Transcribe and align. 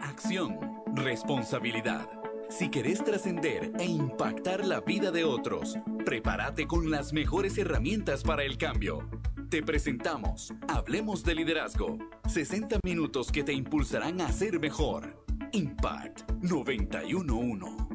Acción, 0.00 0.58
responsabilidad. 0.94 2.08
Si 2.48 2.68
querés 2.68 3.04
trascender 3.04 3.72
e 3.78 3.84
impactar 3.84 4.64
la 4.66 4.80
vida 4.80 5.10
de 5.10 5.24
otros, 5.24 5.78
prepárate 6.04 6.66
con 6.66 6.90
las 6.90 7.12
mejores 7.12 7.56
herramientas 7.58 8.22
para 8.22 8.42
el 8.42 8.58
cambio. 8.58 9.08
Te 9.50 9.62
presentamos 9.62 10.52
Hablemos 10.68 11.24
de 11.24 11.34
Liderazgo. 11.34 11.98
60 12.28 12.78
minutos 12.84 13.30
que 13.30 13.42
te 13.42 13.52
impulsarán 13.52 14.20
a 14.20 14.32
ser 14.32 14.60
mejor. 14.60 15.24
Impact 15.52 16.30
911. 16.42 17.89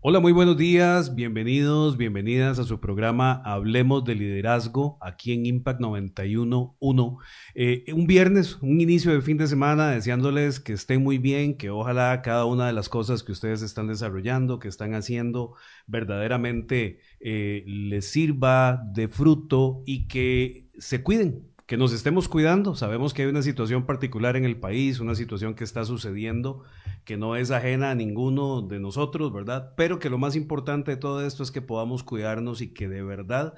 Hola, 0.00 0.20
muy 0.20 0.30
buenos 0.30 0.56
días, 0.56 1.16
bienvenidos, 1.16 1.96
bienvenidas 1.96 2.60
a 2.60 2.64
su 2.64 2.78
programa 2.78 3.42
Hablemos 3.44 4.04
de 4.04 4.14
Liderazgo 4.14 4.96
aquí 5.00 5.32
en 5.32 5.44
Impact 5.44 5.80
91.1. 5.80 7.16
Eh, 7.56 7.84
un 7.92 8.06
viernes, 8.06 8.58
un 8.62 8.80
inicio 8.80 9.12
de 9.12 9.20
fin 9.22 9.38
de 9.38 9.48
semana, 9.48 9.90
deseándoles 9.90 10.60
que 10.60 10.72
estén 10.72 11.02
muy 11.02 11.18
bien, 11.18 11.56
que 11.56 11.70
ojalá 11.70 12.22
cada 12.22 12.44
una 12.44 12.68
de 12.68 12.74
las 12.74 12.88
cosas 12.88 13.24
que 13.24 13.32
ustedes 13.32 13.60
están 13.62 13.88
desarrollando, 13.88 14.60
que 14.60 14.68
están 14.68 14.94
haciendo, 14.94 15.54
verdaderamente 15.88 17.00
eh, 17.18 17.64
les 17.66 18.08
sirva 18.08 18.80
de 18.92 19.08
fruto 19.08 19.82
y 19.84 20.06
que 20.06 20.68
se 20.78 21.02
cuiden, 21.02 21.42
que 21.68 21.76
nos 21.76 21.92
estemos 21.92 22.28
cuidando. 22.28 22.74
Sabemos 22.74 23.12
que 23.12 23.22
hay 23.22 23.28
una 23.28 23.42
situación 23.42 23.84
particular 23.84 24.36
en 24.36 24.46
el 24.46 24.58
país, 24.58 25.00
una 25.00 25.14
situación 25.14 25.54
que 25.54 25.64
está 25.64 25.84
sucediendo 25.84 26.64
que 27.04 27.18
no 27.18 27.36
es 27.36 27.50
ajena 27.50 27.90
a 27.90 27.94
ninguno 27.94 28.62
de 28.62 28.80
nosotros, 28.80 29.30
¿verdad? 29.34 29.74
Pero 29.76 29.98
que 29.98 30.08
lo 30.08 30.16
más 30.16 30.34
importante 30.34 30.92
de 30.92 30.96
todo 30.96 31.24
esto 31.24 31.42
es 31.42 31.50
que 31.50 31.60
podamos 31.60 32.02
cuidarnos 32.02 32.62
y 32.62 32.72
que 32.72 32.88
de 32.88 33.02
verdad 33.02 33.52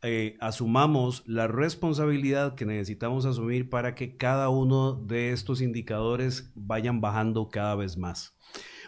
eh, 0.00 0.38
asumamos 0.40 1.22
la 1.26 1.48
responsabilidad 1.48 2.54
que 2.54 2.64
necesitamos 2.64 3.26
asumir 3.26 3.68
para 3.68 3.94
que 3.94 4.16
cada 4.16 4.48
uno 4.48 4.94
de 4.94 5.32
estos 5.32 5.60
indicadores 5.60 6.52
vayan 6.54 7.02
bajando 7.02 7.50
cada 7.50 7.74
vez 7.74 7.98
más. 7.98 8.38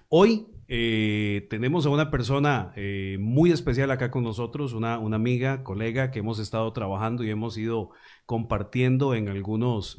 Hoy 0.08 0.46
eh, 0.74 1.46
tenemos 1.50 1.84
a 1.84 1.90
una 1.90 2.10
persona 2.10 2.72
eh, 2.76 3.18
muy 3.20 3.52
especial 3.52 3.90
acá 3.90 4.10
con 4.10 4.24
nosotros, 4.24 4.72
una, 4.72 4.98
una, 4.98 5.16
amiga, 5.16 5.62
colega 5.62 6.10
que 6.10 6.20
hemos 6.20 6.38
estado 6.38 6.72
trabajando 6.72 7.24
y 7.24 7.30
hemos 7.30 7.58
ido 7.58 7.90
compartiendo 8.24 9.14
en 9.14 9.28
algunos 9.28 9.98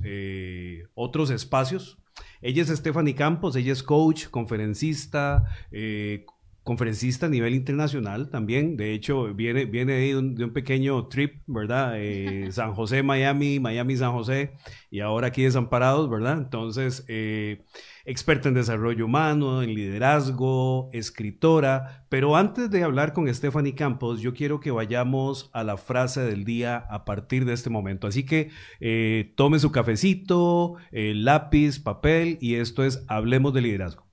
otros 0.96 1.30
espacios 1.30 2.00
ella 2.44 2.62
es 2.62 2.68
Stephanie 2.68 3.16
Campos, 3.16 3.56
ella 3.56 3.72
es 3.72 3.84
coach, 3.84 4.28
conferencista, 4.28 5.46
eh, 5.72 6.26
conferencista 6.64 7.28
a 7.28 7.30
nivel 7.30 7.54
internacional 7.56 8.30
también. 8.30 8.76
De 8.76 8.94
hecho, 8.94 9.34
viene, 9.34 9.64
viene 9.64 9.94
de 9.94 10.18
un, 10.18 10.36
de 10.36 10.44
un 10.44 10.52
pequeño 10.52 11.08
trip, 11.08 11.42
¿verdad? 11.48 11.94
Eh, 11.96 12.48
San 12.52 12.74
José, 12.74 13.02
Miami, 13.02 13.62
Miami, 13.62 13.96
San 13.96 14.12
José, 14.12 14.56
y 14.92 15.00
ahora 15.00 15.28
aquí 15.28 15.44
desamparados, 15.44 16.10
¿verdad? 16.10 16.38
Entonces, 16.38 17.06
eh, 17.08 17.64
experta 18.06 18.50
en 18.50 18.56
desarrollo 18.56 19.06
humano, 19.06 19.62
en 19.64 19.74
liderazgo, 19.74 20.90
escritora. 20.94 22.06
Pero 22.10 22.36
antes 22.36 22.70
de 22.70 22.84
hablar 22.84 23.14
con 23.14 23.34
Stephanie 23.34 23.76
Campos, 23.76 24.22
yo 24.22 24.34
quiero 24.34 24.60
que 24.60 24.72
vayamos 24.72 25.50
a 25.54 25.64
la 25.64 25.78
frase 25.78 26.22
del 26.22 26.44
día 26.44 26.78
a 26.90 27.06
partir 27.06 27.46
de 27.46 27.54
este 27.54 27.70
momento. 27.70 28.08
Así 28.08 28.26
que 28.26 28.50
eh, 28.80 29.34
tome 29.36 29.60
su 29.60 29.72
cafecito, 29.72 30.76
lápiz, 30.92 31.80
papel, 31.80 32.38
y 32.42 32.56
esto 32.56 32.84
es 32.84 33.04
Hablemos 33.08 33.54
de 33.54 33.62
Liderazgo. 33.62 34.04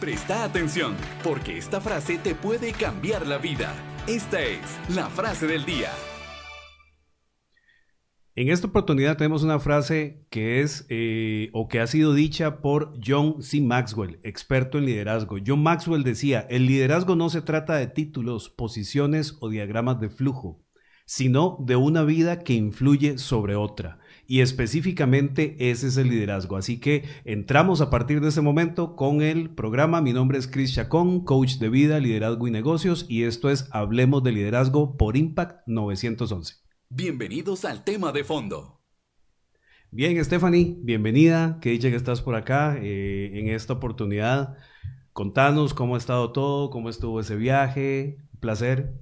Presta 0.00 0.44
atención, 0.44 0.94
porque 1.22 1.58
esta 1.58 1.80
frase 1.80 2.16
te 2.16 2.34
puede 2.34 2.72
cambiar 2.72 3.26
la 3.26 3.36
vida. 3.36 3.74
Esta 4.06 4.40
es 4.40 4.60
la 4.88 5.08
frase 5.10 5.46
del 5.46 5.66
día. 5.66 5.90
En 8.36 8.48
esta 8.48 8.68
oportunidad 8.68 9.16
tenemos 9.16 9.42
una 9.42 9.58
frase 9.58 10.24
que 10.30 10.60
es 10.60 10.86
eh, 10.88 11.50
o 11.52 11.66
que 11.66 11.80
ha 11.80 11.86
sido 11.88 12.14
dicha 12.14 12.60
por 12.60 12.92
John 13.04 13.42
C. 13.42 13.60
Maxwell, 13.60 14.20
experto 14.22 14.78
en 14.78 14.86
liderazgo. 14.86 15.38
John 15.44 15.64
Maxwell 15.64 16.04
decía, 16.04 16.46
el 16.48 16.66
liderazgo 16.66 17.16
no 17.16 17.28
se 17.28 17.42
trata 17.42 17.74
de 17.74 17.88
títulos, 17.88 18.48
posiciones 18.48 19.36
o 19.40 19.48
diagramas 19.48 19.98
de 19.98 20.10
flujo, 20.10 20.62
sino 21.06 21.56
de 21.66 21.74
una 21.74 22.04
vida 22.04 22.44
que 22.44 22.54
influye 22.54 23.18
sobre 23.18 23.56
otra 23.56 23.98
y 24.28 24.42
específicamente 24.42 25.56
ese 25.70 25.88
es 25.88 25.96
el 25.96 26.08
liderazgo. 26.08 26.56
Así 26.56 26.78
que 26.78 27.02
entramos 27.24 27.80
a 27.80 27.90
partir 27.90 28.20
de 28.20 28.28
ese 28.28 28.42
momento 28.42 28.94
con 28.94 29.22
el 29.22 29.50
programa. 29.50 30.00
Mi 30.02 30.12
nombre 30.12 30.38
es 30.38 30.46
Chris 30.46 30.72
Chacón, 30.72 31.24
coach 31.24 31.54
de 31.54 31.68
vida, 31.68 31.98
liderazgo 31.98 32.46
y 32.46 32.52
negocios 32.52 33.06
y 33.08 33.24
esto 33.24 33.50
es 33.50 33.68
Hablemos 33.72 34.22
de 34.22 34.30
Liderazgo 34.30 34.96
por 34.96 35.16
Impact 35.16 35.66
911. 35.66 36.69
Bienvenidos 36.92 37.64
al 37.64 37.84
tema 37.84 38.10
de 38.10 38.24
fondo. 38.24 38.80
Bien, 39.92 40.22
Stephanie, 40.24 40.74
bienvenida. 40.80 41.58
Qué 41.62 41.70
dicha 41.70 41.88
que 41.88 41.94
estás 41.94 42.20
por 42.20 42.34
acá 42.34 42.78
eh, 42.82 43.30
en 43.32 43.46
esta 43.46 43.74
oportunidad. 43.74 44.56
Contanos 45.12 45.72
cómo 45.72 45.94
ha 45.94 45.98
estado 45.98 46.32
todo, 46.32 46.68
cómo 46.70 46.90
estuvo 46.90 47.20
ese 47.20 47.36
viaje. 47.36 48.18
Un 48.34 48.40
placer. 48.40 48.94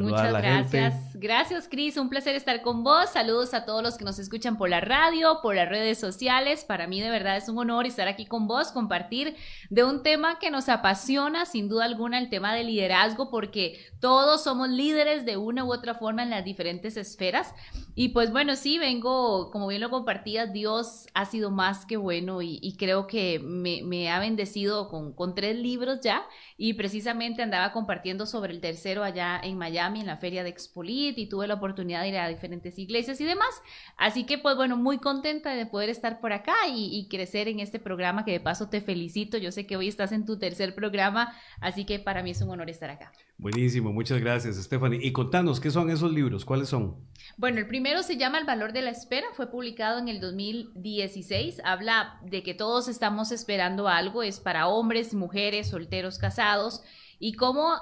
Muchas 0.00 0.32
gracias. 0.32 0.94
Gracias, 1.14 1.68
Cris. 1.68 1.98
Un 1.98 2.08
placer 2.08 2.34
estar 2.34 2.62
con 2.62 2.82
vos. 2.82 3.10
Saludos 3.10 3.52
a 3.52 3.66
todos 3.66 3.82
los 3.82 3.98
que 3.98 4.04
nos 4.04 4.18
escuchan 4.18 4.56
por 4.56 4.70
la 4.70 4.80
radio, 4.80 5.40
por 5.42 5.54
las 5.54 5.68
redes 5.68 5.98
sociales. 5.98 6.64
Para 6.64 6.86
mí, 6.86 7.02
de 7.02 7.10
verdad, 7.10 7.36
es 7.36 7.48
un 7.50 7.58
honor 7.58 7.86
estar 7.86 8.08
aquí 8.08 8.24
con 8.24 8.46
vos, 8.46 8.72
compartir 8.72 9.36
de 9.68 9.84
un 9.84 10.02
tema 10.02 10.38
que 10.38 10.50
nos 10.50 10.70
apasiona, 10.70 11.44
sin 11.44 11.68
duda 11.68 11.84
alguna, 11.84 12.18
el 12.18 12.30
tema 12.30 12.54
del 12.54 12.68
liderazgo, 12.68 13.30
porque 13.30 13.78
todos 14.00 14.42
somos 14.44 14.70
líderes 14.70 15.26
de 15.26 15.36
una 15.36 15.62
u 15.64 15.72
otra 15.72 15.94
forma 15.94 16.22
en 16.22 16.30
las 16.30 16.44
diferentes 16.44 16.96
esferas. 16.96 17.54
Y 17.94 18.10
pues 18.10 18.32
bueno, 18.32 18.56
sí, 18.56 18.78
vengo, 18.78 19.50
como 19.50 19.66
bien 19.66 19.82
lo 19.82 19.90
compartías, 19.90 20.54
Dios 20.54 21.06
ha 21.12 21.26
sido 21.26 21.50
más 21.50 21.84
que 21.84 21.98
bueno 21.98 22.40
y, 22.40 22.76
creo 22.78 23.06
que 23.06 23.38
me, 23.38 24.10
ha 24.10 24.18
bendecido 24.18 24.88
con, 24.88 25.12
con 25.12 25.34
tres 25.34 25.56
libros 25.56 26.00
ya. 26.00 26.24
Y 26.56 26.74
precisamente 26.74 27.42
andaba 27.42 27.72
compartiendo 27.72 28.24
sobre 28.24 28.54
el 28.54 28.60
tercero 28.60 29.04
allá 29.04 29.38
en 29.42 29.58
Miami 29.58 29.81
en 29.86 30.06
la 30.06 30.16
feria 30.16 30.42
de 30.42 30.50
Expolit 30.50 31.18
y 31.18 31.26
tuve 31.26 31.46
la 31.46 31.54
oportunidad 31.54 32.02
de 32.02 32.08
ir 32.08 32.16
a 32.16 32.28
diferentes 32.28 32.78
iglesias 32.78 33.20
y 33.20 33.24
demás. 33.24 33.48
Así 33.96 34.24
que 34.24 34.38
pues 34.38 34.56
bueno, 34.56 34.76
muy 34.76 34.98
contenta 34.98 35.54
de 35.54 35.66
poder 35.66 35.88
estar 35.88 36.20
por 36.20 36.32
acá 36.32 36.54
y, 36.68 37.08
crecer 37.10 37.48
en 37.48 37.60
este 37.60 37.78
programa 37.78 38.24
que 38.24 38.32
de 38.32 38.40
paso 38.40 38.68
te 38.68 38.80
felicito. 38.80 39.36
Yo 39.36 39.52
sé 39.52 39.66
que 39.66 39.76
hoy 39.76 39.88
estás 39.88 40.12
en 40.12 40.24
tu 40.24 40.38
tercer 40.38 40.74
programa, 40.74 41.34
así 41.60 41.84
que 41.84 41.98
para 41.98 42.22
mí 42.22 42.30
es 42.30 42.40
un 42.40 42.50
honor 42.50 42.70
estar 42.70 42.90
acá. 42.90 43.12
Buenísimo, 43.38 43.92
muchas 43.92 44.20
gracias 44.20 44.56
Stephanie. 44.56 45.00
Y 45.02 45.12
contanos, 45.12 45.60
¿qué 45.60 45.70
son 45.70 45.90
esos 45.90 46.12
libros? 46.12 46.44
¿Cuáles 46.44 46.68
son? 46.68 46.96
Bueno, 47.36 47.58
el 47.58 47.66
primero 47.66 48.02
se 48.02 48.16
llama 48.16 48.38
El 48.38 48.44
valor 48.44 48.72
de 48.72 48.82
la 48.82 48.90
espera, 48.90 49.26
fue 49.34 49.50
publicado 49.50 49.98
en 49.98 50.08
el 50.08 50.20
2016, 50.20 51.60
habla 51.64 52.20
de 52.24 52.42
que 52.42 52.54
todos 52.54 52.88
estamos 52.88 53.32
esperando 53.32 53.88
algo, 53.88 54.22
es 54.22 54.38
para 54.38 54.68
hombres, 54.68 55.12
mujeres, 55.14 55.68
solteros, 55.68 56.18
casados 56.18 56.82
y 57.24 57.34
cómo, 57.34 57.76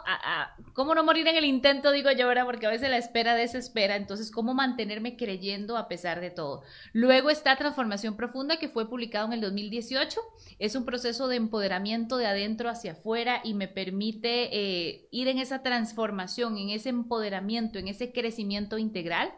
cómo 0.75 0.95
no 0.95 1.03
morir 1.03 1.27
en 1.27 1.35
el 1.35 1.47
intento, 1.47 1.93
digo 1.93 2.11
yo 2.13 2.27
ahora, 2.27 2.45
porque 2.45 2.67
a 2.67 2.71
veces 2.71 2.91
la 2.91 2.99
espera 2.99 3.35
desespera, 3.35 3.97
entonces 3.97 4.31
cómo 4.31 4.53
mantenerme 4.53 5.17
creyendo 5.17 5.79
a 5.79 5.89
pesar 5.89 6.21
de 6.21 6.29
todo. 6.29 6.63
Luego 6.93 7.31
está 7.31 7.57
Transformación 7.57 8.19
Profunda, 8.19 8.59
que 8.59 8.69
fue 8.69 8.91
publicado 8.91 9.29
en 9.29 9.33
el 9.33 9.41
2018, 9.41 10.21
es 10.59 10.75
un 10.75 10.85
proceso 10.85 11.27
de 11.27 11.37
empoderamiento 11.37 12.19
de 12.19 12.27
adentro 12.27 12.69
hacia 12.69 12.93
afuera 12.93 13.41
y 13.43 13.55
me 13.55 13.67
permite 13.67 14.51
eh, 14.53 15.09
ir 15.11 15.27
en 15.29 15.39
esa 15.39 15.63
transformación, 15.63 16.59
en 16.59 16.69
ese 16.69 16.91
empoderamiento, 16.91 17.79
en 17.79 17.89
ese 17.89 18.13
crecimiento 18.13 18.77
integral. 18.77 19.33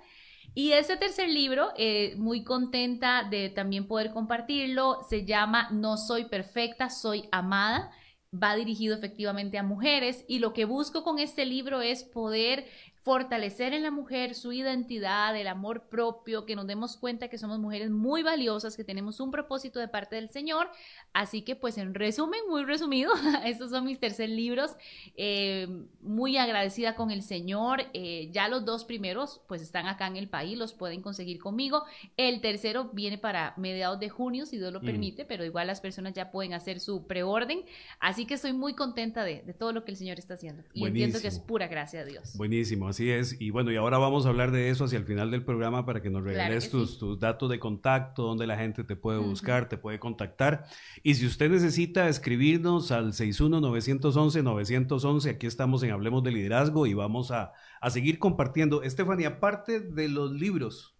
Y 0.53 0.73
ese 0.73 0.97
tercer 0.97 1.29
libro, 1.29 1.69
eh, 1.77 2.17
muy 2.17 2.43
contenta 2.43 3.23
de 3.23 3.51
también 3.51 3.87
poder 3.87 4.11
compartirlo, 4.11 4.99
se 5.09 5.25
llama 5.25 5.69
No 5.71 5.97
soy 5.97 6.25
perfecta, 6.25 6.91
soy 6.91 7.29
amada 7.31 7.93
va 8.32 8.56
dirigido 8.56 8.94
efectivamente 8.94 9.59
a 9.59 9.62
mujeres 9.62 10.25
y 10.26 10.38
lo 10.38 10.53
que 10.53 10.65
busco 10.65 11.04
con 11.04 11.19
este 11.19 11.44
libro 11.44 11.82
es 11.82 12.03
poder 12.03 12.66
fortalecer 13.03 13.75
en 13.75 13.83
la 13.83 13.91
mujer 13.91 14.35
su 14.37 14.53
identidad, 14.53 15.37
el 15.37 15.49
amor 15.49 15.89
propio, 15.89 16.47
que 16.47 16.55
nos 16.55 16.69
demos 16.69 16.97
cuenta 16.97 17.29
que 17.29 17.37
somos 17.37 17.59
mujeres 17.59 17.91
muy 17.91 18.23
valiosas, 18.23 18.76
que 18.76 18.85
tenemos 18.85 19.19
un 19.19 19.32
propósito 19.32 19.81
de 19.81 19.88
parte 19.88 20.15
del 20.15 20.29
Señor. 20.29 20.69
Así 21.12 21.43
que 21.43 21.56
pues 21.56 21.79
en 21.79 21.94
resumen, 21.94 22.41
muy 22.49 22.65
resumido, 22.65 23.12
estos 23.44 23.71
son 23.71 23.87
mis 23.87 23.99
tercer 23.99 24.29
libros. 24.29 24.76
Eh, 25.17 25.67
muy 26.00 26.37
agradecida 26.37 26.94
con 26.94 27.11
el 27.11 27.23
Señor. 27.23 27.82
Eh, 27.93 28.31
ya 28.32 28.47
los 28.47 28.65
dos 28.65 28.85
primeros 28.85 29.41
pues 29.49 29.62
están 29.62 29.87
acá 29.87 30.06
en 30.06 30.17
el 30.17 30.29
país, 30.29 30.56
los 30.56 30.73
pueden 30.73 31.03
conseguir 31.03 31.41
conmigo. 31.41 31.82
El 32.17 32.41
tercero 32.41 32.91
viene 32.93 33.19
para 33.19 33.55
mediados 33.56 33.99
de 33.99 34.11
junio, 34.11 34.47
si 34.47 34.59
Dios 34.59 34.73
lo 34.73 34.81
mm. 34.81 34.85
permite, 34.85 35.25
pero 35.25 35.44
igual 35.44 35.67
las 35.67 35.81
personas 35.81 36.12
ya 36.12 36.31
pueden 36.31 36.55
hacer 36.55 36.79
su 36.79 37.05
preorden. 37.09 37.65
Así 37.99 38.26
que 38.26 38.35
estoy 38.35 38.53
muy 38.53 38.75
contenta 38.75 39.25
de, 39.25 39.38
todo 39.59 39.73
lo 39.73 39.85
que 39.85 39.91
el 39.91 39.97
Señor 39.97 40.21
está 40.21 40.35
haciendo. 40.35 40.62
Y 40.73 40.87
entiendo 40.87 41.21
que 41.21 41.26
es 41.26 41.41
pura 41.41 41.67
gracia 41.67 42.05
de 42.05 42.12
Dios. 42.12 42.37
Buenísimo. 42.37 42.92
Así 42.93 43.11
es. 43.11 43.41
Y 43.41 43.49
bueno, 43.49 43.73
y 43.73 43.77
ahora 43.77 43.97
vamos 43.97 44.27
a 44.27 44.29
hablar 44.29 44.50
de 44.50 44.69
eso 44.69 44.85
hacia 44.85 44.99
el 44.99 45.06
final 45.06 45.31
del 45.31 45.47
programa 45.47 45.87
para 45.87 46.03
que 46.03 46.11
nos 46.11 46.23
regales 46.23 46.69
tus, 46.69 46.99
tus, 46.99 47.19
datos 47.19 47.49
de 47.49 47.59
contacto, 47.59 48.25
donde 48.25 48.47
la 48.47 48.59
gente 48.59 48.85
te 48.85 48.97
puede 48.97 49.19
buscar, 49.19 49.67
te 49.67 49.79
puede 49.79 49.99
contactar. 49.99 50.67
Y 51.03 51.15
si 51.15 51.25
usted 51.25 51.50
necesita 51.50 52.06
escribirnos 52.06 52.93
al 52.93 53.15
61-911-911, 53.15 55.31
aquí 55.31 55.47
estamos 55.47 55.83
en 55.85 55.93
Hablemos 55.93 56.23
de 56.23 56.33
Liderazgo 56.33 56.87
y 56.87 56.93
vamos 56.93 57.31
a, 57.31 57.55
a 57.81 57.89
seguir 57.89 58.19
compartiendo. 58.19 58.83
Estefanía, 58.83 59.29
aparte 59.29 59.81
de 59.81 60.11
los 60.11 60.33
libros, 60.33 60.99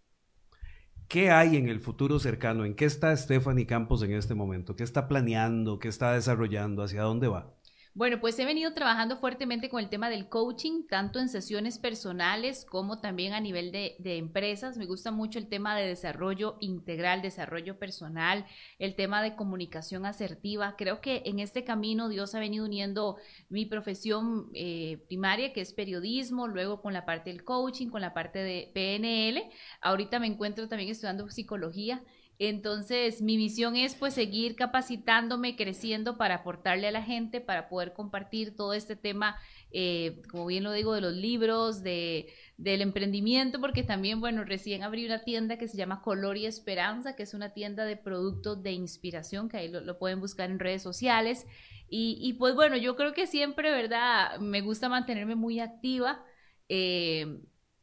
¿Qué 1.09 1.31
hay 1.31 1.56
en 1.59 1.69
el 1.69 1.81
futuro 1.81 2.19
cercano? 2.19 2.65
¿En 2.65 2.75
qué 2.75 2.87
está 2.87 3.15
Stephanie 3.15 3.67
Campos 3.67 4.03
en 4.03 4.15
este 4.15 4.35
momento? 4.35 4.77
¿Qué 4.77 4.83
está 4.83 5.09
planeando? 5.09 5.79
¿Qué 5.79 5.88
está 5.88 6.15
desarrollando? 6.15 6.83
¿Hacia 6.83 7.03
dónde 7.03 7.29
va? 7.29 7.53
Bueno, 7.94 8.21
pues 8.21 8.39
he 8.39 8.47
venido 8.47 8.73
trabajando 8.73 9.19
fuertemente 9.19 9.69
con 9.69 9.79
el 9.79 9.91
tema 9.91 10.09
del 10.09 10.31
coaching, 10.31 10.87
tanto 10.89 11.19
en 11.19 11.29
sesiones 11.29 11.77
personales 11.77 12.65
como 12.65 13.03
también 13.03 13.35
a 13.35 13.41
nivel 13.41 13.71
de, 13.71 13.97
empresas. 14.17 14.79
Me 14.79 14.87
gusta 14.87 15.11
mucho 15.11 15.39
el 15.39 15.47
tema 15.47 15.77
de 15.77 15.87
desarrollo 15.89 16.56
integral, 16.61 17.21
desarrollo 17.21 17.79
personal, 17.79 18.47
el 18.79 18.94
tema 18.94 19.23
de 19.23 19.37
comunicación 19.37 20.06
asertiva. 20.06 20.75
Creo 20.79 21.03
que 21.03 21.23
en 21.27 21.39
este 21.39 21.65
camino 21.65 22.09
Dios 22.09 22.35
ha 22.35 22.41
venido 22.41 22.65
uniendo 22.65 23.19
mi 23.50 23.67
profesión 23.67 24.49
eh, 24.55 25.05
primaria, 25.06 25.53
que 25.53 25.61
es 25.61 25.75
periodismo, 25.75 26.49
luego 26.49 26.81
con 26.81 26.95
la 26.95 27.05
parte 27.05 27.29
del 27.29 27.45
coaching, 27.45 27.88
con 27.88 28.00
la 28.00 28.15
parte 28.15 28.38
de 28.38 28.71
PNL. 28.73 29.50
Ahorita 29.83 30.19
me 30.19 30.29
encuentro 30.29 30.67
también 30.67 30.88
estudiando 30.88 31.29
psicología 31.29 32.03
entonces, 32.49 33.23
mi 33.23 33.37
visión 33.37 33.77
es 33.77 33.94
pues 33.94 34.15
seguir 34.15 34.56
capacitándome, 34.56 35.55
creciendo 35.55 36.17
para 36.17 36.37
aportarle 36.37 36.89
a 36.89 36.91
la 36.91 37.03
gente, 37.03 37.41
para 37.41 37.69
poder 37.69 37.93
compartir 37.93 38.56
todo 38.56 38.73
este 38.73 38.97
tema, 38.97 39.37
eh, 39.71 40.21
como 40.29 40.47
bien 40.47 40.65
lo 40.65 40.73
digo, 40.73 40.93
de 40.93 41.00
los 41.03 41.12
libros, 41.12 41.85
de, 41.85 42.33
del 42.56 42.83
emprendimiento, 42.83 43.61
porque 43.61 43.85
también, 43.85 44.21
bueno, 44.21 44.43
recién 44.43 44.83
abrí 44.83 45.06
una 45.06 45.23
tienda 45.23 45.56
que 45.56 45.69
se 45.69 45.77
llama 45.77 46.03
Color 46.03 46.37
y 46.37 46.47
Esperanza, 46.47 47.15
que 47.15 47.23
es 47.23 47.33
una 47.33 47.53
tienda 47.55 47.85
de 47.85 47.97
productos 47.97 48.61
de 48.62 48.73
inspiración, 48.73 49.49
que 49.49 49.59
ahí 49.59 49.69
lo, 49.69 49.99
pueden 50.00 50.19
buscar 50.19 50.50
en 50.50 50.59
redes 50.59 50.83
sociales. 50.83 51.47
Y, 51.88 52.19
y, 52.21 52.33
pues 52.33 52.56
bueno, 52.56 52.77
yo 52.77 52.97
creo 52.97 53.15
que 53.15 53.29
siempre, 53.29 53.71
¿verdad? 53.71 54.41
Me 54.41 54.62
gusta 54.62 54.88
mantenerme 54.88 55.37
muy 55.37 55.61
activa. 55.61 56.25
Eh, 56.69 57.38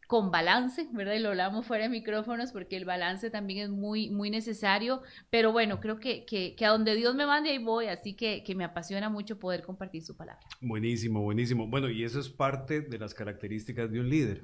con 0.09 0.31
balance, 0.31 0.89
¿verdad? 0.91 1.13
Y 1.13 1.19
lo 1.19 1.29
hablamos 1.29 1.67
fuera 1.67 1.83
de 1.83 1.89
micrófonos 1.91 2.51
porque 2.51 2.75
el 2.75 2.83
balance 2.83 3.29
también 3.29 3.59
es 3.59 3.69
muy, 3.69 4.09
muy 4.09 4.31
necesario, 4.31 5.03
pero 5.29 5.51
bueno, 5.51 5.79
creo 5.79 5.99
que, 5.99 6.25
que, 6.25 6.65
a 6.65 6.69
donde 6.69 6.95
Dios 6.95 7.13
me 7.13 7.27
mande 7.27 7.51
ahí 7.51 7.63
voy, 7.63 7.85
así 7.85 8.15
que, 8.15 8.43
que, 8.43 8.55
me 8.55 8.63
apasiona 8.63 9.11
mucho 9.11 9.37
poder 9.37 9.61
compartir 9.61 10.01
su 10.01 10.17
palabra. 10.17 10.41
Buenísimo, 10.61 11.21
buenísimo. 11.21 11.67
Bueno, 11.67 11.91
y 11.91 12.03
eso 12.03 12.19
es 12.19 12.27
parte 12.27 12.81
de 12.81 12.97
las 12.97 13.13
características 13.13 13.91
de 13.91 13.99
un 13.99 14.09
líder, 14.09 14.41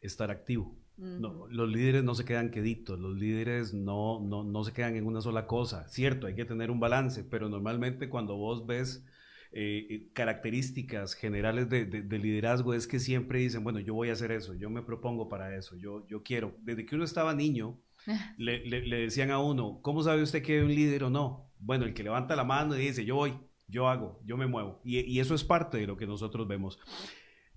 estar 0.00 0.32
activo. 0.32 0.76
no, 0.96 1.46
los 1.46 1.70
líderes 1.70 2.02
no 2.02 2.16
se 2.16 2.24
quedan 2.24 2.50
queditos, 2.50 2.98
los 2.98 3.16
líderes 3.16 3.72
no, 3.72 4.18
no, 4.18 4.42
no 4.42 4.64
se 4.64 4.72
quedan 4.72 4.96
en 4.96 5.06
una 5.06 5.20
sola 5.20 5.46
cosa. 5.46 5.86
Cierto, 5.86 6.26
hay 6.26 6.34
que 6.34 6.44
tener 6.44 6.68
un 6.68 6.80
balance, 6.80 7.22
pero 7.22 7.48
normalmente 7.48 8.08
cuando 8.08 8.36
vos 8.36 8.66
ves 8.66 9.04
eh, 9.52 9.86
eh, 9.90 10.10
características 10.12 11.14
generales 11.14 11.68
de, 11.68 12.18
liderazgo 12.18 12.72
es 12.72 12.86
que 12.86 13.00
siempre 13.00 13.40
dicen, 13.40 13.64
bueno, 13.64 13.80
yo 13.80 13.94
voy 13.94 14.10
a 14.10 14.12
hacer 14.12 14.30
eso, 14.30 14.54
yo 14.54 14.70
me 14.70 14.82
propongo 14.82 15.28
para 15.28 15.56
eso, 15.56 15.76
yo, 15.76 16.06
yo 16.06 16.22
quiero. 16.22 16.54
Desde 16.60 16.86
que 16.86 16.94
uno 16.94 17.04
estaba 17.04 17.34
niño, 17.34 17.80
le, 18.38 18.60
decían 19.00 19.32
a 19.32 19.40
uno, 19.40 19.80
¿cómo 19.82 20.02
sabe 20.04 20.22
usted 20.22 20.42
que 20.42 20.58
es 20.58 20.64
un 20.64 20.72
líder 20.72 21.04
o 21.04 21.10
no? 21.10 21.50
Bueno, 21.58 21.84
el 21.84 21.94
que 21.94 22.04
levanta 22.04 22.36
la 22.36 22.44
mano 22.44 22.76
y 22.76 22.80
dice, 22.80 23.04
yo 23.04 23.16
voy, 23.16 23.34
yo 23.66 23.88
hago, 23.88 24.20
yo 24.24 24.36
me 24.36 24.46
muevo. 24.46 24.80
Y, 24.84 25.00
y 25.00 25.18
eso 25.18 25.34
es 25.34 25.42
parte 25.42 25.78
de 25.78 25.86
lo 25.88 25.96
que 25.96 26.06
nosotros 26.06 26.46
vemos. 26.46 26.78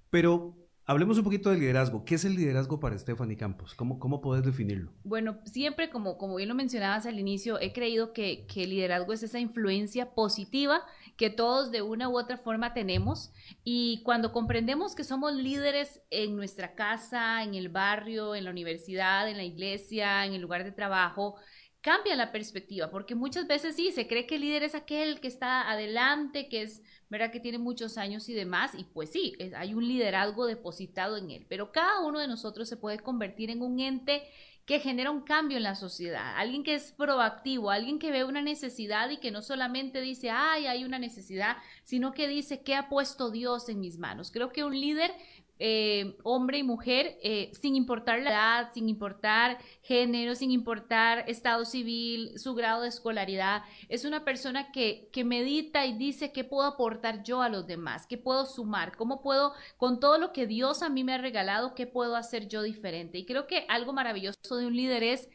Pero 0.10 0.64
Hablemos 0.86 1.18
un 1.18 1.24
poquito 1.24 1.50
del 1.50 1.62
liderazgo. 1.62 2.04
¿Qué 2.04 2.16
es 2.16 2.26
el 2.26 2.36
liderazgo 2.36 2.78
para 2.78 2.98
Stephanie 2.98 3.38
Campos? 3.38 3.74
¿Cómo, 3.74 4.00
cómo 4.00 4.20
puedes 4.20 4.44
definirlo? 4.44 4.92
Bueno, 5.06 5.40
siempre, 5.46 5.90
como, 5.90 6.18
como 6.18 6.36
bien 6.36 6.50
lo 6.50 6.56
mencionabas 6.56 7.06
al 7.06 7.20
inicio, 7.20 7.58
he 7.62 7.72
creído 7.72 8.12
que, 8.12 8.46
que 8.48 8.64
el 8.64 8.72
liderazgo 8.72 9.14
es 9.14 9.24
esa 9.24 9.40
influencia 9.40 10.14
positiva 10.14 10.82
que 11.18 11.30
todos 11.30 11.72
de 11.72 11.82
una 11.82 12.10
u 12.10 12.18
otra 12.18 12.38
forma 12.38 12.74
tenemos. 12.74 13.32
Y 13.64 14.02
cuando 14.04 14.32
comprendemos 14.32 14.96
que 14.96 15.04
somos 15.04 15.34
líderes 15.34 16.02
en 16.10 16.36
nuestra 16.36 16.76
casa, 16.76 17.44
en 17.44 17.54
el 17.54 17.70
barrio, 17.70 18.36
en 18.36 18.46
la 18.46 18.52
universidad, 18.52 19.30
en 19.30 19.38
la 19.38 19.44
iglesia, 19.44 20.26
en 20.26 20.34
el 20.34 20.42
lugar 20.42 20.64
de 20.64 20.72
trabajo, 20.72 21.36
cambia 21.84 22.16
la 22.16 22.32
perspectiva, 22.32 22.90
porque 22.90 23.14
muchas 23.14 23.46
veces 23.46 23.76
sí, 23.76 23.92
se 23.92 24.08
cree 24.08 24.26
que 24.26 24.36
el 24.36 24.42
líder 24.42 24.64
es 24.64 24.74
aquel 24.74 25.20
que 25.20 25.28
está 25.28 25.70
adelante, 25.70 26.48
que 26.48 26.62
es, 26.62 26.82
¿verdad? 27.10 27.30
Que 27.30 27.42
tiene 27.42 27.58
muchos 27.58 27.98
años 27.98 28.30
y 28.30 28.34
demás, 28.34 28.72
y 28.74 28.86
pues 28.86 29.12
sí, 29.12 29.34
hay 29.54 29.74
un 29.74 29.86
liderazgo 29.86 30.46
depositado 30.46 31.18
en 31.18 31.30
él, 31.30 31.46
pero 31.50 31.74
cada 31.74 32.00
uno 32.00 32.20
de 32.20 32.28
nosotros 32.30 32.70
se 32.70 32.78
puede 32.78 33.00
convertir 33.00 33.50
en 33.50 33.62
un 33.62 33.82
ente 33.82 34.24
que 34.66 34.80
genera 34.80 35.12
un 35.12 35.22
cambio 35.22 35.58
en 35.58 35.64
la 35.64 35.76
sociedad, 35.76 36.38
alguien 36.38 36.64
que 36.64 36.76
es 36.76 36.94
proactivo, 36.94 37.70
alguien 37.70 38.00
que 38.00 38.12
ve 38.12 38.24
una 38.24 38.42
necesidad 38.42 39.10
y 39.10 39.18
que 39.18 39.32
no 39.32 39.42
solamente 39.42 40.00
dice, 40.00 40.30
ay, 40.30 40.68
hay 40.68 40.86
una 40.86 41.00
necesidad, 41.00 41.58
sino 41.84 42.14
que 42.14 42.30
dice, 42.30 42.64
¿qué 42.64 42.76
ha 42.76 42.88
puesto 42.88 43.30
Dios 43.30 43.68
en 43.68 43.82
mis 43.82 43.98
manos? 43.98 44.32
Creo 44.32 44.54
que 44.54 44.64
un 44.64 44.80
líder 44.80 45.12
eh, 45.60 46.18
hombre 46.24 46.58
y 46.58 46.64
mujer, 46.64 47.18
eh, 47.22 47.52
sin 47.54 47.76
importar 47.76 48.22
la 48.22 48.32
edad, 48.32 48.70
sin 48.74 48.90
importar 48.90 49.60
género, 49.82 50.36
sin 50.36 50.52
importar 50.52 51.30
estado 51.30 51.64
civil, 51.66 52.38
su 52.40 52.56
grado 52.56 52.82
de 52.82 52.90
escolaridad. 52.90 53.64
Es 53.88 54.04
una 54.04 54.26
persona 54.26 54.72
que, 54.72 55.10
que 55.14 55.24
medita 55.24 55.86
y 55.86 55.94
dice 55.94 56.32
qué 56.32 56.44
puedo 56.44 56.68
aportar 56.68 57.24
yo 57.24 57.42
a 57.42 57.50
los 57.50 57.68
demás, 57.68 58.08
qué 58.08 58.18
puedo 58.18 58.46
sumar, 58.46 58.98
cómo 58.98 59.22
puedo, 59.22 59.54
con 59.78 60.00
todo 60.00 60.18
lo 60.18 60.34
que 60.34 60.48
Dios 60.48 60.82
a 60.82 60.90
mí 60.90 61.04
me 61.04 61.14
ha 61.14 61.18
regalado, 61.18 61.76
qué 61.76 61.88
puedo 61.88 62.16
hacer 62.16 62.48
yo 62.48 62.64
diferente. 62.64 63.18
Y 63.18 63.26
creo 63.26 63.48
que 63.48 63.66
algo 63.70 63.94
maravilloso 63.94 64.58
de 64.58 64.66
un 64.66 64.76
líder 64.76 65.04
es 65.04 65.30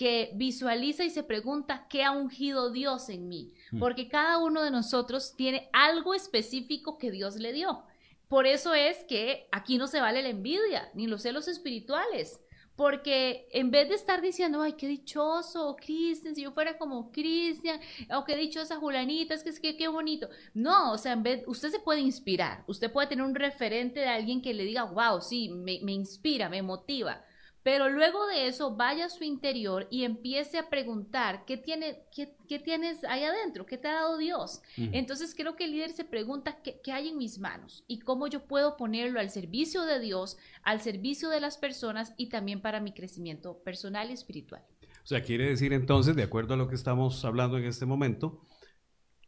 que 0.00 0.30
visualiza 0.34 1.04
y 1.04 1.10
se 1.10 1.22
pregunta 1.22 1.86
qué 1.90 2.04
ha 2.04 2.10
ungido 2.10 2.70
Dios 2.70 3.10
en 3.10 3.28
mí, 3.28 3.52
mm. 3.70 3.78
porque 3.78 4.08
cada 4.08 4.38
uno 4.38 4.62
de 4.62 4.70
nosotros 4.70 5.36
tiene 5.36 5.68
algo 5.74 6.14
específico 6.14 6.96
que 6.96 7.10
Dios 7.10 7.36
le 7.36 7.52
dio. 7.52 7.84
Por 8.30 8.46
eso 8.46 8.74
es 8.74 9.02
que 9.08 9.48
aquí 9.50 9.76
no 9.76 9.88
se 9.88 10.00
vale 10.00 10.22
la 10.22 10.28
envidia, 10.28 10.88
ni 10.94 11.08
los 11.08 11.22
celos 11.22 11.48
espirituales. 11.48 12.40
Porque 12.76 13.48
en 13.50 13.72
vez 13.72 13.88
de 13.88 13.96
estar 13.96 14.22
diciendo, 14.22 14.62
ay, 14.62 14.74
qué 14.74 14.86
dichoso, 14.86 15.74
Cristian, 15.74 16.36
si 16.36 16.42
yo 16.42 16.52
fuera 16.52 16.78
como 16.78 17.10
Cristian, 17.10 17.80
o 18.16 18.24
qué 18.24 18.36
dichosa 18.36 18.76
Julanita, 18.76 19.34
es 19.34 19.42
que 19.42 19.50
es 19.50 19.58
que 19.58 19.76
qué 19.76 19.88
bonito. 19.88 20.28
No, 20.54 20.92
o 20.92 20.96
sea, 20.96 21.14
en 21.14 21.24
vez, 21.24 21.42
usted 21.48 21.70
se 21.70 21.80
puede 21.80 22.02
inspirar, 22.02 22.62
usted 22.68 22.92
puede 22.92 23.08
tener 23.08 23.24
un 23.24 23.34
referente 23.34 23.98
de 23.98 24.06
alguien 24.06 24.40
que 24.40 24.54
le 24.54 24.62
diga, 24.64 24.84
wow, 24.84 25.20
sí, 25.20 25.48
me, 25.48 25.80
me 25.82 25.90
inspira, 25.90 26.48
me 26.48 26.62
motiva. 26.62 27.24
Pero 27.62 27.90
luego 27.90 28.26
de 28.26 28.46
eso, 28.46 28.74
vaya 28.74 29.06
a 29.06 29.10
su 29.10 29.22
interior 29.22 29.86
y 29.90 30.04
empiece 30.04 30.58
a 30.58 30.70
preguntar 30.70 31.44
qué, 31.44 31.58
tiene, 31.58 32.04
qué, 32.14 32.58
tienes 32.58 33.04
ahí 33.04 33.24
adentro, 33.24 33.66
qué 33.66 33.76
te 33.76 33.88
ha 33.88 33.94
dado 33.94 34.16
Dios. 34.16 34.62
Entonces 34.76 35.34
creo 35.36 35.56
que 35.56 35.64
el 35.64 35.72
líder 35.72 35.90
se 35.90 36.04
pregunta 36.04 36.62
¿qué, 36.62 36.80
qué, 36.82 36.92
hay 36.92 37.08
en 37.08 37.18
mis 37.18 37.38
manos 37.38 37.84
y 37.86 38.00
cómo 38.00 38.28
yo 38.28 38.46
puedo 38.46 38.76
ponerlo 38.76 39.20
al 39.20 39.30
servicio 39.30 39.82
de 39.82 40.00
Dios, 40.00 40.38
al 40.62 40.80
servicio 40.80 41.28
de 41.28 41.40
las 41.40 41.58
personas 41.58 42.14
y 42.16 42.30
también 42.30 42.62
para 42.62 42.80
mi 42.80 42.92
crecimiento 42.92 43.58
personal 43.62 44.10
y 44.10 44.14
espiritual. 44.14 44.62
O 45.02 45.06
sea, 45.06 45.22
quiere 45.22 45.48
decir 45.48 45.72
entonces, 45.72 46.16
de 46.16 46.22
acuerdo 46.22 46.54
a 46.54 46.56
lo 46.56 46.68
que 46.68 46.74
estamos 46.74 47.24
hablando 47.24 47.58
en 47.58 47.64
este 47.64 47.84
momento, 47.84 48.46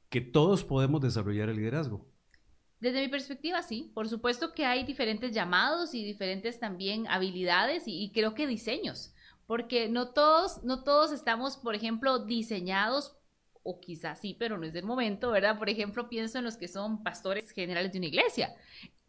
que 0.09 0.21
todos 0.21 0.65
podemos 0.65 1.01
desarrollar 1.01 1.49
el 1.49 1.57
liderazgo. 1.57 2.12
Desde 2.83 3.01
mi 3.01 3.07
perspectiva, 3.07 3.63
sí. 3.63 3.93
Por 3.95 4.09
supuesto 4.09 4.53
que 4.55 4.67
hay 4.67 4.83
diferentes 4.83 5.31
llamados 5.31 5.95
y 5.95 6.05
diferentes 6.05 6.59
también 6.59 7.07
habilidades 7.07 7.85
y, 7.87 8.11
creo 8.11 8.35
que 8.35 8.49
diseños, 8.49 9.15
porque 9.47 9.89
no 9.89 10.09
todos, 10.09 10.65
no 10.65 10.83
todos 10.83 11.13
estamos, 11.13 11.57
por 11.57 11.77
ejemplo, 11.77 12.19
diseñados 12.19 13.17
o 13.63 13.79
quizás 13.79 14.21
sí, 14.21 14.35
pero 14.37 14.59
no 14.59 14.67
es 14.67 14.75
el 14.75 14.83
momento, 14.85 15.31
¿verdad? 15.31 15.61
Por 15.61 15.69
ejemplo, 15.69 16.09
pienso 16.09 16.39
en 16.39 16.45
los 16.45 16.57
que 16.57 16.67
son 16.67 17.05
pastores 17.05 17.53
generales 17.53 17.93
de 17.93 17.99
una 17.99 18.09
iglesia. 18.09 18.53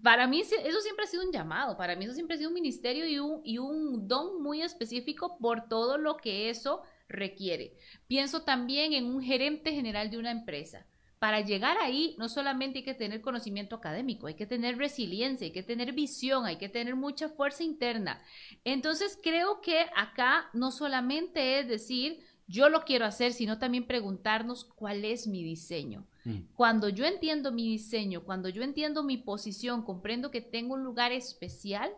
Para 0.04 0.28
mí 0.28 0.42
eso 0.42 0.82
siempre 0.82 1.06
ha 1.06 1.08
sido 1.08 1.24
un 1.24 1.32
llamado, 1.32 1.76
para 1.76 1.96
mí 1.96 2.06
eso 2.06 2.14
siempre 2.14 2.36
ha 2.36 2.38
sido 2.38 2.52
un 2.52 2.54
ministerio 2.54 3.08
y 3.08 3.18
un, 3.18 3.42
y 3.44 3.58
un 3.58 4.08
don 4.08 4.44
muy 4.44 4.62
específico 4.62 5.40
por 5.40 5.68
todo 5.68 5.98
lo 5.98 6.18
que 6.18 6.52
eso 6.52 6.84
requiere. 7.08 7.76
Pienso 8.06 8.44
también 8.44 8.94
en 8.94 9.06
un 9.06 9.24
gerente 9.24 9.72
general 9.72 10.12
de 10.12 10.20
una 10.20 10.30
empresa 10.30 10.86
para 11.24 11.40
llegar 11.40 11.78
ahí 11.78 12.18
no 12.20 12.28
solamente 12.28 12.80
hay 12.80 12.84
que 12.84 12.94
tener 12.94 13.22
conocimiento 13.22 13.78
académico, 13.78 14.28
hay 14.28 14.34
que 14.34 14.46
tener 14.46 14.78
resiliencia, 14.78 15.46
hay 15.46 15.54
que 15.54 15.64
tener 15.64 15.94
visión, 15.94 16.46
hay 16.46 16.58
que 16.58 16.68
tener 16.68 16.98
mucha 16.98 17.30
fuerza 17.30 17.64
interna. 17.64 18.22
Entonces 18.66 19.18
creo 19.24 19.62
que 19.62 19.86
acá 19.96 20.50
no 20.52 20.70
solamente 20.70 21.62
es 21.62 21.70
decir, 21.70 22.20
yo 22.46 22.68
lo 22.68 22.84
quiero 22.84 23.06
hacer, 23.06 23.32
sino 23.32 23.58
también 23.58 23.88
preguntarnos 23.88 24.66
cuál 24.66 25.06
es 25.06 25.26
mi 25.26 25.46
diseño. 25.46 26.06
Mm. 26.26 26.40
Cuando 26.56 26.90
yo 26.90 27.06
entiendo 27.06 27.54
mi 27.54 27.70
diseño, 27.70 28.26
cuando 28.26 28.50
yo 28.50 28.62
entiendo 28.62 29.02
mi 29.02 29.16
posición, 29.16 29.86
comprendo 29.86 30.30
que 30.30 30.42
tengo 30.42 30.74
un 30.74 30.84
lugar 30.84 31.14
especial 31.14 31.90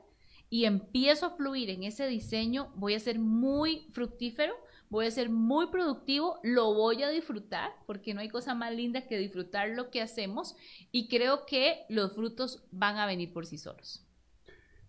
y 0.51 0.65
empiezo 0.65 1.25
a 1.25 1.35
fluir 1.35 1.71
en 1.71 1.81
ese 1.81 2.05
diseño, 2.05 2.71
voy 2.75 2.93
a 2.93 2.99
ser 2.99 3.17
muy 3.17 3.87
fructífero 3.89 4.53
voy 4.89 5.05
a 5.05 5.11
ser 5.11 5.29
muy 5.29 5.67
productivo, 5.67 6.39
lo 6.43 6.73
voy 6.73 7.03
a 7.03 7.09
disfrutar, 7.09 7.71
porque 7.85 8.13
no 8.13 8.21
hay 8.21 8.29
cosa 8.29 8.55
más 8.55 8.73
linda 8.73 9.07
que 9.07 9.17
disfrutar 9.17 9.69
lo 9.69 9.89
que 9.89 10.01
hacemos 10.01 10.55
y 10.91 11.07
creo 11.07 11.45
que 11.45 11.85
los 11.89 12.13
frutos 12.13 12.63
van 12.71 12.97
a 12.97 13.05
venir 13.05 13.33
por 13.33 13.45
sí 13.45 13.57
solos. 13.57 14.05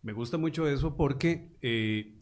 Me 0.03 0.13
gusta 0.13 0.39
mucho 0.39 0.69
eso 0.69 0.97
porque 0.97 1.57
eh, 1.63 2.17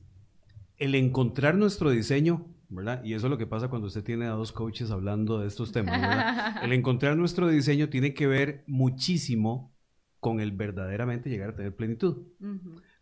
el 0.79 0.95
encontrar 0.95 1.55
nuestro 1.55 1.91
diseño, 1.91 2.47
¿verdad? 2.69 3.05
Y 3.05 3.15
eso 3.15 3.27
es 3.27 3.31
lo 3.31 3.39
que 3.39 3.47
pasa 3.47 3.69
cuando 3.69 3.89
usted 3.89 4.03
tiene 4.03 4.27
a 4.27 4.31
dos 4.31 4.53
coaches 4.53 4.91
hablando 4.91 5.41
de 5.41 5.49
estos 5.49 5.73
temas, 5.73 6.01
¿verdad? 6.01 6.57
El 6.65 6.73
encontrar 6.73 7.17
nuestro 7.17 7.49
diseño 7.49 7.89
tiene 7.91 8.15
que 8.15 8.27
ver 8.27 8.65
muchísimo 8.67 9.75
con 10.19 10.41
el 10.41 10.53
verdaderamente 10.53 11.29
llegar 11.29 11.51
a 11.51 11.57
tener 11.57 11.77
plenitud. 11.77 12.27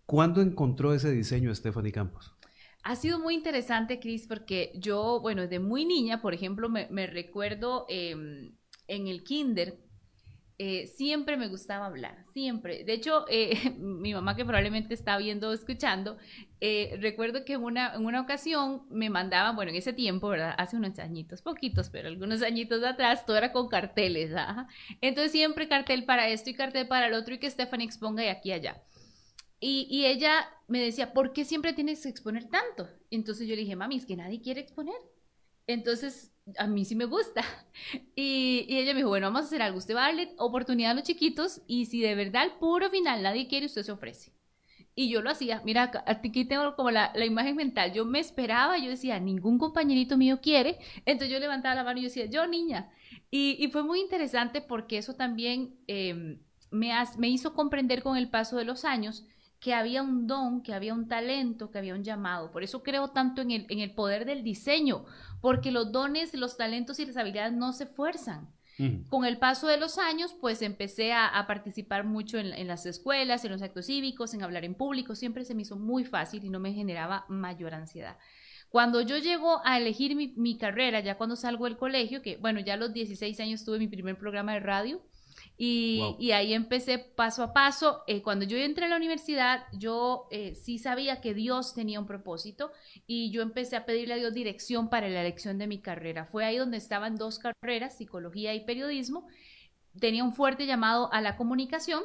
¿Cuándo 0.05 0.43
encontró 0.43 0.93
ese 0.93 1.13
diseño 1.13 1.55
Stephanie 1.55 1.93
Campos? 1.93 2.35
Ha 2.83 2.97
sido 2.97 3.21
muy 3.21 3.35
interesante, 3.35 4.01
Cris, 4.01 4.27
porque 4.27 4.73
yo, 4.75 5.21
bueno, 5.21 5.47
de 5.47 5.61
muy 5.61 5.85
niña, 5.85 6.21
por 6.21 6.35
ejemplo, 6.35 6.69
me, 6.69 7.07
recuerdo 7.07 7.87
em, 7.89 8.57
en 8.89 9.07
el 9.07 9.23
kinder, 9.23 9.79
eh, 10.59 10.87
siempre 10.87 11.37
me 11.37 11.49
gustaba 11.49 11.87
hablar, 11.87 12.25
siempre. 12.33 12.85
De 12.85 12.93
hecho, 12.93 13.25
eh, 13.29 13.71
mi 13.79 14.15
mamá 14.15 14.37
que 14.37 14.45
probablemente 14.45 14.95
está 14.95 15.17
viendo 15.17 15.51
o 15.51 15.53
escuchando, 15.53 16.19
eh, 16.61 16.99
recuerdo 17.01 17.45
que 17.45 17.55
en 17.55 17.63
una, 17.63 17.95
en 17.95 18.05
una 18.05 18.21
ocasión 18.21 18.83
me 18.91 19.11
mandaban, 19.11 19.55
bueno, 19.57 19.71
en 19.71 19.77
ese 19.77 19.93
tiempo, 19.93 20.29
¿verdad? 20.29 20.55
Hace 20.59 20.77
unos 20.77 20.99
añitos, 20.99 21.41
poquitos, 21.43 21.89
pero 21.89 22.09
algunos 22.09 22.43
añitos 22.43 22.83
atrás, 22.85 23.27
todo 23.27 23.37
era 23.37 23.53
con 23.53 23.69
carteles, 23.69 24.33
Entonces 25.01 25.33
siempre 25.33 25.69
cartel 25.69 26.05
para 26.05 26.29
esto 26.29 26.51
y 26.51 26.55
cartel 26.55 26.87
para 26.89 27.07
el 27.07 27.15
otro 27.15 27.35
y 27.35 27.39
que 27.39 27.51
Stephanie 27.51 27.87
exponga 27.87 28.23
de 28.23 28.31
aquí 28.31 28.51
y 28.51 28.53
allá. 28.53 28.83
Y, 29.65 30.07
ella 30.07 30.51
me 30.67 30.81
decía, 30.81 31.13
¿por 31.13 31.33
qué 31.33 31.45
siempre 31.45 31.73
tienes 31.73 32.03
que 32.03 32.09
exponer 32.09 32.47
tanto? 32.51 32.89
Entonces 33.13 33.47
yo 33.47 33.55
le 33.55 33.61
dije, 33.61 33.77
mami, 33.77 33.97
es 33.97 34.07
que 34.07 34.17
nadie 34.17 34.41
quiere 34.43 34.61
exponer. 34.61 34.97
Entonces, 35.69 36.33
a 36.59 36.67
mí 36.67 36.85
sí 36.85 36.97
me 36.97 37.05
gusta. 37.05 37.45
Y, 38.17 38.67
ella 38.69 38.93
me 38.93 38.99
dijo, 38.99 39.11
bueno, 39.11 39.29
vamos 39.29 39.43
a 39.43 39.45
hacer 39.45 39.63
algo. 39.63 39.79
Usted 39.79 39.95
va 39.95 40.07
a 40.07 40.09
darle 40.09 40.35
oportunidad 40.37 40.91
a 40.91 40.95
los 40.95 41.05
chiquitos 41.05 41.63
y 41.69 41.87
si 41.87 42.01
de 42.01 42.17
verdad 42.17 42.43
al 42.43 42.59
puro 42.59 42.91
final 42.91 43.23
nadie 43.23 43.47
quiere, 43.47 43.67
usted 43.67 43.85
se 43.85 43.93
ofrece. 43.93 44.33
Y 44.97 45.09
yo 45.09 45.23
lo 45.23 45.31
hacía. 45.31 45.63
Mira, 45.65 45.93
aquí 46.07 46.45
tengo 46.45 46.75
como 46.75 46.91
la, 46.91 47.13
imagen 47.25 47.55
mental. 47.55 47.93
Yo 47.93 48.05
me 48.05 48.19
esperaba, 48.19 48.79
yo 48.79 48.91
decía, 48.91 49.21
ningún 49.21 49.59
compañerito 49.59 50.17
mío 50.19 50.41
quiere. 50.43 50.79
Entonces 51.07 51.31
yo 51.31 51.39
levantaba 51.39 51.77
la 51.77 51.85
mano 51.85 52.01
y 52.01 52.03
yo 52.03 52.09
decía, 52.09 52.27
yo 52.27 52.49
niña. 52.49 52.91
Y, 53.31 53.69
fue 53.71 53.85
muy 53.85 54.01
interesante 54.01 54.61
porque 54.61 54.99
eso 54.99 55.15
también 55.15 55.77
em, 55.87 56.41
me 56.73 57.29
hizo 57.29 57.55
comprender 57.55 58.03
con 58.03 58.17
el 58.17 58.29
paso 58.29 58.57
de 58.57 58.65
los 58.65 58.85
años 58.85 59.25
que 59.63 59.75
había 59.75 60.03
un 60.03 60.27
don, 60.27 60.61
que 60.61 60.75
había 60.75 60.93
un 60.93 61.07
talento, 61.07 61.71
que 61.71 61.79
había 61.79 61.95
un 61.95 62.03
llamado. 62.03 62.51
Por 62.51 62.65
eso 62.65 62.83
creo 62.83 63.11
tanto 63.11 63.43
en 63.43 63.53
el, 63.53 63.67
en 63.69 63.79
el 63.79 63.95
poder 63.95 64.25
del 64.25 64.43
diseño, 64.43 65.05
porque 65.41 65.71
los 65.71 65.93
dones, 65.93 66.35
los 66.35 66.57
talentos 66.57 66.99
y 66.99 67.07
las 67.07 67.17
habilidades 67.17 67.53
no 67.53 67.73
se 67.73 67.87
fuerzan. 67.87 68.49
Con 69.09 69.25
el 69.25 69.39
paso 69.39 69.69
de 69.69 69.77
los 69.77 69.99
años, 69.99 70.35
pues 70.41 70.61
empecé 70.61 71.13
a, 71.13 71.45
participar 71.47 72.03
mucho 72.03 72.39
en, 72.39 72.67
las 72.67 72.85
escuelas, 72.87 73.45
en 73.45 73.53
los 73.53 73.63
actos 73.63 73.87
cívicos, 73.87 74.35
en 74.35 74.43
hablar 74.43 74.65
en 74.65 74.75
público. 74.75 75.15
Siempre 75.15 75.45
se 75.45 75.55
me 75.55 75.63
hizo 75.63 75.77
muy 75.77 76.05
fácil 76.05 76.45
y 76.45 76.49
no 76.51 76.59
me 76.59 76.73
generaba 76.73 77.25
mayor 77.29 77.75
ansiedad. 77.75 78.17
Cuando 78.69 79.01
yo 79.01 79.19
llego 79.19 79.61
a 79.65 79.79
elegir 79.79 80.17
mi, 80.17 80.35
mi 80.37 80.59
carrera, 80.59 80.99
ya 80.99 81.17
cuando 81.17 81.37
salgo 81.37 81.67
del 81.67 81.77
colegio, 81.77 82.23
que 82.23 82.39
bueno, 82.39 82.59
ya 82.59 82.75
a 82.75 82.79
los 82.79 82.93
16 82.93 83.39
años 83.39 83.65
tuve 83.65 83.79
mi 83.79 83.87
primer 83.87 84.19
programa 84.19 84.55
de 84.55 84.61
radio, 84.61 85.03
y, 85.57 86.33
ahí 86.33 86.55
empecé 86.55 86.99
paso 86.99 87.43
a 87.43 87.53
paso. 87.53 88.03
Eh, 88.07 88.23
cuando 88.23 88.45
yo 88.45 88.57
entré 88.57 88.87
a 88.87 88.89
la 88.89 88.97
universidad, 88.97 89.65
yo 89.73 90.27
eh, 90.31 90.55
sí 90.55 90.79
sabía 90.79 91.21
que 91.21 91.35
Dios 91.35 91.75
tenía 91.75 92.01
un 92.01 92.07
propósito 92.07 92.73
y 93.07 93.31
yo 93.31 93.43
empecé 93.43 93.77
a 93.77 93.85
pedirle 93.85 94.15
a 94.15 94.17
Dios 94.17 94.35
dirección 94.35 94.89
para 94.89 95.09
la 95.09 95.21
elección 95.21 95.59
de 95.59 95.67
mi 95.67 95.81
carrera. 95.81 96.27
Fue 96.27 96.45
ahí 96.45 96.57
donde 96.57 96.79
estaban 96.79 97.17
dos 97.17 97.39
carreras, 97.39 97.97
psicología 97.97 98.55
y 98.55 98.65
periodismo. 98.65 99.29
Tenía 100.01 100.25
un 100.25 100.33
fuerte 100.33 100.67
llamado 100.67 101.13
a 101.13 101.21
la 101.21 101.37
comunicación. 101.37 102.03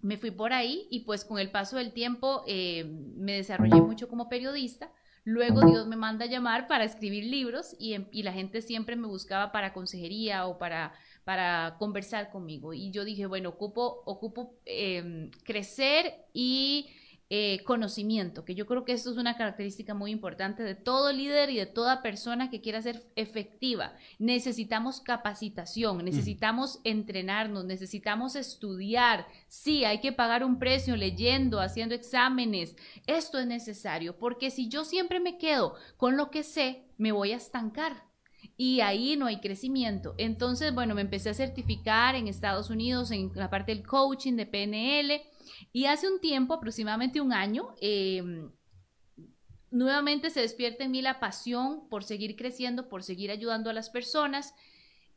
Me 0.00 0.18
fui 0.18 0.30
por 0.32 0.52
ahí 0.52 0.88
y 0.90 1.00
pues 1.04 1.24
con 1.24 1.38
el 1.38 1.50
paso 1.50 1.76
del 1.76 1.92
tiempo 1.92 2.42
eh, 2.46 2.84
me 3.16 3.36
desarrollé 3.36 3.80
mucho 3.80 4.08
como 4.08 4.28
periodista. 4.28 4.92
Luego 5.24 5.62
Dios 5.62 5.86
me 5.86 5.96
manda 5.96 6.24
a 6.24 6.28
llamar 6.28 6.66
para 6.66 6.82
escribir 6.82 7.24
libros 7.24 7.76
y, 7.78 7.96
y 8.10 8.24
la 8.24 8.32
gente 8.32 8.60
siempre 8.60 8.96
me 8.96 9.06
buscaba 9.06 9.52
para 9.52 9.72
consejería 9.72 10.46
o 10.46 10.58
para 10.58 10.92
para 11.24 11.76
conversar 11.78 12.30
conmigo. 12.30 12.74
Y 12.74 12.90
yo 12.90 13.04
dije, 13.04 13.26
bueno, 13.26 13.50
ocupo, 13.50 14.02
ocupo 14.04 14.54
em, 14.64 15.30
crecer 15.44 16.26
y 16.32 16.88
eh, 17.34 17.64
conocimiento, 17.64 18.44
que 18.44 18.54
yo 18.54 18.66
creo 18.66 18.84
que 18.84 18.92
esto 18.92 19.10
es 19.10 19.16
una 19.16 19.38
característica 19.38 19.94
muy 19.94 20.10
importante 20.10 20.62
de 20.62 20.74
todo 20.74 21.10
líder 21.14 21.48
y 21.48 21.56
de 21.56 21.64
toda 21.64 22.02
persona 22.02 22.50
que 22.50 22.60
quiera 22.60 22.82
ser 22.82 23.02
efectiva. 23.16 23.94
Necesitamos 24.18 25.00
capacitación, 25.00 26.04
necesitamos 26.04 26.80
entrenarnos, 26.84 27.64
necesitamos 27.64 28.36
estudiar. 28.36 29.26
Sí, 29.48 29.86
hay 29.86 30.02
que 30.02 30.12
pagar 30.12 30.44
un 30.44 30.58
precio 30.58 30.94
leyendo, 30.94 31.60
haciendo 31.62 31.94
exámenes. 31.94 32.76
Esto 33.06 33.38
es 33.38 33.46
necesario, 33.46 34.18
porque 34.18 34.50
si 34.50 34.68
yo 34.68 34.84
siempre 34.84 35.18
me 35.18 35.38
quedo 35.38 35.76
con 35.96 36.18
lo 36.18 36.30
que 36.30 36.42
sé, 36.42 36.82
me 36.98 37.12
voy 37.12 37.32
a 37.32 37.36
estancar 37.36 38.11
y 38.56 38.80
ahí 38.80 39.16
no 39.16 39.26
hay 39.26 39.40
crecimiento. 39.40 40.14
Entonces, 40.18 40.74
bueno, 40.74 40.94
me 40.94 41.00
empecé 41.00 41.30
a 41.30 41.34
certificar 41.34 42.14
en 42.14 42.28
Estados 42.28 42.70
Unidos 42.70 43.10
en 43.10 43.32
la 43.34 43.50
parte 43.50 43.74
del 43.74 43.86
coaching 43.86 44.34
de 44.34 44.46
PNL 44.46 45.22
y 45.72 45.86
hace 45.86 46.08
un 46.08 46.20
tiempo, 46.20 46.54
aproximadamente 46.54 47.20
un 47.20 47.32
año, 47.32 47.74
em, 47.80 48.50
nuevamente 49.70 50.30
se 50.30 50.40
despierta 50.40 50.84
en 50.84 50.90
mí 50.90 51.02
la 51.02 51.18
pasión 51.18 51.88
por 51.88 52.04
seguir 52.04 52.36
creciendo, 52.36 52.88
por 52.88 53.02
seguir 53.02 53.30
ayudando 53.30 53.70
a 53.70 53.72
las 53.72 53.90
personas. 53.90 54.54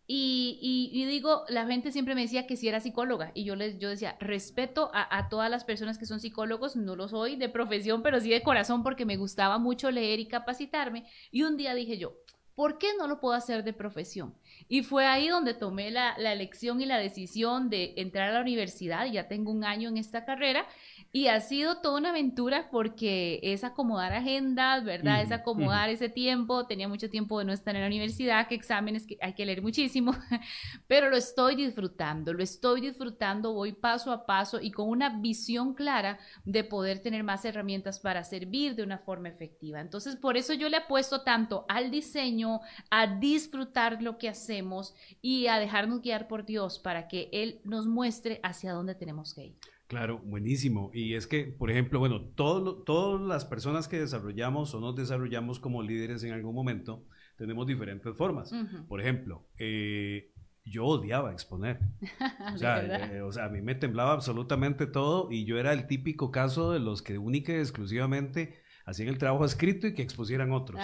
Y, 0.07 1.03
digo, 1.07 1.45
la 1.49 1.65
gente 1.65 1.91
siempre 1.91 2.13
me 2.13 2.21
decía 2.21 2.45
que 2.45 2.57
si 2.57 2.67
era 2.67 2.79
psicóloga 2.79 3.31
y 3.33 3.43
yo 3.43 3.55
les 3.55 3.79
yo 3.79 3.89
decía, 3.89 4.15
respeto 4.19 4.91
a, 4.93 5.29
todas 5.29 5.49
las 5.49 5.63
personas 5.63 5.97
que 5.97 6.05
son 6.05 6.19
psicólogos, 6.19 6.75
no 6.75 6.95
lo 6.95 7.07
soy 7.07 7.37
de 7.37 7.49
profesión, 7.49 8.03
pero 8.03 8.19
sí 8.19 8.29
de 8.29 8.43
corazón 8.43 8.83
porque 8.83 9.05
me 9.05 9.17
gustaba 9.17 9.57
mucho 9.57 9.89
leer 9.89 10.19
y 10.19 10.27
capacitarme. 10.27 11.05
Y 11.31 11.41
un 11.41 11.57
día 11.57 11.73
dije 11.73 11.97
yo, 11.97 12.13
¿por 12.55 12.77
qué 12.77 12.87
no 12.97 13.07
lo 13.07 13.19
puedo 13.19 13.35
hacer 13.35 13.63
de 13.63 13.73
profesión? 13.73 14.33
Y 14.67 14.83
fue 14.83 15.05
ahí 15.05 15.27
donde 15.27 15.53
tomé 15.53 15.91
la, 15.91 16.15
elección 16.15 16.81
y 16.81 16.85
la 16.85 16.97
decisión 16.97 17.69
de 17.69 17.93
entrar 17.97 18.29
a 18.29 18.33
la 18.33 18.41
universidad, 18.41 19.05
ya 19.05 19.27
tengo 19.27 19.51
un 19.51 19.63
año 19.63 19.89
en 19.89 19.97
esta 19.97 20.25
carrera, 20.25 20.65
y 21.15 21.29
ha 21.29 21.39
sido 21.39 21.77
toda 21.77 21.97
una 21.97 22.09
aventura 22.09 22.67
porque 22.69 23.39
es 23.41 23.63
acomodar 23.63 24.11
agendas, 24.11 24.83
¿verdad? 24.83 25.21
es 25.21 25.31
acomodar 25.31 25.89
ese 25.89 26.09
tiempo, 26.09 26.67
tenía 26.67 26.89
mucho 26.89 27.09
tiempo 27.09 27.39
de 27.39 27.45
no 27.45 27.53
estar 27.53 27.73
en 27.73 27.83
la 27.83 27.87
universidad, 27.87 28.49
que 28.49 28.55
exámenes 28.55 29.07
que 29.07 29.17
hay 29.21 29.31
que 29.31 29.45
leer 29.45 29.61
muchísimo, 29.61 30.13
pero 30.87 31.09
lo 31.09 31.15
estoy 31.15 31.55
disfrutando, 31.55 32.33
lo 32.33 32.43
estoy 32.43 32.81
disfrutando, 32.81 33.53
voy 33.53 33.71
paso 33.71 34.11
a 34.11 34.25
paso 34.25 34.59
y 34.59 34.71
con 34.71 34.89
una 34.89 35.07
visión 35.07 35.73
clara 35.73 36.19
de 36.43 36.65
poder 36.65 36.99
tener 36.99 37.23
más 37.23 37.45
herramientas 37.45 38.01
para 38.01 38.25
servir 38.25 38.75
de 38.75 38.83
una 38.83 38.97
forma 38.97 39.29
efectiva. 39.29 39.79
Entonces, 39.79 40.17
por 40.17 40.35
eso 40.35 40.51
yo 40.51 40.67
le 40.67 40.75
apuesto 40.75 41.21
tanto 41.21 41.65
al 41.69 41.91
diseño, 41.91 42.59
a 42.91 43.07
disfrutar 43.07 44.01
lo 44.01 44.17
que 44.17 44.27
hacemos 44.27 44.93
y 45.21 45.47
a 45.47 45.59
dejarnos 45.59 46.01
guiar 46.01 46.27
por 46.27 46.45
Dios 46.45 46.77
para 46.77 47.07
que 47.07 47.29
Él 47.31 47.61
nos 47.63 47.87
muestre 47.87 48.41
hacia 48.43 48.73
dónde 48.73 48.95
tenemos 48.95 49.33
que 49.33 49.45
ir. 49.45 49.74
Claro, 49.87 50.19
buenísimo. 50.19 50.89
Y 50.93 51.13
es 51.13 51.27
que, 51.27 51.45
por 51.45 51.69
ejemplo, 51.69 51.99
bueno, 51.99 52.21
todo, 52.21 52.83
todas 52.83 53.21
las 53.21 53.45
personas 53.45 53.87
que 53.87 53.99
desarrollamos 53.99 54.73
o 54.73 54.79
nos 54.79 54.95
desarrollamos 54.95 55.59
como 55.59 55.83
líderes 55.83 56.23
en 56.23 56.33
algún 56.33 56.55
momento, 56.55 57.05
tenemos 57.37 57.67
diferentes 57.67 58.15
formas. 58.17 58.51
Por 58.87 58.99
ejemplo, 58.99 59.45
eh, 59.57 60.31
yo 60.63 60.85
odiaba 60.85 61.31
exponer. 61.31 61.79
O 62.53 62.57
sea, 62.57 63.11
eh, 63.11 63.21
o 63.21 63.31
sea, 63.31 63.45
a 63.45 63.49
mí 63.49 63.61
me 63.61 63.75
temblaba 63.75 64.13
absolutamente 64.13 64.85
todo 64.87 65.29
y 65.31 65.45
yo 65.45 65.57
era 65.57 65.73
el 65.73 65.87
típico 65.87 66.31
caso 66.31 66.71
de 66.71 66.79
los 66.79 67.01
que 67.01 67.17
única 67.17 67.51
y 67.51 67.57
exclusivamente 67.57 68.61
hacían 68.85 69.09
el 69.09 69.17
trabajo 69.17 69.45
escrito 69.45 69.87
y 69.87 69.93
que 69.93 70.01
expusieran 70.01 70.51
otros. 70.51 70.79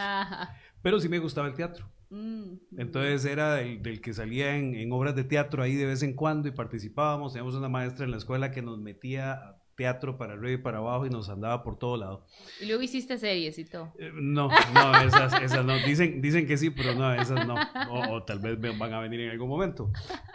Pero 0.82 1.00
sí 1.00 1.08
me 1.08 1.20
gustaba 1.20 1.48
el 1.48 1.54
teatro. 1.54 1.90
Mm, 2.12 2.58
Entonces 2.78 3.24
era 3.24 3.56
del, 3.56 4.02
que 4.02 4.14
salía 4.14 4.58
en, 4.58 4.92
obras 4.92 5.16
de 5.16 5.24
teatro 5.24 5.64
ahí 5.64 5.76
de 5.76 5.86
vez 5.86 6.04
en 6.04 6.14
cuando 6.14 6.50
y 6.50 6.52
participábamos. 6.52 7.34
Teníamos 7.34 7.56
una 7.56 7.70
maestra 7.70 8.04
en 8.04 8.12
la 8.12 8.18
escuela 8.18 8.52
que 8.52 8.62
nos 8.62 8.80
metía 8.80 9.56
teatro 9.76 10.18
para 10.18 10.34
arriba 10.34 10.52
y 10.52 10.62
para 10.62 10.80
abajo 10.80 11.06
y 11.06 11.10
nos 11.10 11.30
andaba 11.30 11.64
por 11.64 11.80
todo 11.80 11.96
lado. 11.96 12.26
¿Y 12.62 12.66
luego 12.66 12.82
hiciste 12.82 13.18
series 13.18 13.58
y 13.58 13.66
todo? 13.66 13.94
Eh, 13.98 14.12
no, 14.14 14.50
no, 14.74 15.02
esas, 15.02 15.42
esas 15.42 15.66
no. 15.66 15.74
Dicen, 15.86 16.22
dicen 16.22 16.46
que 16.46 16.58
sí, 16.58 16.70
pero 16.70 16.94
no, 16.96 17.14
esas 17.14 17.48
no. 17.48 17.56
O, 17.90 18.24
tal 18.24 18.40
vez 18.40 18.60
van 18.78 18.94
a 18.94 19.00
venir 19.00 19.22
en 19.22 19.32
algún 19.32 19.48
momento. 19.48 19.90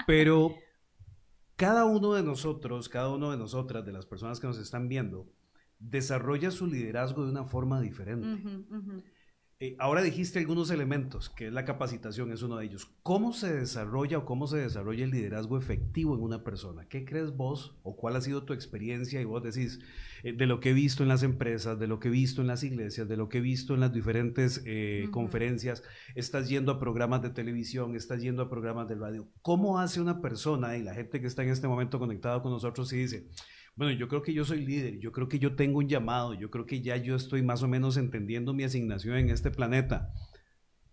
Pero 0.06 0.54
cada 1.56 1.85
uno 1.85 2.14
de 2.14 2.23
nosotros, 2.23 2.88
cada 2.88 3.11
uno 3.11 3.30
de 3.30 3.37
nosotras, 3.37 3.85
de 3.85 3.92
las 3.92 4.06
personas 4.06 4.40
que 4.40 4.47
nos 4.47 4.59
están 4.59 4.88
viendo, 4.88 5.30
desarrolla 5.78 6.50
su 6.50 6.66
liderazgo 6.66 7.26
de 7.26 7.33
una 7.33 7.45
forma 7.45 7.83
diferente. 7.83 8.26
Eh, 9.58 9.75
ahora 9.78 10.02
dijiste 10.02 10.38
algunos 10.38 10.70
elementos, 10.70 11.30
que 11.30 11.46
es 11.46 11.52
la 11.52 11.64
capacitación, 11.64 12.30
es 12.30 12.42
uno 12.42 12.58
de 12.58 12.66
ellos. 12.66 12.90
¿Cómo 13.02 13.32
se 13.32 13.54
desarrolla 13.54 14.18
o 14.18 14.26
cómo 14.26 14.46
se 14.46 14.58
desarrolla 14.58 15.04
el 15.04 15.12
liderazgo 15.12 15.56
efectivo 15.56 16.14
en 16.14 16.20
una 16.20 16.44
persona? 16.44 16.86
¿Qué 16.90 17.06
crees 17.06 17.34
vos 17.34 17.75
o 17.82 17.96
cuál 17.96 18.16
ha 18.16 18.20
sido 18.20 18.42
tu 18.42 18.52
experiencia? 18.52 19.18
Y 19.18 19.25
vos 19.25 19.42
decís, 19.42 19.80
eh, 20.25 20.34
de 20.34 20.46
lo 20.46 20.60
que 20.60 20.70
he 20.70 20.72
visto 20.75 21.02
en 21.02 21.08
las 21.08 21.22
empresas, 21.22 21.78
de 21.78 21.86
lo 21.86 22.00
que 22.00 22.08
he 22.08 22.10
visto 22.10 22.42
en 22.42 22.48
las 22.48 22.64
iglesias, 22.64 23.08
de 23.08 23.16
lo 23.16 23.30
que 23.30 23.38
he 23.38 23.40
visto 23.40 23.72
en 23.72 23.80
las 23.80 23.94
diferentes 23.94 24.62
eh, 24.66 25.08
conferencias, 25.10 25.82
estás 26.14 26.50
yendo 26.50 26.72
a 26.72 26.78
programas 26.78 27.22
de 27.22 27.30
televisión, 27.30 27.96
estás 27.96 28.20
yendo 28.20 28.42
a 28.42 28.50
programas 28.50 28.88
de 28.88 28.96
radio. 28.96 29.26
¿Cómo 29.40 29.78
hace 29.78 30.02
una 30.02 30.20
persona 30.20 30.76
y 30.76 30.82
la 30.82 30.92
gente 30.92 31.18
que 31.18 31.28
está 31.28 31.42
en 31.42 31.48
este 31.48 31.66
momento 31.66 31.98
conectada 31.98 32.42
con 32.42 32.52
nosotros 32.52 32.92
y 32.92 32.98
dice, 32.98 33.30
bueno, 33.76 33.92
yo 33.92 34.09
creo 34.09 34.23
que 34.23 34.33
yo 34.33 34.45
soy 34.47 34.64
líder, 34.64 34.99
yo 35.00 35.12
creo 35.12 35.28
que 35.28 35.38
yo 35.38 35.54
tengo 35.54 35.78
un 35.78 35.88
llamado, 35.88 36.33
yo 36.33 36.50
creo 36.50 36.64
que 36.64 36.80
ya 36.80 36.97
yo 36.97 37.14
estoy 37.14 37.42
más 37.42 37.62
o 37.62 37.68
menos 37.68 37.99
entendiendo 37.99 38.54
mi 38.54 38.64
asignación 38.64 39.18
en 39.18 39.28
este 39.28 39.50
planeta. 39.50 40.12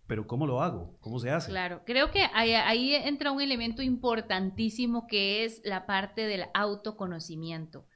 Pero 0.06 0.26
¿cómo 0.26 0.46
lo 0.46 0.62
hago? 0.62 0.98
¿Cómo 1.00 1.18
se 1.18 1.30
hace? 1.30 1.50
Claro, 1.50 1.80
creo 1.86 2.10
que 2.10 2.26
ahí, 2.34 2.94
entra 2.94 3.32
un 3.32 3.40
elemento 3.40 3.80
importantísimo 3.80 5.06
que 5.06 5.44
es 5.44 5.62
la 5.64 5.86
parte 5.86 6.26
del 6.26 6.44
autoconocimiento. 6.52 7.86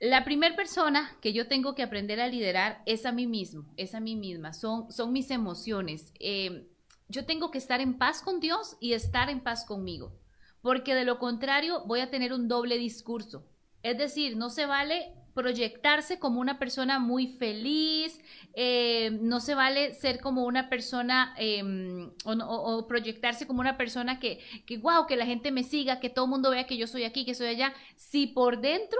La 0.00 0.24
primera 0.24 0.56
persona 0.56 1.14
que 1.20 1.34
yo 1.34 1.46
tengo 1.46 1.74
que 1.74 1.82
aprender 1.82 2.18
a 2.18 2.28
liderar 2.28 2.82
es 2.86 3.04
a 3.04 3.12
mí 3.12 3.26
mismo, 3.26 3.66
es 3.76 3.94
a 3.94 4.00
mí 4.00 4.16
misma, 4.16 4.54
son, 4.54 4.90
son 4.90 5.12
mis 5.12 5.30
emociones. 5.30 6.14
Eh, 6.18 6.66
yo 7.08 7.26
tengo 7.26 7.50
que 7.50 7.58
estar 7.58 7.82
en 7.82 7.98
paz 7.98 8.22
con 8.22 8.40
Dios 8.40 8.78
y 8.80 8.94
estar 8.94 9.28
en 9.28 9.40
paz 9.40 9.66
conmigo, 9.66 10.18
porque 10.62 10.94
de 10.94 11.04
lo 11.04 11.18
contrario 11.18 11.84
voy 11.86 12.00
a 12.00 12.10
tener 12.10 12.32
un 12.32 12.48
doble 12.48 12.78
discurso. 12.78 13.51
Es 13.82 13.98
decir, 13.98 14.36
no 14.36 14.50
se 14.50 14.66
vale 14.66 15.12
proyectarse 15.34 16.18
como 16.18 16.40
una 16.40 16.58
persona 16.58 16.98
muy 16.98 17.26
feliz, 17.26 18.20
eh, 18.54 19.18
no 19.20 19.40
se 19.40 19.54
vale 19.54 19.94
ser 19.94 20.20
como 20.20 20.44
una 20.44 20.68
persona 20.68 21.34
em, 21.38 22.10
o, 22.24 22.86
proyectarse 22.86 23.46
como 23.46 23.60
una 23.60 23.78
persona 23.78 24.20
que, 24.20 24.40
que, 24.66 24.78
wow, 24.78 25.06
que 25.06 25.16
la 25.16 25.26
gente 25.26 25.50
me 25.50 25.64
siga, 25.64 26.00
que 26.00 26.10
todo 26.10 26.26
el 26.26 26.30
mundo 26.30 26.50
vea 26.50 26.66
que 26.66 26.76
yo 26.76 26.86
soy 26.86 27.04
aquí, 27.04 27.24
que 27.24 27.34
soy 27.34 27.46
allá, 27.46 27.72
si 27.96 28.26
por 28.26 28.60
dentro 28.60 28.98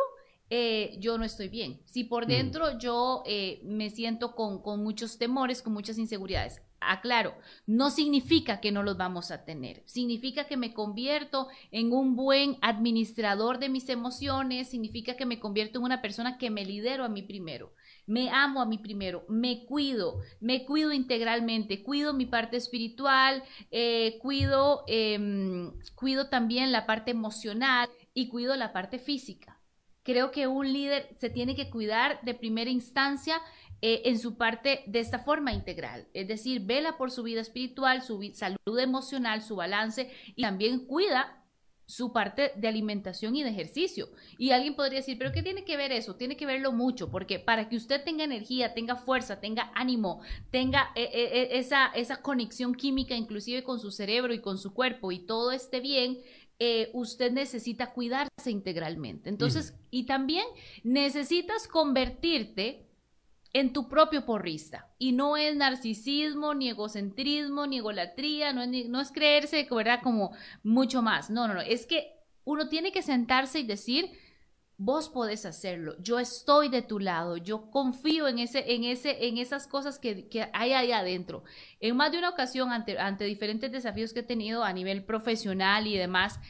eh, 0.55 0.97
yo 0.99 1.17
no 1.17 1.25
estoy 1.25 1.49
bien. 1.49 1.81
Si 1.87 2.05
por 2.05 2.27
mm. 2.27 2.29
dentro 2.29 2.79
yo 2.79 3.23
eh, 3.27 3.61
me 3.65 3.91
siento 3.91 4.35
con, 4.35 4.63
con, 4.63 4.83
muchos 4.83 5.19
temores, 5.19 5.63
con 5.63 5.73
muchas 5.73 5.99
inseguridades. 5.99 6.61
Aclaro, 6.91 7.35
no 7.67 7.91
significa 7.91 8.61
que 8.61 8.73
no 8.73 8.83
los 8.83 8.97
vamos 8.97 9.31
a 9.31 9.45
tener. 9.45 9.83
Significa 9.87 10.47
que 10.47 10.57
me 10.57 10.75
convierto 10.75 11.49
en 11.71 11.93
un 11.93 12.17
buen 12.17 12.57
administrador 12.63 13.59
de 13.59 13.69
mis 13.69 13.89
emociones. 13.89 14.71
Significa 14.71 15.17
que 15.17 15.27
me 15.27 15.39
convierto 15.39 15.79
en 15.79 15.85
una 15.85 16.03
persona 16.03 16.39
que 16.39 16.51
me 16.51 16.65
lidero 16.65 17.05
a 17.05 17.09
mí 17.09 17.23
primero. 17.23 17.73
Me 18.07 18.31
amo 18.31 18.61
a 18.61 18.67
mí 18.67 18.79
primero, 18.79 19.25
me 19.29 19.65
cuido, 19.65 20.21
me 20.41 20.65
cuido 20.65 20.93
integralmente, 20.93 21.85
cuido 21.85 22.13
mi 22.13 22.27
parte 22.27 22.57
espiritual, 22.57 23.45
eh, 23.71 24.19
cuido, 24.21 24.85
em, 24.89 25.73
cuido 25.95 26.29
también 26.29 26.73
la 26.73 26.85
parte 26.85 27.13
emocional 27.13 27.89
y 28.13 28.29
cuido 28.29 28.57
la 28.57 28.73
parte 28.73 28.99
física. 28.99 29.61
Creo 30.03 30.33
que 30.33 30.49
un 30.49 30.73
líder 30.73 31.15
se 31.21 31.31
tiene 31.31 31.55
que 31.55 31.71
cuidar 31.71 32.21
de 32.23 32.35
primera 32.35 32.71
instancia 32.71 33.41
eh, 33.83 34.03
en 34.07 34.19
su 34.19 34.37
parte 34.37 34.85
de 34.87 35.01
esta 35.01 35.19
forma 35.19 35.53
integral, 35.53 36.07
es 36.15 36.29
decir, 36.29 36.63
vela 36.63 36.97
por 36.97 37.11
su 37.11 37.23
vida 37.23 37.41
espiritual, 37.41 38.03
su 38.03 38.23
salud 38.33 38.79
emocional, 38.79 39.43
su 39.43 39.57
balance 39.57 40.11
y 40.35 40.43
también 40.43 40.87
cuida 40.87 41.43
su 41.93 42.13
parte 42.13 42.53
de 42.57 42.69
alimentación 42.69 43.37
y 43.37 43.43
de 43.43 43.51
ejercicio. 43.51 44.09
Y 44.39 44.53
alguien 44.53 44.75
podría 44.75 45.01
decir, 45.01 45.19
pero 45.19 45.33
¿qué 45.33 45.43
tiene 45.43 45.65
que 45.65 45.77
ver 45.77 45.93
eso? 45.93 46.17
Tiene 46.17 46.37
que 46.37 46.47
verlo 46.47 46.73
mucho, 46.73 47.11
porque 47.11 47.39
para 47.39 47.69
que 47.69 47.77
usted 47.77 48.03
tenga 48.03 48.25
energía, 48.25 48.73
tenga 48.73 48.97
fuerza, 48.97 49.41
tenga 49.41 49.71
ánimo, 49.75 50.23
tenga 50.51 50.91
eh, 50.95 51.11
eh, 51.13 51.49
esa, 51.53 51.87
esa 51.89 52.23
conexión 52.23 52.75
química 52.75 53.15
inclusive 53.15 53.63
con 53.63 53.79
su 53.79 53.91
cerebro 53.91 54.33
y 54.33 54.41
con 54.41 54.57
su 54.59 54.73
cuerpo 54.73 55.13
y 55.13 55.19
todo 55.19 55.53
esté 55.53 55.81
bien, 55.81 56.19
eh, 56.59 56.91
usted 56.95 57.33
necesita 57.33 57.93
cuidarse 57.93 58.51
integralmente. 58.51 59.29
Entonces, 59.29 59.75
y 59.91 60.07
también 60.07 60.47
necesitas 60.85 61.67
convertirte 61.69 62.87
en 63.53 63.73
tu 63.73 63.89
propio 63.89 64.25
porrista. 64.25 64.89
Y 64.99 65.13
no 65.13 65.37
es 65.37 65.57
narcisismo, 65.57 66.55
ni 66.55 66.71
egocentrismo, 66.71 67.67
ni 67.67 67.79
egolatría, 67.79 68.53
no 68.53 68.63
es, 68.63 68.89
no 68.89 69.01
es 69.01 69.13
creerse, 69.13 69.67
¿verdad? 69.71 70.01
Como 70.03 70.33
mucho 70.63 71.03
más. 71.03 71.31
No, 71.31 71.47
no, 71.49 71.55
no. 71.55 71.61
Es 71.61 71.87
que 71.87 72.13
uno 72.45 72.69
tiene 72.69 72.93
que 72.93 73.03
sentarse 73.03 73.61
y 73.61 73.65
decir, 73.65 74.11
vos 74.77 75.09
podés 75.09 75.47
hacerlo, 75.47 75.95
yo 76.01 76.19
estoy 76.19 76.69
de 76.69 76.83
tu 76.83 76.99
lado, 76.99 77.37
yo 77.37 77.71
confío 77.71 78.27
en, 78.27 78.41
ese, 78.41 78.75
en, 78.75 78.83
ese, 78.83 79.29
en 79.29 79.39
esas 79.39 79.69
cosas 79.69 79.99
que, 80.01 80.51
hay 80.53 80.73
ahí 80.73 80.91
adentro. 80.91 81.45
En 81.79 81.97
más 81.97 82.11
de 82.11 82.19
una 82.19 82.31
ocasión, 82.31 82.73
ante, 82.73 82.99
ante 82.99 83.25
diferentes 83.25 83.71
desafíos 83.71 84.13
que 84.13 84.21
he 84.21 84.25
tenido 84.25 84.65
a 84.65 84.73
nivel 84.73 85.05
profesional 85.05 85.87
y 85.87 85.97
demás, 85.97 86.41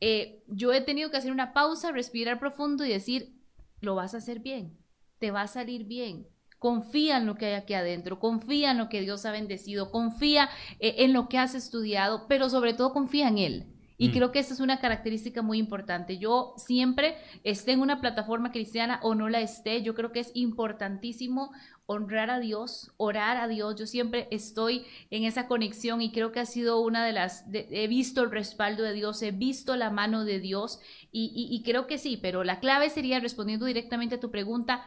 eh, 0.00 0.42
yo 0.48 0.72
he 0.72 0.80
tenido 0.80 1.10
que 1.10 1.16
hacer 1.16 1.30
una 1.30 1.52
pausa, 1.52 1.92
respirar 1.92 2.40
profundo 2.40 2.84
y 2.84 2.88
decir, 2.88 3.36
lo 3.80 3.94
vas 3.94 4.14
a 4.14 4.18
hacer 4.18 4.40
bien, 4.40 4.76
te 5.18 5.30
va 5.30 5.42
a 5.42 5.46
salir 5.46 5.84
bien. 5.84 6.26
Confía 6.58 7.18
en 7.18 7.26
lo 7.26 7.36
que 7.36 7.46
hay 7.46 7.54
aquí 7.54 7.74
adentro, 7.74 8.18
confía 8.18 8.70
en 8.70 8.78
lo 8.78 8.88
que 8.88 9.00
Dios 9.00 9.24
ha 9.26 9.32
bendecido, 9.32 9.90
confía 9.90 10.48
eh, 10.80 10.96
en 10.98 11.12
lo 11.12 11.28
que 11.28 11.38
has 11.38 11.54
estudiado, 11.54 12.26
pero 12.28 12.48
sobre 12.48 12.74
todo 12.74 12.92
confía 12.92 13.28
en 13.28 13.38
Él 13.38 13.76
y 13.98 14.08
mm. 14.08 14.12
creo 14.12 14.32
que 14.32 14.38
esa 14.38 14.54
es 14.54 14.60
una 14.60 14.80
característica 14.80 15.42
muy 15.42 15.58
importante. 15.58 16.18
Yo 16.18 16.54
siempre 16.56 17.16
esté 17.44 17.72
en 17.72 17.80
una 17.80 18.00
plataforma 18.00 18.52
cristiana 18.52 19.00
o 19.02 19.14
no 19.14 19.28
la 19.28 19.40
esté, 19.40 19.82
yo 19.82 19.94
creo 19.94 20.12
que 20.12 20.20
es 20.20 20.30
importantísimo 20.34 21.52
honrar 21.86 22.30
a 22.30 22.40
Dios, 22.40 22.92
orar 22.96 23.36
a 23.36 23.48
Dios. 23.48 23.76
Yo 23.76 23.86
siempre 23.86 24.28
estoy 24.30 24.84
en 25.10 25.24
esa 25.24 25.46
conexión 25.46 26.02
y 26.02 26.10
creo 26.10 26.32
que 26.32 26.40
ha 26.40 26.46
sido 26.46 26.80
una 26.80 27.04
de 27.04 27.12
las, 27.12 27.44
he 27.52 27.86
visto 27.86 28.22
el 28.22 28.30
respaldo 28.30 28.82
de 28.82 28.92
Dios, 28.92 29.22
he 29.22 29.30
visto 29.30 29.76
la 29.76 29.90
mano 29.90 30.24
de 30.24 30.40
Dios 30.40 30.80
y, 31.12 31.48
y 31.50 31.62
creo 31.62 31.86
que 31.86 31.98
sí, 31.98 32.16
pero 32.16 32.44
la 32.44 32.60
clave 32.60 32.90
sería, 32.90 33.20
respondiendo 33.20 33.66
directamente 33.66 34.16
a 34.16 34.20
tu 34.20 34.30
pregunta, 34.30 34.84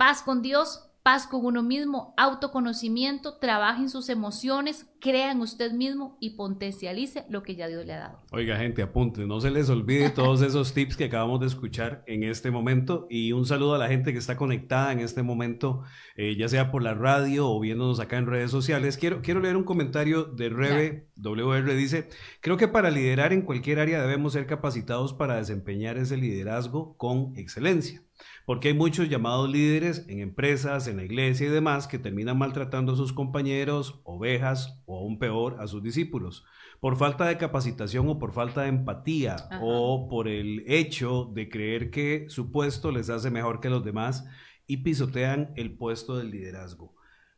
paz 0.00 0.22
con 0.22 0.40
Dios, 0.40 0.90
paz 1.02 1.26
con 1.26 1.44
uno 1.44 1.62
mismo, 1.62 2.14
autoconocimiento, 2.16 3.36
trabaje 3.36 3.82
en 3.82 3.90
sus 3.90 4.08
emociones, 4.08 4.86
crea 4.98 5.30
en 5.30 5.42
usted 5.42 5.72
mismo 5.72 6.16
y 6.20 6.36
potencialice 6.36 7.26
lo 7.28 7.42
que 7.42 7.54
ya 7.54 7.68
Dios 7.68 7.84
le 7.84 7.92
ha 7.92 7.98
dado. 7.98 8.22
Oiga, 8.32 8.56
gente, 8.56 8.80
apunte, 8.80 9.26
no 9.26 9.42
se 9.42 9.50
les 9.50 9.68
olvide 9.68 10.08
todos 10.08 10.40
esos 10.40 10.72
tips 10.72 10.96
que 10.96 11.04
acabamos 11.04 11.40
de 11.40 11.48
escuchar 11.48 12.02
en 12.06 12.22
este 12.22 12.50
momento 12.50 13.08
y 13.10 13.32
un 13.32 13.44
saludo 13.44 13.74
a 13.74 13.78
la 13.78 13.88
gente 13.88 14.14
que 14.14 14.18
está 14.18 14.38
conectada 14.38 14.90
en 14.92 15.00
este 15.00 15.22
momento, 15.22 15.82
eh, 16.16 16.34
ya 16.34 16.48
sea 16.48 16.70
por 16.70 16.82
la 16.82 16.94
radio 16.94 17.50
o 17.50 17.60
viéndonos 17.60 18.00
acá 18.00 18.16
en 18.16 18.24
redes 18.24 18.50
sociales. 18.50 18.96
Quiero, 18.96 19.20
quiero 19.20 19.40
leer 19.40 19.58
un 19.58 19.64
comentario 19.64 20.24
de 20.24 20.48
Rebe 20.48 21.10
WR, 21.16 21.74
dice, 21.74 22.08
creo 22.40 22.56
que 22.56 22.68
para 22.68 22.90
liderar 22.90 23.34
en 23.34 23.42
cualquier 23.42 23.80
área 23.80 24.00
debemos 24.00 24.32
ser 24.32 24.46
capacitados 24.46 25.12
para 25.12 25.36
desempeñar 25.36 25.98
ese 25.98 26.16
liderazgo 26.16 26.96
con 26.96 27.36
excelencia. 27.36 28.02
Porque 28.50 28.66
hay 28.66 28.74
muchos 28.74 29.08
llamados 29.08 29.48
líderes 29.48 30.04
en 30.08 30.18
empresas, 30.18 30.88
en 30.88 30.96
la 30.96 31.04
iglesia 31.04 31.46
y 31.46 31.50
demás 31.50 31.86
que 31.86 32.00
terminan 32.00 32.36
maltratando 32.36 32.94
a 32.94 32.96
sus 32.96 33.12
compañeros, 33.12 34.00
ovejas 34.02 34.82
o 34.86 34.98
aún 34.98 35.20
peor 35.20 35.58
a 35.60 35.68
sus 35.68 35.84
discípulos, 35.84 36.44
por 36.80 36.96
falta 36.96 37.26
de 37.26 37.38
capacitación 37.38 38.08
o 38.08 38.18
por 38.18 38.32
falta 38.32 38.62
de 38.62 38.70
empatía 38.70 39.36
o 39.62 40.08
por 40.08 40.26
el 40.26 40.64
hecho 40.66 41.30
de 41.32 41.48
creer 41.48 41.92
que 41.92 42.24
su 42.28 42.50
puesto 42.50 42.90
les 42.90 43.08
hace 43.08 43.30
mejor 43.30 43.60
que 43.60 43.70
los 43.70 43.84
demás 43.84 44.26
y 44.66 44.78
pisotean 44.78 45.52
el 45.54 45.76
puesto 45.76 46.16
del 46.16 46.32
liderazgo. 46.32 46.96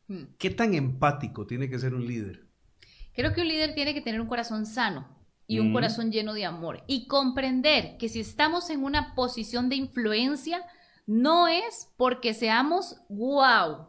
Hmm. 0.08 0.32
¿Qué 0.38 0.48
tan 0.48 0.72
empático 0.72 1.46
tiene 1.46 1.68
que 1.68 1.78
ser 1.78 1.92
un 1.92 2.06
líder? 2.06 2.46
Creo 3.12 3.34
que 3.34 3.42
un 3.42 3.48
líder 3.48 3.74
tiene 3.74 3.92
que 3.92 4.00
tener 4.00 4.18
un 4.18 4.28
corazón 4.28 4.64
sano 4.64 5.14
y 5.46 5.58
un 5.58 5.74
corazón 5.74 6.10
lleno 6.10 6.32
de 6.32 6.46
amor 6.46 6.84
y 6.86 7.06
comprender 7.06 7.98
que 7.98 8.08
si 8.08 8.20
estamos 8.20 8.70
en 8.70 8.82
una 8.82 9.14
posición 9.14 9.68
de 9.68 9.76
influencia, 9.76 10.64
no 11.12 11.46
es 11.46 11.92
porque 11.98 12.32
seamos 12.32 12.96
wow, 13.10 13.86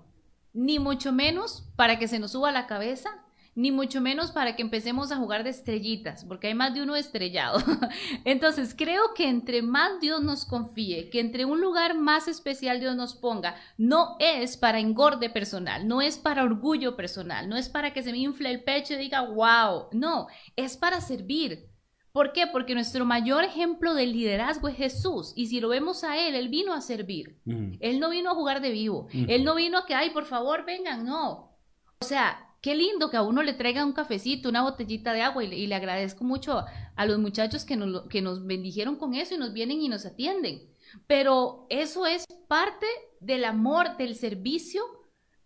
ni 0.51 0.77
mucho 0.77 1.13
menos 1.13 1.63
para 1.77 1.97
que 1.97 2.09
se 2.09 2.19
nos 2.19 2.31
suba 2.31 2.51
la 2.51 2.67
cabeza, 2.67 3.09
ni 3.55 3.71
mucho 3.71 4.01
menos 4.01 4.31
para 4.31 4.57
que 4.57 4.61
empecemos 4.61 5.09
a 5.11 5.15
jugar 5.15 5.45
de 5.45 5.51
estrellitas, 5.51 6.25
porque 6.25 6.47
hay 6.47 6.53
más 6.53 6.73
de 6.73 6.81
uno 6.81 6.97
estrellado. 6.97 7.59
Entonces, 8.25 8.75
creo 8.77 9.13
que 9.15 9.29
entre 9.29 9.61
más 9.61 10.01
Dios 10.01 10.21
nos 10.21 10.43
confíe, 10.43 11.09
que 11.09 11.21
entre 11.21 11.45
un 11.45 11.61
lugar 11.61 11.95
más 11.95 12.27
especial 12.27 12.81
Dios 12.81 12.95
nos 12.97 13.15
ponga, 13.15 13.55
no 13.77 14.17
es 14.19 14.57
para 14.57 14.79
engorde 14.79 15.29
personal, 15.29 15.87
no 15.87 16.01
es 16.01 16.17
para 16.17 16.43
orgullo 16.43 16.97
personal, 16.97 17.47
no 17.47 17.55
es 17.55 17.69
para 17.69 17.93
que 17.93 18.03
se 18.03 18.11
me 18.11 18.17
infle 18.17 18.49
el 18.49 18.63
pecho 18.65 18.95
y 18.95 18.97
diga, 18.97 19.21
wow, 19.21 19.87
no, 19.93 20.27
es 20.57 20.75
para 20.75 20.99
servir, 20.99 21.69
¿Por 22.13 22.31
qué? 22.31 22.45
Porque 22.45 22.75
nuestro 22.75 23.05
mayor 23.05 23.43
ejemplo 23.43 23.95
de 23.95 24.05
liderazgo 24.05 24.67
es 24.67 24.75
Jesús. 24.75 25.33
Y 25.35 25.47
si 25.47 25.59
lo 25.59 25.69
vemos 25.69 26.03
a 26.03 26.15
Él, 26.19 26.35
Él 26.35 26.47
vino 26.47 26.71
a 26.71 26.79
servir. 26.79 27.41
Él 27.79 27.99
no 27.99 28.11
vino 28.11 28.29
a 28.29 28.35
jugar 28.35 28.61
de 28.61 28.69
vivo. 28.69 29.07
Él 29.11 29.43
no 29.43 29.55
vino 29.55 29.79
a 29.79 29.85
que, 29.87 29.95
ay, 29.95 30.11
por 30.11 30.25
favor, 30.25 30.63
vengan. 30.63 31.05
No. 31.05 31.57
O 31.99 32.05
sea, 32.05 32.55
qué 32.61 32.75
lindo 32.75 33.09
que 33.09 33.17
a 33.17 33.23
uno 33.23 33.41
le 33.41 33.53
traiga 33.53 33.83
un 33.83 33.93
cafecito, 33.93 34.47
una 34.47 34.61
botellita 34.61 35.11
de 35.11 35.23
agua. 35.23 35.43
Y 35.43 35.65
le, 35.65 35.73
agradezco 35.73 36.23
mucho 36.23 36.63
a 36.95 37.05
los 37.07 37.17
muchachos 37.17 37.65
que 37.65 37.75
nos, 37.75 38.07
que 38.09 38.21
nos 38.21 38.45
bendijeron 38.45 38.97
con 38.97 39.15
eso 39.15 39.33
y 39.33 39.39
nos 39.39 39.51
vienen 39.51 39.81
y 39.81 39.89
nos 39.89 40.05
atienden. 40.05 40.71
Pero 41.07 41.65
eso 41.71 42.05
es 42.05 42.27
parte 42.47 42.85
del 43.21 43.43
amor, 43.43 43.97
del 43.97 44.13
servicio. 44.13 44.83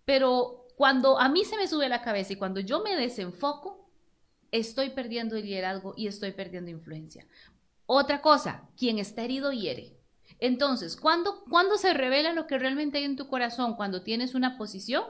Pero 0.04 0.66
cuando 0.76 1.18
a 1.18 1.30
mí 1.30 1.46
se 1.46 1.56
me 1.56 1.68
sube 1.68 1.88
la 1.88 2.02
cabeza 2.02 2.34
y 2.34 2.36
cuando 2.36 2.60
yo 2.60 2.84
me 2.84 2.98
desenfoco, 2.98 3.87
estoy 4.52 4.92
perdiendo 4.92 5.36
el 5.36 5.46
liderazgo 5.46 5.94
y 5.98 6.08
estoy 6.08 6.32
perdiendo 6.32 6.72
influencia. 6.72 7.26
Otra 7.86 8.22
cosa, 8.22 8.70
quien 8.78 9.00
está 9.00 9.24
herido 9.24 9.52
hiere. 9.52 9.98
Entonces, 10.40 10.96
¿cuándo, 10.98 11.44
se 11.78 11.94
revela 11.94 12.34
lo 12.34 12.48
que 12.48 12.60
realmente 12.60 12.98
hay 12.98 13.06
en 13.06 13.16
tu 13.16 13.28
corazón? 13.28 13.76
Cuando 13.76 14.04
tienes 14.04 14.36
una 14.36 14.58
posición, 14.58 15.04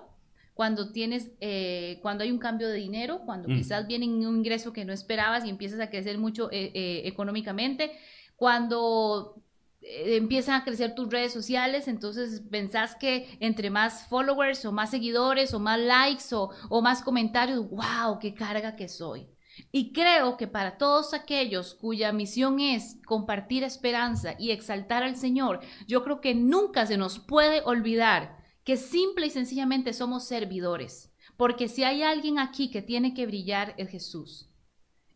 cuando 0.54 0.91
tienes, 0.91 1.32
eh, 1.41 2.00
cuando 2.02 2.23
hay 2.23 2.32
un 2.32 2.39
cambio 2.39 2.67
de 2.67 2.76
dinero, 2.76 3.21
cuando 3.26 3.50
mm. 3.50 3.56
quizás 3.56 3.88
viene 3.88 4.06
un 4.06 4.38
ingreso 4.38 4.73
que 4.73 4.86
no 4.86 4.93
esperabas 4.93 5.45
y 5.45 5.50
empiezas 5.50 5.80
a 5.80 5.89
crecer 5.89 6.17
mucho 6.17 6.50
eh, 6.52 6.71
eh, 6.73 7.02
económicamente, 7.06 7.91
cuando 8.36 9.41
empiezan 9.89 10.56
a 10.56 10.63
crecer 10.63 10.95
tus 10.95 11.10
redes 11.10 11.34
sociales, 11.34 11.88
entonces 11.88 12.41
pensás 12.50 12.95
que 12.95 13.38
entre 13.39 13.69
más 13.69 14.08
followers 14.08 14.65
o 14.65 14.71
más 14.71 14.91
seguidores 14.91 15.54
o 15.54 15.60
más 15.60 15.80
likes 15.80 16.34
o, 16.34 16.52
o 16.69 16.82
más 16.82 17.02
comentarios, 17.02 17.69
wow, 17.69 18.19
qué 18.19 18.34
carga 18.34 18.76
que 18.76 18.89
soy. 18.89 19.30
Y 19.71 19.91
creo 19.91 20.38
que 20.38 20.47
para 20.47 20.78
todos 20.78 21.13
aquellos 21.13 21.73
cuya 21.73 22.12
misión 22.12 22.60
es 22.60 22.97
compartir 23.06 23.63
esperanza 23.63 24.36
y 24.38 24.52
exaltar 24.52 25.04
al 25.04 25.15
Señor, 25.15 25.62
yo 25.88 26.04
creo 26.04 26.21
que 26.21 26.36
nunca 26.36 26.86
se 26.86 26.97
nos 26.97 27.19
puede 27.19 27.62
olvidar 27.65 28.38
que 28.63 28.78
simple 28.78 29.28
y 29.28 29.30
sencillamente 29.30 29.93
somos 29.93 30.26
servidores. 30.26 31.12
Porque 31.38 31.67
si 31.67 31.84
hay 31.84 32.04
alguien 32.04 32.39
aquí 32.39 32.69
que 32.69 32.82
tiene 32.82 33.13
que 33.13 33.26
brillar 33.26 33.73
es 33.78 33.89
Jesús. 33.89 34.46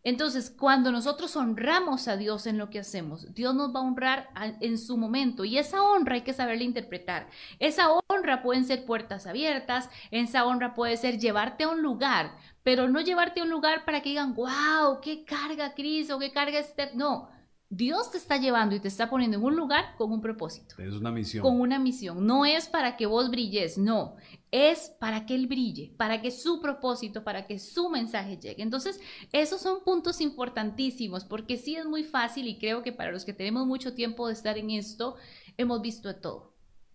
Entonces, 0.04 0.50
cuando 0.50 0.92
nosotros 0.92 1.36
honramos 1.36 2.08
a 2.08 2.18
Dios 2.18 2.48
en 2.48 2.58
lo 2.58 2.70
que 2.70 2.80
hacemos, 2.80 3.34
Dios 3.34 3.54
nos 3.54 3.74
va 3.74 3.80
a 3.80 3.84
honrar 3.84 4.30
en 4.60 4.78
su 4.78 4.98
momento 4.98 5.46
y 5.46 5.58
esa 5.58 5.84
honra 5.84 6.16
hay 6.16 6.22
que 6.22 6.34
saberla 6.34 6.64
interpretar. 6.64 7.28
Esa 7.60 7.88
honra 8.10 8.42
pueden 8.42 8.66
ser 8.66 8.86
puertas 8.86 9.28
abiertas, 9.28 9.90
esa 10.10 10.46
honra 10.46 10.74
puede 10.74 10.98
ser 10.98 11.20
llevarte 11.20 11.66
a 11.66 11.70
un 11.70 11.82
lugar, 11.82 12.36
pero 12.64 12.90
no 12.90 13.02
llevarte 13.02 13.42
a 13.42 13.44
un 13.44 13.50
lugar 13.50 13.86
para 13.86 14.02
que 14.02 14.10
digan, 14.10 14.34
wow, 14.34 15.02
qué 15.02 15.24
carga 15.24 15.74
Cris 15.74 16.10
o 16.12 16.20
qué 16.20 16.32
carga 16.32 16.62
Steph. 16.64 16.94
No, 16.94 17.30
Dios 17.74 18.12
te 18.12 18.18
está 18.18 18.36
llevando 18.36 18.76
y 18.76 18.82
te 18.82 18.90
está 18.90 19.10
poniendo 19.10 19.38
en 19.38 19.46
un 19.46 19.56
lugar 19.56 19.96
con 19.98 20.12
un 20.12 20.20
propósito. 20.20 20.76
Es 20.78 20.94
una 20.94 21.10
misión. 21.10 21.42
Con 21.42 21.62
una 21.62 21.80
misión. 21.80 22.28
No 22.28 22.44
es 22.44 22.68
para 22.68 22.98
que 22.98 23.06
vos 23.06 23.32
brilles, 23.32 23.78
no. 23.78 24.18
Es 24.52 24.94
para 25.00 25.26
que 25.26 25.36
Él 25.36 25.48
brille, 25.48 25.94
para 25.96 26.22
que 26.22 26.32
su 26.32 26.60
propósito, 26.60 27.24
para 27.24 27.48
que 27.48 27.60
su 27.60 27.90
mensaje 27.90 28.38
llegue. 28.38 28.62
Entonces, 28.62 29.00
esos 29.32 29.62
son 29.62 29.86
puntos 29.86 30.20
importantísimos 30.20 31.24
porque 31.24 31.56
sí 31.56 31.78
es 31.78 31.86
muy 31.86 32.04
fácil 32.04 32.50
y 32.50 32.60
creo 32.60 32.84
que 32.84 32.92
para 32.92 33.14
los 33.14 33.24
que 33.24 33.32
tenemos 33.32 33.66
mucho 33.66 33.94
tiempo 33.94 34.28
de 34.28 34.34
estar 34.34 34.58
en 34.58 34.70
esto, 34.72 35.16
hemos 35.56 35.82
visto 35.82 36.10
de 36.10 36.16
todo. 36.16 36.54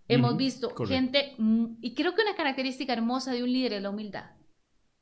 Hemos 0.08 0.36
visto 0.36 0.74
gente, 0.86 1.34
mm, 1.38 1.78
y 1.80 1.94
creo 1.94 2.14
que 2.14 2.20
una 2.20 2.36
característica 2.36 2.92
hermosa 2.92 3.32
de 3.32 3.42
un 3.42 3.50
líder 3.50 3.72
es 3.72 3.82
la 3.82 3.90
humildad. 3.90 4.32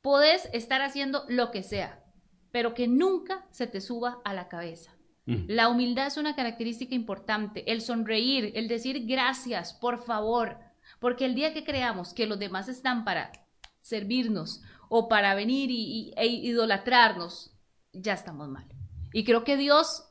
Puedes 0.01 0.47
estar 0.53 0.81
haciendo 0.81 1.25
lo 1.27 1.51
que 1.51 1.63
sea, 1.63 2.01
pero 2.51 2.73
que 2.73 2.87
nunca 2.87 3.45
se 3.51 3.67
te 3.67 3.81
suba 3.81 4.21
a 4.23 4.33
la 4.33 4.47
cabeza 4.47 4.95
la 5.25 5.69
humildad 5.69 6.07
es 6.07 6.17
una 6.17 6.35
característica 6.35 6.93
importante, 6.93 7.71
el 7.71 7.81
sonreír, 7.81 8.51
el 8.55 8.67
decir 8.67 9.05
gracias, 9.07 9.73
por 9.73 10.03
favor, 10.03 10.59
porque 10.99 11.25
el 11.25 11.33
día 11.33 11.53
que 11.53 11.63
creamos 11.63 12.13
que 12.13 12.27
los 12.27 12.37
demás 12.37 12.69
están 12.69 13.03
para 13.03 13.31
servirnos 13.81 14.61
o 14.89 15.07
para 15.07 15.33
venir 15.33 15.69
y, 15.71 16.13
e 16.15 16.27
idolatrarnos, 16.27 17.53
ya 17.91 18.13
estamos 18.13 18.49
mal. 18.49 18.65
Y 19.13 19.23
creo 19.23 19.43
que 19.43 19.57
Dios 19.57 20.03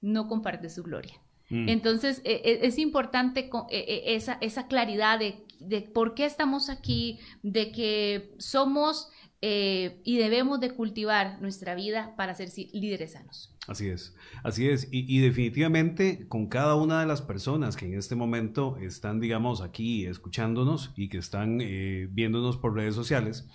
no 0.00 0.28
comparte 0.28 0.70
su 0.70 0.82
gloria. 0.82 1.20
Mm. 1.50 1.68
Entonces, 1.68 2.22
e, 2.24 2.40
e, 2.44 2.66
es 2.66 2.78
importante 2.78 3.50
esa, 3.70 4.38
esa 4.40 4.66
claridad 4.66 5.18
de, 5.18 5.46
de, 5.60 5.82
por 5.82 6.14
qué 6.14 6.24
estamos 6.24 6.70
aquí, 6.70 7.18
de 7.42 7.70
que 7.70 8.34
somos 8.38 9.10
eh, 9.40 10.00
y 10.04 10.16
debemos 10.16 10.60
de 10.60 10.70
cultivar 10.70 11.40
nuestra 11.42 11.74
vida 11.74 12.14
para 12.16 12.34
ser 12.34 12.48
líderes 12.72 13.12
sanos. 13.12 13.54
Así 13.66 13.88
es, 13.88 14.14
así 14.42 14.68
es. 14.68 14.88
Y, 14.90 15.20
definitivamente 15.20 16.26
con 16.28 16.48
cada 16.48 16.74
una 16.76 17.00
de 17.00 17.06
las 17.06 17.22
personas 17.22 17.76
que 17.76 17.86
en 17.86 17.98
este 17.98 18.14
momento 18.14 18.76
están, 18.78 19.20
digamos, 19.20 19.60
aquí 19.60 20.06
escuchándonos 20.06 20.92
y 20.96 21.08
que 21.08 21.18
están 21.18 21.60
eh, 21.60 22.08
viéndonos 22.10 22.56
por 22.56 22.74
redes 22.74 22.94
sociales, 22.94 23.46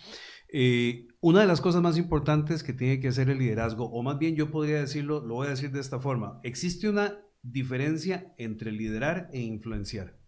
eh, 0.52 1.08
una 1.22 1.42
de 1.42 1.48
las 1.48 1.62
cosas 1.62 1.82
más 1.82 1.98
importantes 1.98 2.64
que 2.64 2.74
tiene 2.74 3.00
que 3.00 3.08
hacer 3.08 3.30
el 3.30 3.40
liderazgo, 3.40 3.86
o 3.86 4.02
más 4.04 4.18
bien 4.18 4.36
yo 4.36 4.52
podría 4.52 4.80
decirlo, 4.80 5.26
lo 5.26 5.36
voy 5.36 5.48
a 5.48 5.52
decir 5.52 5.72
de 5.72 5.80
esta 5.80 6.00
forma, 6.00 6.40
existe 6.44 6.90
una 6.90 7.20
diferencia 7.42 8.34
entre 8.38 8.72
liderar 8.72 9.30
e 9.32 9.42
influenciar 9.42 10.19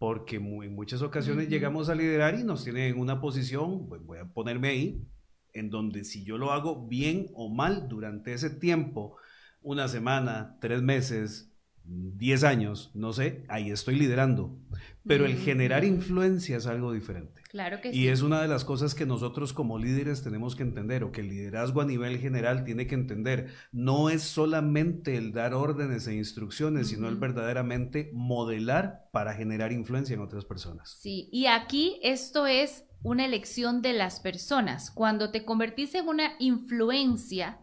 porque 0.00 0.36
en 0.36 0.74
muchas 0.74 1.02
ocasiones 1.02 1.50
llegamos 1.50 1.90
a 1.90 1.94
liderar 1.94 2.34
y 2.34 2.42
nos 2.42 2.64
tienen 2.64 2.84
en 2.84 2.98
una 2.98 3.20
posición, 3.20 3.86
pues 3.86 4.02
voy 4.02 4.16
a 4.16 4.24
ponerme 4.24 4.68
ahí, 4.68 5.06
en 5.52 5.68
donde 5.68 6.04
si 6.04 6.24
yo 6.24 6.38
lo 6.38 6.52
hago 6.52 6.88
bien 6.88 7.26
o 7.34 7.50
mal 7.50 7.86
durante 7.86 8.32
ese 8.32 8.48
tiempo, 8.48 9.18
una 9.60 9.88
semana, 9.88 10.56
tres 10.58 10.80
meses, 10.80 11.52
diez 11.84 12.44
años, 12.44 12.90
no 12.94 13.12
sé, 13.12 13.44
ahí 13.48 13.70
estoy 13.70 13.96
liderando. 13.96 14.58
Pero 15.06 15.26
el 15.26 15.36
generar 15.36 15.84
influencia 15.84 16.56
es 16.56 16.66
algo 16.66 16.94
diferente. 16.94 17.39
Claro 17.50 17.80
que 17.80 17.88
y 17.88 17.92
sí. 17.92 17.98
Y 18.02 18.08
es 18.08 18.22
una 18.22 18.40
de 18.40 18.46
las 18.46 18.64
cosas 18.64 18.94
que 18.94 19.06
nosotros 19.06 19.52
como 19.52 19.76
líderes 19.76 20.22
tenemos 20.22 20.54
que 20.54 20.62
entender, 20.62 21.02
o 21.02 21.10
que 21.10 21.22
el 21.22 21.30
liderazgo 21.30 21.80
a 21.80 21.84
nivel 21.84 22.18
general 22.18 22.62
tiene 22.62 22.86
que 22.86 22.94
entender. 22.94 23.48
No 23.72 24.08
es 24.08 24.22
solamente 24.22 25.16
el 25.16 25.32
dar 25.32 25.52
órdenes 25.52 26.06
e 26.06 26.14
instrucciones, 26.14 26.88
sino 26.88 27.08
el 27.08 27.16
verdaderamente 27.16 28.12
modelar 28.14 29.08
para 29.10 29.34
generar 29.34 29.72
influencia 29.72 30.14
en 30.14 30.20
otras 30.20 30.44
personas. 30.44 30.96
Sí, 31.00 31.28
y 31.32 31.46
aquí 31.46 31.98
esto 32.04 32.46
es 32.46 32.84
una 33.02 33.24
elección 33.24 33.82
de 33.82 33.94
las 33.94 34.20
personas. 34.20 34.92
Cuando 34.92 35.32
te 35.32 35.44
convertís 35.44 35.96
en 35.96 36.06
una 36.06 36.34
influencia, 36.38 37.58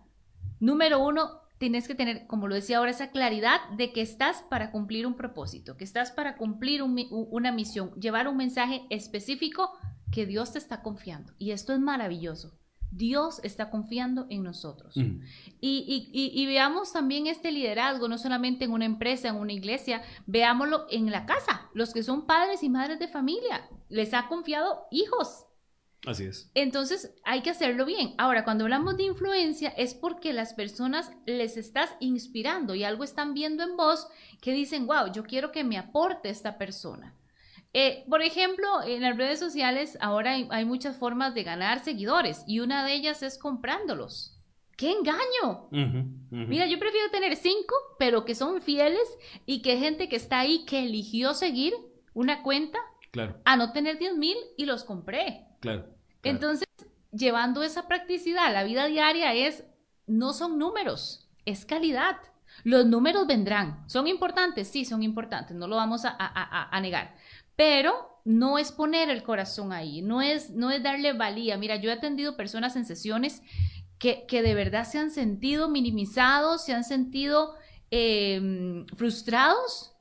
número 0.60 1.00
uno, 1.00 1.47
tienes 1.58 1.88
que 1.88 1.96
tener, 1.96 2.28
como 2.28 2.48
lo 2.48 2.56
decía 2.56 2.78
ahora, 2.78 2.92
esa 2.92 3.12
claridad 3.12 3.60
de 3.76 3.92
que 3.92 4.02
estás 4.02 4.44
para 4.50 4.72
cumplir 4.72 5.08
un 5.08 5.16
propósito, 5.16 5.78
que 5.78 5.84
estás 5.84 6.12
para 6.12 6.38
cumplir 6.38 6.84
una 6.84 7.52
misión, 7.52 7.92
llevar 8.00 8.28
un 8.28 8.38
mensaje 8.38 8.86
específico 8.90 9.72
que 10.12 10.26
Dios 10.26 10.54
te 10.54 10.60
está 10.60 10.82
confiando. 10.82 11.34
Y 11.38 11.52
esto 11.52 11.74
es 11.74 11.80
maravilloso. 11.80 12.58
Dios 12.92 13.42
está 13.44 13.70
confiando 13.70 14.28
en 14.30 14.44
nosotros. 14.44 14.96
Mm. 14.96 15.22
Y, 15.60 16.46
veamos 16.48 16.94
también 16.94 17.28
este 17.28 17.52
liderazgo, 17.52 18.08
no 18.08 18.18
solamente 18.18 18.66
en 18.66 18.72
una 18.72 18.86
empresa, 18.86 19.28
en 19.28 19.36
una 19.36 19.54
iglesia, 19.54 20.02
veámoslo 20.26 20.86
en 20.90 21.12
la 21.12 21.26
casa. 21.26 21.70
Los 21.74 21.94
que 21.94 22.04
son 22.04 22.26
padres 22.26 22.64
y 22.64 22.70
madres 22.70 23.00
de 23.00 23.08
familia, 23.08 23.70
les 23.90 24.14
ha 24.14 24.28
confiado 24.28 24.86
hijos, 24.92 25.47
Así 26.08 26.24
es. 26.24 26.50
Entonces 26.54 27.14
hay 27.26 27.42
que 27.42 27.50
hacerlo 27.50 27.84
bien. 27.84 28.14
Ahora, 28.18 28.46
cuando 28.46 28.64
hablamos 28.64 28.96
de 28.96 29.04
influencia 29.04 29.74
es 29.76 29.94
porque 29.94 30.32
las 30.32 30.54
personas 30.54 31.12
les 31.26 31.58
estás 31.58 31.94
inspirando 32.00 32.76
y 32.76 32.86
algo 32.86 33.04
están 33.04 33.34
viendo 33.34 33.62
en 33.62 33.76
vos 33.76 34.08
que 34.42 34.54
dicen, 34.54 34.88
wow, 34.88 35.12
yo 35.12 35.24
quiero 35.24 35.52
que 35.52 35.66
me 35.66 35.78
aporte 35.78 36.30
esta 36.30 36.58
persona. 36.58 37.14
Eh, 37.74 38.06
por 38.10 38.22
ejemplo, 38.22 38.66
en 38.86 39.02
las 39.02 39.18
redes 39.18 39.38
sociales 39.38 39.98
ahora 40.00 40.32
hay, 40.50 40.64
muchas 40.64 40.96
formas 40.96 41.36
de 41.36 41.44
ganar 41.44 41.84
seguidores 41.84 42.46
y 42.48 42.62
una 42.62 42.86
de 42.86 42.94
ellas 42.94 43.22
es 43.22 43.38
comprándolos. 43.38 44.40
¡Qué 44.78 44.92
engaño! 44.92 45.68
Mira, 46.32 46.68
yo 46.68 46.80
prefiero 46.80 47.12
tener 47.12 47.36
cinco, 47.36 47.76
pero 48.00 48.24
que 48.24 48.34
son 48.34 48.62
fieles 48.62 49.10
y 49.46 49.62
que 49.62 49.78
gente 49.78 50.08
que 50.08 50.16
está 50.16 50.40
ahí 50.40 50.64
que 50.64 50.86
eligió 50.86 51.34
seguir 51.34 51.74
una 52.14 52.44
cuenta 52.44 52.80
claro. 53.12 53.42
a 53.44 53.58
no 53.58 53.74
tener 53.74 54.00
10 54.00 54.16
mil 54.16 54.38
y 54.56 54.66
los 54.66 54.84
compré. 54.84 55.48
Claro, 55.60 55.97
Entonces, 56.30 56.68
llevando 57.12 57.64
esa 57.64 57.88
practicidad 57.88 58.46
a 58.46 58.52
la 58.52 58.64
vida 58.64 58.86
diaria 58.88 59.34
es, 59.34 59.64
no 60.06 60.34
son 60.34 60.58
números, 60.58 61.30
es 61.46 61.66
calidad. 61.66 62.18
Los 62.64 62.86
números 62.86 63.28
vendrán. 63.28 63.84
¿Son 63.88 64.08
importantes? 64.08 64.68
Sí, 64.68 64.86
son 64.86 65.04
importantes, 65.04 65.56
no 65.56 65.68
lo 65.68 65.76
vamos 65.76 66.04
a, 66.06 66.80
negar. 66.82 67.16
Pero 67.56 68.22
no 68.26 68.58
es 68.58 68.72
poner 68.72 69.10
el 69.10 69.24
corazón 69.24 69.72
ahí, 69.72 70.02
no 70.02 70.22
es, 70.22 70.52
no 70.52 70.72
es 70.72 70.84
darle 70.84 71.14
valía. 71.14 71.58
Mira, 71.58 71.76
yo 71.76 71.90
he 71.90 71.94
atendido 71.94 72.38
personas 72.38 72.76
en 72.76 72.86
sesiones 72.86 73.42
que, 74.00 74.26
de 74.30 74.54
verdad 74.54 74.86
se 74.86 75.00
han 75.00 75.12
sentido 75.12 75.70
minimizados, 75.70 76.64
se 76.66 76.74
han 76.74 76.84
sentido 76.84 77.56
em, 77.90 78.86
frustrados 78.96 79.94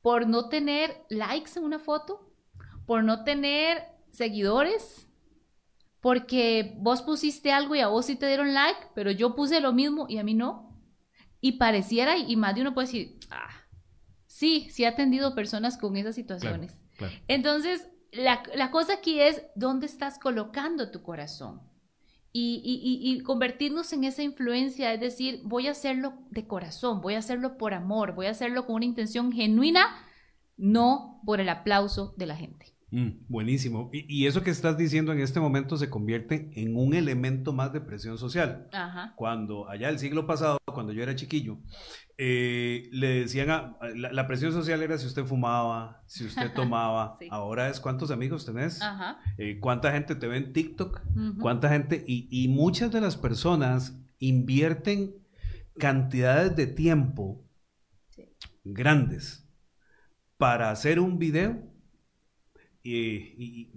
por 0.00 0.26
no 0.26 0.48
tener 0.48 1.04
likes 1.10 1.52
en 1.56 1.64
una 1.64 1.78
foto, 1.78 2.32
por 2.86 3.04
no 3.04 3.24
tener 3.24 3.95
seguidores 4.16 5.06
porque 6.00 6.76
vos 6.78 7.02
pusiste 7.02 7.52
algo 7.52 7.74
y 7.74 7.80
a 7.80 7.88
vos 7.88 8.06
sí 8.06 8.16
te 8.16 8.28
dieron 8.28 8.54
like, 8.54 8.78
pero 8.94 9.10
yo 9.10 9.34
puse 9.34 9.60
lo 9.60 9.72
mismo 9.72 10.06
y 10.08 10.18
a 10.18 10.22
mí 10.22 10.34
no. 10.34 10.80
Y 11.40 11.52
pareciera, 11.52 12.16
y 12.16 12.36
más 12.36 12.54
de 12.54 12.60
uno 12.60 12.74
puede 12.74 12.86
decir, 12.86 13.18
ah, 13.30 13.50
sí, 14.26 14.68
sí 14.70 14.84
he 14.84 14.86
atendido 14.86 15.34
personas 15.34 15.76
con 15.76 15.96
esas 15.96 16.14
situaciones. 16.14 16.80
Entonces, 17.26 17.88
la, 18.12 18.42
la, 18.54 18.70
cosa 18.70 18.94
aquí 18.94 19.20
es, 19.20 19.42
¿dónde 19.56 19.86
estás 19.86 20.18
colocando 20.18 20.90
tu 20.90 21.02
corazón? 21.02 21.60
Y, 22.32 22.62
y, 22.64 23.10
y, 23.10 23.22
convertirnos 23.22 23.92
en 23.92 24.04
esa 24.04 24.22
influencia, 24.22 24.92
es 24.92 25.00
decir, 25.00 25.40
voy 25.42 25.66
a 25.66 25.72
hacerlo 25.72 26.14
de 26.30 26.46
corazón, 26.46 27.00
voy 27.00 27.14
a 27.14 27.18
hacerlo 27.18 27.56
por 27.56 27.74
amor, 27.74 28.14
voy 28.14 28.26
a 28.26 28.30
hacerlo 28.30 28.66
con 28.66 28.76
una 28.76 28.84
intención 28.84 29.32
genuina, 29.32 30.04
no 30.56 31.20
por 31.24 31.40
el 31.40 31.48
aplauso 31.48 32.14
de 32.16 32.26
la 32.26 32.36
gente. 32.36 32.75
Mm, 32.90 33.26
buenísimo. 33.28 33.90
Y, 33.92 34.26
eso 34.26 34.42
que 34.42 34.50
estás 34.50 34.78
diciendo 34.78 35.12
en 35.12 35.20
este 35.20 35.40
momento 35.40 35.76
se 35.76 35.90
convierte 35.90 36.50
en 36.54 36.76
un 36.76 36.94
elemento 36.94 37.52
más 37.52 37.72
de 37.72 37.80
presión 37.80 38.16
social. 38.16 38.68
Cuando 39.16 39.68
allá 39.68 39.88
el 39.88 39.98
siglo 39.98 40.26
pasado, 40.26 40.58
cuando 40.66 40.92
yo 40.92 41.02
era 41.02 41.16
chiquillo, 41.16 41.58
eh, 42.16 42.88
le 42.92 43.20
decían 43.20 43.50
a, 43.50 43.76
la, 43.94 44.26
presión 44.28 44.52
social 44.52 44.82
era 44.82 44.98
si 44.98 45.06
usted 45.06 45.24
fumaba, 45.24 46.02
si 46.06 46.26
usted 46.26 46.52
tomaba. 46.54 47.16
Ahora 47.30 47.68
es 47.68 47.80
cuántos 47.80 48.12
amigos 48.12 48.46
tenés, 48.46 48.80
eh, 49.36 49.58
cuánta 49.58 49.90
gente 49.90 50.14
te 50.14 50.28
ve 50.28 50.36
en 50.36 50.52
TikTok, 50.52 51.00
cuánta 51.40 51.68
gente. 51.68 52.04
Y, 52.06 52.28
y 52.30 52.48
muchas 52.48 52.92
de 52.92 53.00
las 53.00 53.16
personas 53.16 54.00
invierten 54.20 55.16
cantidades 55.76 56.54
de 56.54 56.68
tiempo 56.68 57.44
grandes 58.62 59.44
para 60.36 60.70
hacer 60.70 61.00
un 61.00 61.18
video 61.18 61.75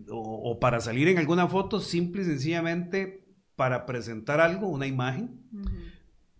o, 0.09 0.59
para 0.59 0.81
salir 0.81 1.07
en 1.07 1.17
alguna 1.17 1.47
foto, 1.47 1.79
simple 1.79 2.21
y 2.21 2.25
sencillamente 2.25 3.25
para 3.55 3.85
presentar 3.85 4.39
algo, 4.39 4.67
una 4.67 4.87
imagen, 4.87 5.41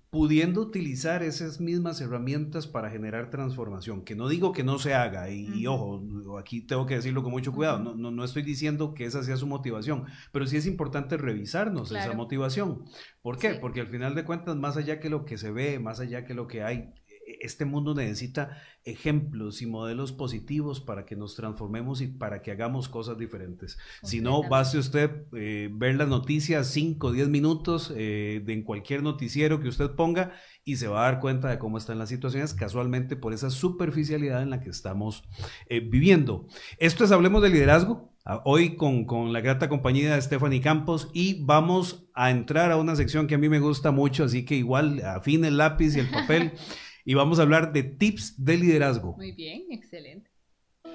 pudiendo 0.10 0.62
utilizar 0.62 1.22
esas 1.22 1.60
mismas 1.60 2.02
herramientas 2.02 2.66
para 2.66 2.90
generar 2.90 3.30
transformación. 3.30 4.04
Que 4.04 4.16
no 4.16 4.28
digo 4.28 4.54
que 4.54 4.64
no 4.64 4.80
se 4.80 4.94
haga, 4.94 5.30
y, 5.30 5.68
ojo, 5.68 6.38
aquí 6.38 6.62
tengo 6.62 6.86
que 6.86 6.96
decirlo 6.96 7.22
con 7.22 7.32
mucho 7.32 7.52
cuidado, 7.52 7.80
no, 7.80 8.12
no, 8.12 8.24
estoy 8.24 8.44
diciendo 8.44 8.94
que 8.94 9.06
esa 9.06 9.24
sea 9.24 9.38
su 9.38 9.48
motivación, 9.48 10.06
pero 10.32 10.48
sí 10.48 10.58
es 10.58 10.66
importante 10.66 11.18
revisarnos 11.18 11.92
esa 11.92 12.14
motivación. 12.14 12.86
¿Por 13.22 13.38
qué? 13.38 13.56
Porque 13.56 13.82
al 13.82 13.88
final 13.88 14.16
de 14.16 14.24
cuentas, 14.24 14.56
más 14.56 14.78
allá 14.78 15.00
que 15.00 15.10
lo 15.10 15.26
que 15.26 15.38
se 15.38 15.52
ve, 15.52 15.80
más 15.80 16.00
allá 16.00 16.26
que 16.26 16.34
lo 16.34 16.48
que 16.48 16.64
hay, 16.64 16.94
este 17.40 17.66
mundo 17.66 17.96
necesita 17.96 18.58
ejemplos 18.84 19.62
y 19.62 19.66
modelos 19.66 20.12
positivos 20.12 20.80
para 20.80 21.06
que 21.06 21.16
nos 21.16 21.36
transformemos 21.36 22.02
y 22.02 22.08
para 22.08 22.42
que 22.42 22.52
hagamos 22.52 22.90
cosas 22.90 23.18
diferentes. 23.18 23.78
Si 24.04 24.22
no, 24.22 24.48
basta 24.48 24.80
usted 24.80 25.12
eh, 25.34 25.70
ver 25.72 25.96
las 25.96 26.08
noticias 26.08 26.68
5 26.68 27.08
o 27.08 27.12
10 27.12 27.30
minutos 27.30 27.94
eh, 27.96 28.42
de 28.46 28.54
en 28.54 28.64
cualquier 28.64 29.04
noticiero 29.04 29.60
que 29.60 29.68
usted 29.68 29.92
ponga 29.92 30.34
y 30.64 30.78
se 30.78 30.88
va 30.88 31.02
a 31.02 31.12
dar 31.12 31.20
cuenta 31.20 31.50
de 31.50 31.60
cómo 31.60 31.78
están 31.78 31.98
las 31.98 32.10
situaciones 32.10 32.54
casualmente 32.54 33.16
por 33.16 33.34
esa 33.34 33.50
superficialidad 33.50 34.42
en 34.42 34.50
la 34.50 34.60
que 34.60 34.70
estamos 34.70 35.24
eh, 35.68 35.80
viviendo. 35.80 36.48
Esto 36.78 37.04
es 37.04 37.12
Hablemos 37.12 37.42
de 37.42 37.50
Liderazgo. 37.50 38.14
Ah, 38.26 38.42
hoy 38.46 38.76
con, 38.76 39.06
con, 39.06 39.34
la 39.34 39.42
grata 39.42 39.70
compañía 39.70 40.14
de 40.14 40.22
Stephanie 40.22 40.62
Campos 40.62 41.10
y 41.14 41.44
vamos 41.44 42.10
a 42.14 42.30
entrar 42.30 42.72
a 42.72 42.78
una 42.78 42.96
sección 42.96 43.28
que 43.28 43.36
a 43.36 43.38
mí 43.40 43.50
me 43.50 43.60
gusta 43.60 43.92
mucho, 43.92 44.26
así 44.26 44.46
que 44.46 44.56
igual 44.56 45.02
afine 45.04 45.48
el 45.48 45.58
lápiz 45.58 45.96
y 45.96 46.00
el 46.00 46.10
papel. 46.10 46.52
y 47.10 47.16
vamos 47.16 47.40
a 47.40 47.42
hablar 47.42 47.74
de 47.74 47.82
tips 47.82 48.36
de 48.46 48.56
liderazgo. 48.56 49.16
Muy 49.18 49.32
bien, 49.32 49.64
excelente. 49.72 50.30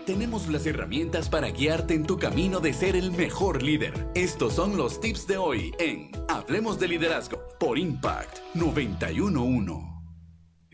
Tenemos 0.07 0.46
las 0.46 0.64
herramientas 0.64 1.29
para 1.29 1.48
guiarte 1.48 1.94
en 1.94 2.07
tu 2.07 2.18
camino 2.20 2.61
de 2.61 2.72
ser 2.72 2.94
el 2.94 3.11
mejor 3.11 3.64
líder. 3.64 3.92
Estos 4.14 4.53
son 4.53 4.77
los 4.77 5.00
tips 5.00 5.27
de 5.27 5.38
hoy 5.38 5.74
en 5.81 6.12
Hablemos 6.29 6.79
de 6.79 6.87
Liderazgo 6.87 7.42
por 7.59 7.81
Impact 7.81 8.38
911. 8.55 9.93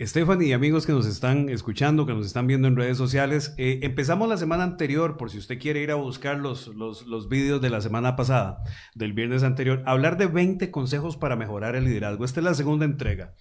Stephanie 0.03 0.49
y 0.49 0.53
amigos 0.55 0.87
que 0.87 0.93
nos 0.93 1.05
están 1.05 1.51
escuchando, 1.51 2.07
que 2.07 2.15
nos 2.15 2.25
están 2.25 2.47
viendo 2.47 2.67
en 2.67 2.75
redes 2.75 2.97
sociales, 2.97 3.53
eh, 3.59 3.81
empezamos 3.83 4.31
la 4.31 4.39
semana 4.39 4.65
anterior, 4.65 5.19
por 5.19 5.31
si 5.31 5.37
usted 5.37 5.59
quiere 5.59 5.83
ir 5.83 5.91
a 5.91 5.97
buscar 5.97 6.39
los, 6.39 6.69
los, 6.69 7.07
los 7.07 7.29
vídeos 7.29 7.61
de 7.61 7.69
la 7.69 7.83
semana 7.83 8.17
pasada, 8.17 8.63
del 8.95 9.13
viernes 9.13 9.43
anterior, 9.43 9.83
hablar 9.85 10.17
de 10.17 10.27
20 10.27 10.71
consejos 10.71 11.19
para 11.19 11.37
mejorar 11.37 11.77
el 11.77 11.85
liderazgo. 11.85 12.25
Esta 12.25 12.41
es 12.41 12.45
la 12.45 12.55
segunda 12.55 12.87
entrega. 12.87 13.35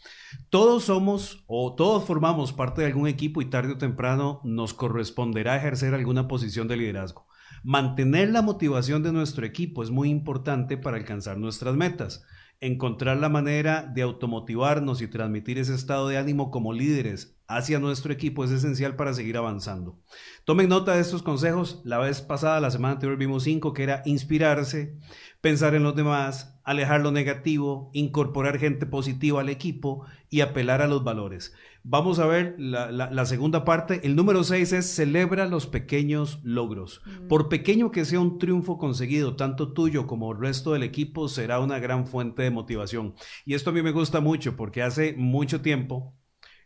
Todos 0.49 0.83
somos 0.83 1.45
o 1.47 1.75
todos 1.75 2.03
formamos 2.03 2.51
parte 2.51 2.81
de 2.81 2.87
algún 2.87 3.07
equipo 3.07 3.41
y 3.41 3.45
tarde 3.45 3.71
o 3.71 3.77
temprano 3.77 4.41
nos 4.43 4.73
corresponderá 4.73 5.55
ejercer 5.55 5.93
alguna 5.93 6.27
posición 6.27 6.67
de 6.67 6.75
liderazgo. 6.75 7.28
Mantener 7.63 8.29
la 8.29 8.41
motivación 8.41 9.03
de 9.03 9.11
nuestro 9.11 9.45
equipo 9.45 9.83
es 9.83 9.89
muy 9.89 10.09
importante 10.09 10.77
para 10.77 10.97
alcanzar 10.97 11.37
nuestras 11.37 11.75
metas 11.75 12.25
encontrar 12.61 13.17
la 13.17 13.29
manera 13.29 13.83
de 13.83 14.01
automotivarnos 14.01 15.01
y 15.01 15.07
transmitir 15.07 15.57
ese 15.57 15.75
estado 15.75 16.09
de 16.09 16.17
ánimo 16.17 16.51
como 16.51 16.73
líderes 16.73 17.37
hacia 17.47 17.79
nuestro 17.79 18.13
equipo 18.13 18.43
es 18.43 18.51
esencial 18.51 18.95
para 18.95 19.13
seguir 19.13 19.37
avanzando. 19.37 19.97
Tomen 20.43 20.69
nota 20.69 20.95
de 20.95 21.01
estos 21.01 21.23
consejos. 21.23 21.81
La 21.83 21.97
vez 21.97 22.21
pasada, 22.21 22.59
la 22.59 22.69
semana 22.69 22.95
anterior, 22.95 23.17
vimos 23.17 23.43
cinco, 23.43 23.73
que 23.73 23.83
era 23.83 24.03
inspirarse, 24.05 24.95
pensar 25.41 25.73
en 25.73 25.83
los 25.83 25.95
demás, 25.95 26.59
alejar 26.63 27.01
lo 27.01 27.11
negativo, 27.11 27.89
incorporar 27.93 28.59
gente 28.59 28.85
positiva 28.85 29.41
al 29.41 29.49
equipo 29.49 30.05
y 30.29 30.41
apelar 30.41 30.81
a 30.81 30.87
los 30.87 31.03
valores. 31.03 31.55
Vamos 31.83 32.19
a 32.19 32.27
ver 32.27 32.55
la, 32.57 33.25
segunda 33.25 33.63
parte. 33.63 34.01
El 34.03 34.15
número 34.15 34.43
6 34.43 34.73
es 34.73 34.85
celebra 34.85 35.47
los 35.47 35.65
pequeños 35.65 36.39
logros. 36.43 37.01
Mm. 37.05 37.27
Por 37.27 37.49
pequeño 37.49 37.91
que 37.91 38.05
sea 38.05 38.19
un 38.19 38.37
triunfo 38.37 38.77
conseguido, 38.77 39.35
tanto 39.35 39.73
tuyo 39.73 40.05
como 40.05 40.31
el 40.31 40.39
resto 40.39 40.73
del 40.73 40.83
equipo, 40.83 41.27
será 41.27 41.59
una 41.59 41.79
gran 41.79 42.05
fuente 42.05 42.43
de 42.43 42.51
motivación. 42.51 43.15
Y 43.45 43.53
esto 43.53 43.69
a 43.69 43.73
mí 43.73 43.81
me 43.81 43.91
gusta 43.91 44.19
mucho 44.19 44.55
porque 44.55 44.81
hace 44.81 45.13
mucho 45.17 45.61
tiempo, 45.61 46.13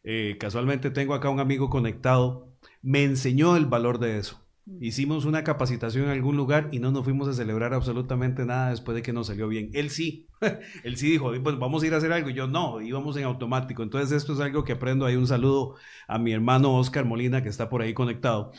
eh, 0.03 0.37
casualmente 0.39 0.89
tengo 0.89 1.13
acá 1.13 1.29
un 1.29 1.39
amigo 1.39 1.69
conectado, 1.69 2.53
me 2.81 3.03
enseñó 3.03 3.55
el 3.55 3.65
valor 3.65 3.99
de 3.99 4.17
eso. 4.17 4.42
Hicimos 4.79 5.25
una 5.25 5.43
capacitación 5.43 6.05
en 6.05 6.11
algún 6.11 6.37
lugar 6.37 6.69
y 6.71 6.79
no 6.79 6.89
nos 6.91 7.03
fuimos 7.03 7.27
a 7.27 7.33
celebrar 7.33 7.73
absolutamente 7.73 8.45
nada 8.45 8.69
después 8.69 8.95
de 8.95 9.01
que 9.01 9.11
nos 9.11 9.27
salió 9.27 9.49
bien. 9.49 9.69
Él 9.73 9.89
sí, 9.89 10.27
él 10.83 10.95
sí 10.95 11.11
dijo, 11.11 11.33
pues 11.43 11.59
vamos 11.59 11.83
a 11.83 11.87
ir 11.87 11.93
a 11.93 11.97
hacer 11.97 12.13
algo. 12.13 12.29
Y 12.29 12.33
yo 12.33 12.47
no, 12.47 12.79
íbamos 12.81 13.17
en 13.17 13.25
automático. 13.25 13.83
Entonces 13.83 14.15
esto 14.15 14.33
es 14.33 14.39
algo 14.39 14.63
que 14.63 14.73
aprendo. 14.73 15.05
Hay 15.05 15.17
un 15.17 15.27
saludo 15.27 15.75
a 16.07 16.17
mi 16.17 16.31
hermano 16.31 16.75
Oscar 16.75 17.03
Molina 17.03 17.43
que 17.43 17.49
está 17.49 17.69
por 17.69 17.81
ahí 17.81 17.93
conectado. 17.93 18.51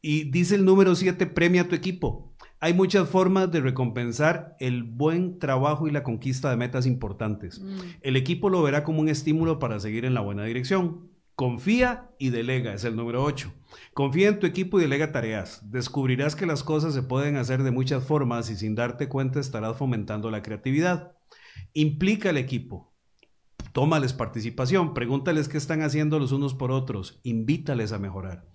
Y 0.00 0.30
dice 0.30 0.54
el 0.54 0.64
número 0.64 0.94
7, 0.94 1.26
premia 1.26 1.62
a 1.62 1.68
tu 1.68 1.74
equipo. 1.74 2.34
Hay 2.58 2.72
muchas 2.72 3.08
formas 3.08 3.52
de 3.52 3.60
recompensar 3.60 4.56
el 4.58 4.84
buen 4.84 5.38
trabajo 5.38 5.86
y 5.86 5.90
la 5.90 6.02
conquista 6.02 6.48
de 6.48 6.56
metas 6.56 6.86
importantes. 6.86 7.60
Mm. 7.60 7.78
El 8.00 8.16
equipo 8.16 8.48
lo 8.48 8.62
verá 8.62 8.84
como 8.84 9.00
un 9.00 9.08
estímulo 9.08 9.58
para 9.58 9.80
seguir 9.80 10.04
en 10.04 10.14
la 10.14 10.22
buena 10.22 10.44
dirección. 10.44 11.11
Confía 11.34 12.10
y 12.18 12.30
delega, 12.30 12.74
es 12.74 12.84
el 12.84 12.94
número 12.94 13.24
8. 13.24 13.52
Confía 13.94 14.28
en 14.28 14.38
tu 14.38 14.46
equipo 14.46 14.78
y 14.78 14.82
delega 14.82 15.12
tareas. 15.12 15.70
Descubrirás 15.70 16.36
que 16.36 16.46
las 16.46 16.62
cosas 16.62 16.94
se 16.94 17.02
pueden 17.02 17.36
hacer 17.36 17.62
de 17.62 17.70
muchas 17.70 18.04
formas 18.04 18.50
y 18.50 18.56
sin 18.56 18.74
darte 18.74 19.08
cuenta 19.08 19.40
estarás 19.40 19.76
fomentando 19.76 20.30
la 20.30 20.42
creatividad. 20.42 21.16
Implica 21.72 22.30
al 22.30 22.36
equipo. 22.36 22.92
Tómales 23.72 24.12
participación, 24.12 24.92
pregúntales 24.92 25.48
qué 25.48 25.56
están 25.56 25.80
haciendo 25.80 26.18
los 26.18 26.32
unos 26.32 26.54
por 26.54 26.70
otros, 26.70 27.20
invítales 27.22 27.92
a 27.92 27.98
mejorar. 27.98 28.46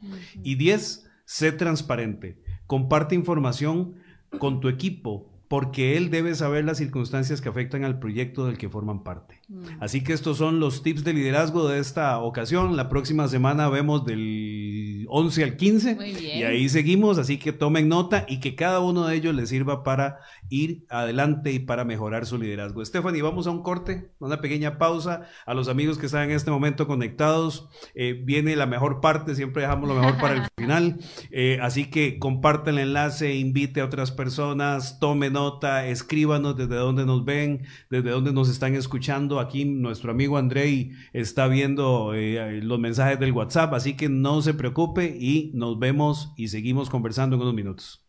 Y 0.44 0.56
10. 0.56 1.10
Sé 1.26 1.52
transparente. 1.52 2.42
Comparte 2.68 3.16
información 3.16 3.96
con 4.40 4.60
tu 4.60 4.70
equipo 4.70 5.32
porque 5.48 5.98
él 5.98 6.10
debe 6.10 6.36
saber 6.36 6.66
las 6.66 6.78
circunstancias 6.78 7.42
que 7.42 7.50
afectan 7.50 7.84
al 7.84 8.00
proyecto 8.00 8.46
del 8.46 8.58
que 8.58 8.70
forman 8.70 9.04
parte. 9.04 9.37
Mm. 9.48 9.64
Así 9.80 10.04
que 10.04 10.14
estos 10.14 10.38
son 10.38 10.60
los 10.60 10.84
tips 10.84 11.04
de 11.04 11.14
liderazgo 11.14 11.68
de 11.68 11.80
esta 11.80 12.20
ocasión. 12.20 12.76
La 12.76 12.90
próxima 12.90 13.28
semana 13.28 13.70
vemos 13.70 14.06
del 14.06 15.06
11 15.10 15.44
al 15.44 15.56
15 15.56 15.98
y 16.22 16.44
ahí 16.44 16.68
seguimos, 16.70 17.18
así 17.18 17.38
que 17.38 17.54
tomen 17.54 17.88
nota 17.88 18.26
y 18.28 18.40
que 18.40 18.56
cada 18.56 18.80
uno 18.80 19.08
de 19.08 19.16
ellos 19.16 19.34
les 19.34 19.50
sirva 19.50 19.84
para 19.84 20.20
ir 20.50 20.86
adelante 20.90 21.52
y 21.52 21.60
para 21.60 21.86
mejorar 21.86 22.26
su 22.26 22.38
liderazgo. 22.38 22.84
Stephanie, 22.84 23.22
vamos 23.22 23.48
a 23.48 23.52
un 23.52 23.64
corte, 23.64 24.12
una 24.20 24.42
pequeña 24.42 24.78
pausa. 24.78 25.28
A 25.46 25.54
los 25.54 25.70
amigos 25.70 25.98
que 25.98 26.08
están 26.08 26.30
en 26.30 26.36
este 26.36 26.52
momento 26.52 26.88
conectados, 26.88 27.70
eh, 27.96 28.22
viene 28.24 28.56
la 28.56 28.66
mejor 28.66 29.02
parte, 29.02 29.36
siempre 29.36 29.62
dejamos 29.62 29.88
lo 29.88 29.96
mejor 29.96 30.18
para 30.20 30.36
el 30.36 30.44
final. 30.58 31.00
Eh, 31.32 31.60
así 31.62 31.90
que 31.90 32.20
compartan 32.20 32.76
el 32.76 32.88
enlace, 32.88 33.36
invite 33.36 33.82
a 33.82 33.86
otras 33.86 34.12
personas, 34.12 35.00
tomen 35.00 35.34
nota, 35.34 35.88
escríbanos 35.88 36.58
desde 36.58 36.76
dónde 36.76 37.06
nos 37.06 37.24
ven, 37.24 37.66
desde 37.90 38.10
dónde 38.10 38.34
nos 38.34 38.50
están 38.50 38.76
escuchando. 38.76 39.37
Aquí 39.40 39.66
nuestro 39.66 40.12
amigo 40.12 40.38
Andrei 40.38 40.92
está 41.14 41.48
viendo 41.48 42.14
eh, 42.14 42.62
los 42.62 42.80
mensajes 42.80 43.20
del 43.20 43.32
WhatsApp, 43.32 43.74
así 43.74 43.96
que 43.96 44.10
no 44.10 44.42
se 44.42 44.54
preocupe 44.54 45.16
y 45.20 45.52
nos 45.54 45.80
vemos 45.80 46.34
y 46.38 46.50
seguimos 46.50 46.90
conversando 46.90 47.36
en 47.36 47.42
unos 47.42 47.54
minutos. 47.54 48.08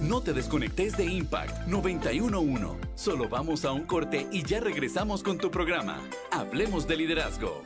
No 0.00 0.20
te 0.20 0.32
desconectes 0.32 0.96
de 0.96 1.04
Impact 1.04 1.68
911. 1.68 2.78
Solo 2.96 3.28
vamos 3.28 3.64
a 3.64 3.72
un 3.72 3.82
corte 3.84 4.26
y 4.32 4.42
ya 4.42 4.60
regresamos 4.60 5.22
con 5.22 5.38
tu 5.38 5.50
programa. 5.50 6.00
Hablemos 6.32 6.88
de 6.88 6.96
liderazgo. 6.96 7.62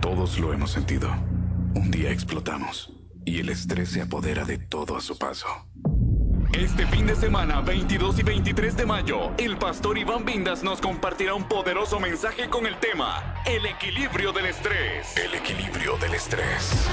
Todos 0.00 0.38
lo 0.38 0.52
hemos 0.52 0.70
sentido. 0.70 1.10
Un 1.74 1.90
día 1.90 2.10
explotamos 2.10 2.92
y 3.24 3.38
el 3.38 3.48
estrés 3.48 3.90
se 3.90 4.02
apodera 4.02 4.44
de 4.44 4.58
todo 4.58 4.96
a 4.96 5.00
su 5.00 5.18
paso. 5.18 5.46
Este 6.52 6.84
fin 6.88 7.06
de 7.06 7.14
semana, 7.14 7.60
22 7.60 8.18
y 8.18 8.22
23 8.24 8.76
de 8.76 8.84
mayo, 8.84 9.30
el 9.38 9.56
pastor 9.56 9.96
Iván 9.96 10.24
Vindas 10.24 10.64
nos 10.64 10.80
compartirá 10.80 11.34
un 11.34 11.44
poderoso 11.44 12.00
mensaje 12.00 12.48
con 12.48 12.66
el 12.66 12.76
tema 12.78 13.40
El 13.46 13.66
equilibrio 13.66 14.32
del 14.32 14.46
estrés. 14.46 15.16
El 15.16 15.34
equilibrio 15.34 15.96
del 15.98 16.14
estrés. 16.14 16.88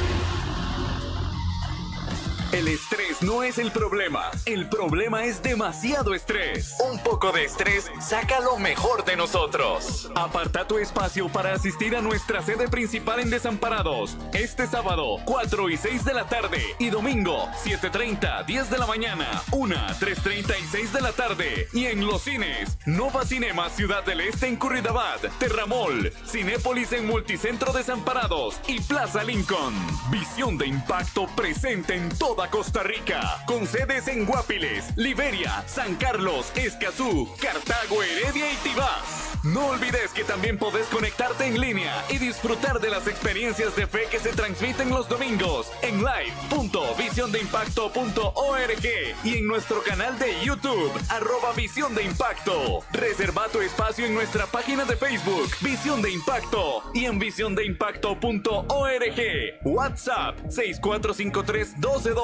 El 2.54 2.70
estrés 2.70 3.22
no 3.22 3.44
es 3.44 3.58
el 3.58 3.72
problema, 3.72 4.32
el 4.46 4.70
problema 4.70 5.26
es 5.26 5.44
demasiado 5.44 6.16
estrés. 6.16 6.78
Un 6.90 6.98
poco 7.00 7.34
de 7.34 7.44
estrés 7.44 7.92
saca 8.00 8.40
lo 8.40 8.58
mejor 8.58 9.04
de 9.04 9.18
nosotros. 9.18 10.10
Aparta 10.16 10.66
tu 10.66 10.78
espacio 10.78 11.28
para 11.28 11.54
asistir 11.54 11.94
a 11.98 12.02
nuestra 12.02 12.42
sede 12.42 12.70
principal 12.70 13.20
en 13.20 13.30
Desamparados 13.30 14.18
este 14.34 14.66
sábado 14.66 15.18
4 15.26 15.70
y 15.70 15.76
6 15.76 16.06
de 16.06 16.14
la 16.14 16.30
tarde 16.30 16.62
y 16.80 16.90
domingo 16.90 17.50
7.30, 17.66 18.46
10 18.46 18.70
de 18.70 18.78
la 18.78 18.88
mañana, 18.88 19.42
1, 19.52 19.76
3.30 20.00 20.56
y 20.58 20.68
6 20.72 20.94
de 20.94 21.02
la 21.02 21.12
tarde 21.12 21.68
y 21.74 21.88
en 21.88 22.06
los 22.06 22.22
cines 22.22 22.78
Nova 22.86 23.26
Cinema 23.26 23.70
Ciudad 23.70 24.06
del 24.06 24.22
Este 24.22 24.48
en 24.48 24.56
Curridabad, 24.56 25.20
Terramol, 25.38 26.14
Cinépolis 26.26 26.94
en 26.94 27.08
Multicentro 27.08 27.74
Desamparados 27.74 28.58
y 28.70 28.80
Plaza 28.80 29.24
Lincoln. 29.24 29.74
Visión 30.10 30.58
de 30.58 30.68
impacto 30.68 31.28
presente 31.36 31.96
en 31.96 32.08
todo 32.18 32.37
Costa 32.46 32.84
Rica, 32.84 33.44
con 33.48 33.66
sedes 33.66 34.08
en 34.08 34.26
Guapiles, 34.26 34.96
Liberia, 34.96 35.64
San 35.66 35.96
Carlos, 35.96 36.52
Escazú, 36.56 37.28
Cartago, 37.42 38.04
Heredia 38.04 38.54
y 38.54 38.56
Tibás. 38.58 39.40
No 39.44 39.70
olvides 39.70 40.12
que 40.12 40.24
también 40.24 40.58
podés 40.58 40.86
conectarte 40.88 41.46
en 41.46 41.60
línea 41.60 42.06
y 42.10 42.20
disfrutar 42.20 42.80
de 42.80 42.90
las 42.90 43.06
experiencias 43.08 43.76
de 43.76 43.86
fe 43.88 44.08
que 44.12 44.20
se 44.20 44.34
transmiten 44.34 44.90
los 44.90 45.10
domingos 45.10 45.72
en 45.82 46.04
live.visiondeimpacto.org 46.04 48.86
y 49.24 49.38
en 49.38 49.48
nuestro 49.48 49.82
canal 49.84 50.20
de 50.20 50.36
YouTube, 50.44 50.92
arroba 51.10 51.54
Visión 51.54 51.96
de 51.96 52.04
Impacto. 52.04 52.84
Reserva 52.92 53.48
tu 53.48 53.62
espacio 53.62 54.06
en 54.06 54.14
nuestra 54.14 54.46
página 54.48 54.84
de 54.86 54.96
Facebook, 54.96 55.50
Visión 55.62 56.02
de 56.02 56.12
Impacto, 56.12 56.84
y 56.94 57.06
en 57.06 57.18
visiondeimpacto.org. 57.18 59.22
WhatsApp 59.64 60.36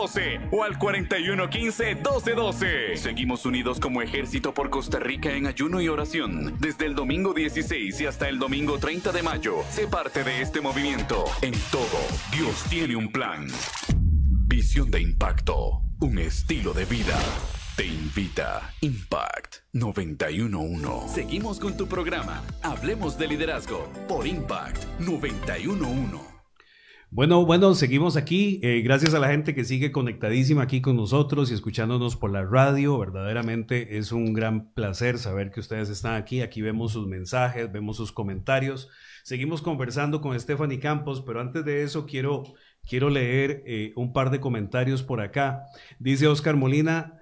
6453-1212 0.04 0.50
o 0.52 0.64
al 0.64 0.80
4115-1212. 0.80 2.96
Seguimos 2.96 3.46
unidos 3.46 3.80
como 3.80 4.02
ejército 4.02 4.52
por 4.54 4.70
Costa 4.70 5.00
Rica 5.00 5.32
en 5.34 5.48
ayuno 5.48 5.80
y 5.82 5.88
oración 5.88 6.58
desde 6.60 6.86
el 6.86 6.96
domingo 6.96 7.34
16 7.34 8.02
y 8.02 8.06
hasta 8.06 8.28
el 8.30 8.38
domingo 8.40 8.80
30 8.80 9.12
de 9.12 9.24
mayo. 9.24 9.56
Sé 9.70 9.88
parte 9.88 10.24
de 10.24 10.42
este 10.42 10.62
movimiento. 10.62 11.26
En 11.42 11.54
todo, 11.72 12.00
Dios 12.32 12.64
tiene 12.70 12.96
un 12.96 13.12
plan. 13.12 13.48
Visión 14.48 14.92
de 14.92 15.02
impacto, 15.02 15.82
un 16.00 16.20
estilo 16.20 16.74
de 16.74 16.86
vida. 16.86 17.20
Te 17.76 17.88
invita 17.88 18.72
Impact 18.82 19.56
911. 19.74 21.10
Seguimos 21.10 21.60
con 21.60 21.76
tu 21.76 21.88
programa. 21.88 22.44
Hablemos 22.62 23.18
de 23.18 23.28
liderazgo 23.28 23.92
por 24.08 24.28
Impact 24.28 24.84
911. 25.00 26.33
Bueno, 27.16 27.46
bueno, 27.46 27.76
seguimos 27.76 28.18
aquí. 28.18 28.60
Eh, 28.64 28.82
gracias 28.82 29.14
a 29.14 29.20
la 29.20 29.28
gente 29.28 29.54
que 29.54 29.66
sigue 29.66 29.92
conectadísima 29.92 30.64
aquí 30.64 30.82
con 30.82 30.96
nosotros 30.98 31.52
y 31.52 31.54
escuchándonos 31.54 32.16
por 32.16 32.32
la 32.32 32.44
radio. 32.44 32.98
Verdaderamente 32.98 34.00
es 34.00 34.12
un 34.12 34.34
gran 34.34 34.74
placer 34.74 35.20
saber 35.20 35.52
que 35.52 35.60
ustedes 35.60 35.90
están 35.90 36.16
aquí. 36.16 36.42
Aquí 36.42 36.64
vemos 36.64 36.94
sus 36.94 37.06
mensajes, 37.06 37.72
vemos 37.72 37.98
sus 37.98 38.12
comentarios. 38.12 38.90
Seguimos 39.22 39.62
conversando 39.62 40.22
con 40.22 40.40
Stephanie 40.40 40.80
Campos, 40.80 41.22
pero 41.22 41.40
antes 41.40 41.64
de 41.64 41.84
eso 41.84 42.08
quiero, 42.08 42.46
quiero 42.88 43.10
leer 43.10 43.64
eh, 43.66 43.94
un 43.96 44.14
par 44.14 44.30
de 44.30 44.40
comentarios 44.40 45.04
por 45.04 45.22
acá. 45.22 45.66
Dice 46.00 46.28
Oscar 46.28 46.56
Molina, 46.56 47.20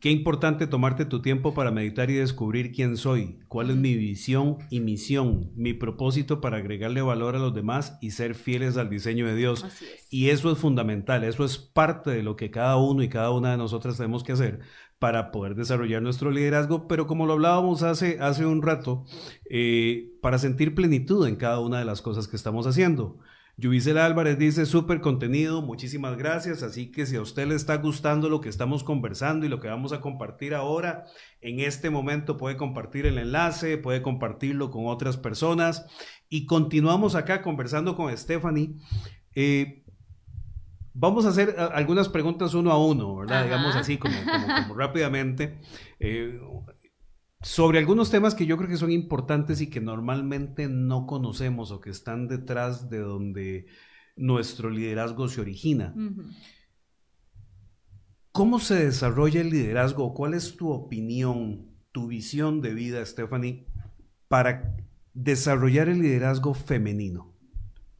Qué 0.00 0.10
importante 0.10 0.66
tomarte 0.66 1.04
tu 1.04 1.20
tiempo 1.20 1.52
para 1.52 1.70
meditar 1.70 2.08
y 2.08 2.14
descubrir 2.14 2.72
quién 2.72 2.96
soy, 2.96 3.38
cuál 3.48 3.68
es 3.68 3.76
mi 3.76 3.94
visión 3.96 4.56
y 4.70 4.80
misión, 4.80 5.52
mi 5.56 5.74
propósito 5.74 6.40
para 6.40 6.56
agregarle 6.56 7.02
valor 7.02 7.36
a 7.36 7.38
los 7.38 7.52
demás 7.52 7.98
y 8.00 8.12
ser 8.12 8.34
fieles 8.34 8.78
al 8.78 8.88
diseño 8.88 9.26
de 9.26 9.36
Dios. 9.36 9.66
Y 10.08 10.30
eso 10.30 10.50
es 10.50 10.56
fundamental, 10.56 11.22
eso 11.22 11.44
es 11.44 11.58
parte 11.58 12.08
de 12.08 12.22
lo 12.22 12.34
que 12.34 12.50
cada 12.50 12.78
uno 12.78 13.02
y 13.02 13.10
cada 13.10 13.30
una 13.30 13.50
de 13.50 13.58
nosotras 13.58 13.98
tenemos 13.98 14.24
que 14.24 14.32
hacer 14.32 14.60
para 14.98 15.30
poder 15.30 15.54
desarrollar 15.54 16.00
nuestro 16.00 16.30
liderazgo, 16.30 16.88
pero 16.88 17.06
como 17.06 17.26
lo 17.26 17.34
hablábamos 17.34 17.82
hace, 17.82 18.18
hace 18.20 18.46
un 18.46 18.62
rato, 18.62 19.04
eh, 19.50 20.12
para 20.22 20.38
sentir 20.38 20.74
plenitud 20.74 21.28
en 21.28 21.36
cada 21.36 21.60
una 21.60 21.78
de 21.78 21.84
las 21.84 22.00
cosas 22.00 22.26
que 22.26 22.36
estamos 22.36 22.66
haciendo. 22.66 23.18
Yubicela 23.60 24.06
Álvarez 24.06 24.38
dice, 24.38 24.64
súper 24.64 25.02
contenido, 25.02 25.60
muchísimas 25.60 26.16
gracias. 26.16 26.62
Así 26.62 26.90
que 26.90 27.04
si 27.04 27.16
a 27.16 27.20
usted 27.20 27.46
le 27.46 27.54
está 27.54 27.76
gustando 27.76 28.30
lo 28.30 28.40
que 28.40 28.48
estamos 28.48 28.82
conversando 28.82 29.44
y 29.44 29.50
lo 29.50 29.60
que 29.60 29.68
vamos 29.68 29.92
a 29.92 30.00
compartir 30.00 30.54
ahora, 30.54 31.04
en 31.42 31.60
este 31.60 31.90
momento 31.90 32.38
puede 32.38 32.56
compartir 32.56 33.04
el 33.04 33.18
enlace, 33.18 33.76
puede 33.76 34.00
compartirlo 34.00 34.70
con 34.70 34.86
otras 34.86 35.18
personas. 35.18 35.84
Y 36.30 36.46
continuamos 36.46 37.14
acá 37.14 37.42
conversando 37.42 37.96
con 37.96 38.16
Stephanie. 38.16 38.76
Eh, 39.34 39.84
vamos 40.94 41.26
a 41.26 41.28
hacer 41.28 41.54
algunas 41.74 42.08
preguntas 42.08 42.54
uno 42.54 42.72
a 42.72 42.82
uno, 42.82 43.14
¿verdad? 43.16 43.44
Digamos 43.44 43.76
así, 43.76 43.98
como, 43.98 44.14
rápidamente. 44.74 45.60
Eh, 45.98 46.40
sobre 47.42 47.78
algunos 47.78 48.10
temas 48.10 48.34
que 48.34 48.46
yo 48.46 48.56
creo 48.56 48.68
que 48.68 48.76
son 48.76 48.92
importantes 48.92 49.60
y 49.60 49.68
que 49.68 49.80
normalmente 49.80 50.68
no 50.68 51.06
conocemos 51.06 51.70
o 51.70 51.80
que 51.80 51.90
están 51.90 52.28
detrás 52.28 52.90
de 52.90 52.98
donde 52.98 53.66
nuestro 54.16 54.68
liderazgo 54.68 55.28
se 55.28 55.40
origina. 55.40 55.94
¿Cómo 58.32 58.58
se 58.58 58.84
desarrolla 58.84 59.40
el 59.40 59.50
liderazgo? 59.50 60.14
¿Cuál 60.14 60.34
es 60.34 60.56
tu 60.56 60.70
opinión, 60.70 61.70
tu 61.92 62.06
visión 62.08 62.60
de 62.60 62.74
vida, 62.74 63.04
Stephanie, 63.04 63.66
para 64.28 64.76
desarrollar 65.14 65.88
el 65.88 66.00
liderazgo 66.00 66.54
femenino? 66.54 67.34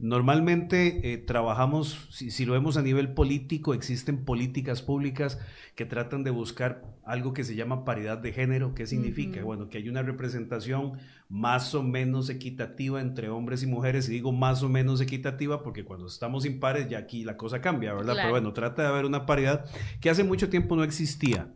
Normalmente 0.03 1.13
eh, 1.13 1.19
trabajamos, 1.19 2.09
si, 2.11 2.47
lo 2.47 2.55
vemos 2.55 2.79
a 2.79 2.83
nivel 2.83 3.13
político, 3.13 3.75
existen 3.75 4.25
políticas 4.25 4.81
públicas 4.81 5.39
que 5.75 5.85
tratan 5.85 6.25
de 6.25 6.31
buscar 6.31 6.83
algo 7.05 7.35
que 7.35 7.45
se 7.45 7.55
llama 7.55 7.85
paridad 7.85 8.17
de 8.17 8.33
género. 8.33 8.75
¿Qué 8.75 8.87
significa? 8.87 9.43
Bueno, 9.45 9.69
que 9.69 9.77
hay 9.77 9.91
una 9.91 10.01
representación 10.03 10.93
más 11.29 11.75
o 11.75 11.83
menos 11.83 12.31
equitativa 12.31 13.03
entre 13.03 13.29
hombres 13.29 13.63
y 13.63 13.67
mujeres. 13.67 14.09
Y 14.09 14.13
digo 14.13 14.33
más 14.33 14.63
o 14.63 14.71
menos 14.71 15.03
equitativa 15.03 15.63
porque 15.63 15.85
cuando 15.85 16.07
estamos 16.07 16.47
impares 16.47 16.89
ya 16.89 16.97
aquí 16.97 17.23
la 17.23 17.37
cosa 17.37 17.61
cambia, 17.61 17.93
¿verdad? 17.93 18.15
Pero 18.17 18.31
bueno, 18.31 18.55
trata 18.55 18.81
de 18.81 18.89
haber 18.89 19.05
una 19.05 19.27
paridad 19.27 19.67
que 20.01 20.09
hace 20.09 20.25
mucho 20.25 20.49
tiempo 20.49 20.77
no 20.77 20.83
existía. 20.83 21.53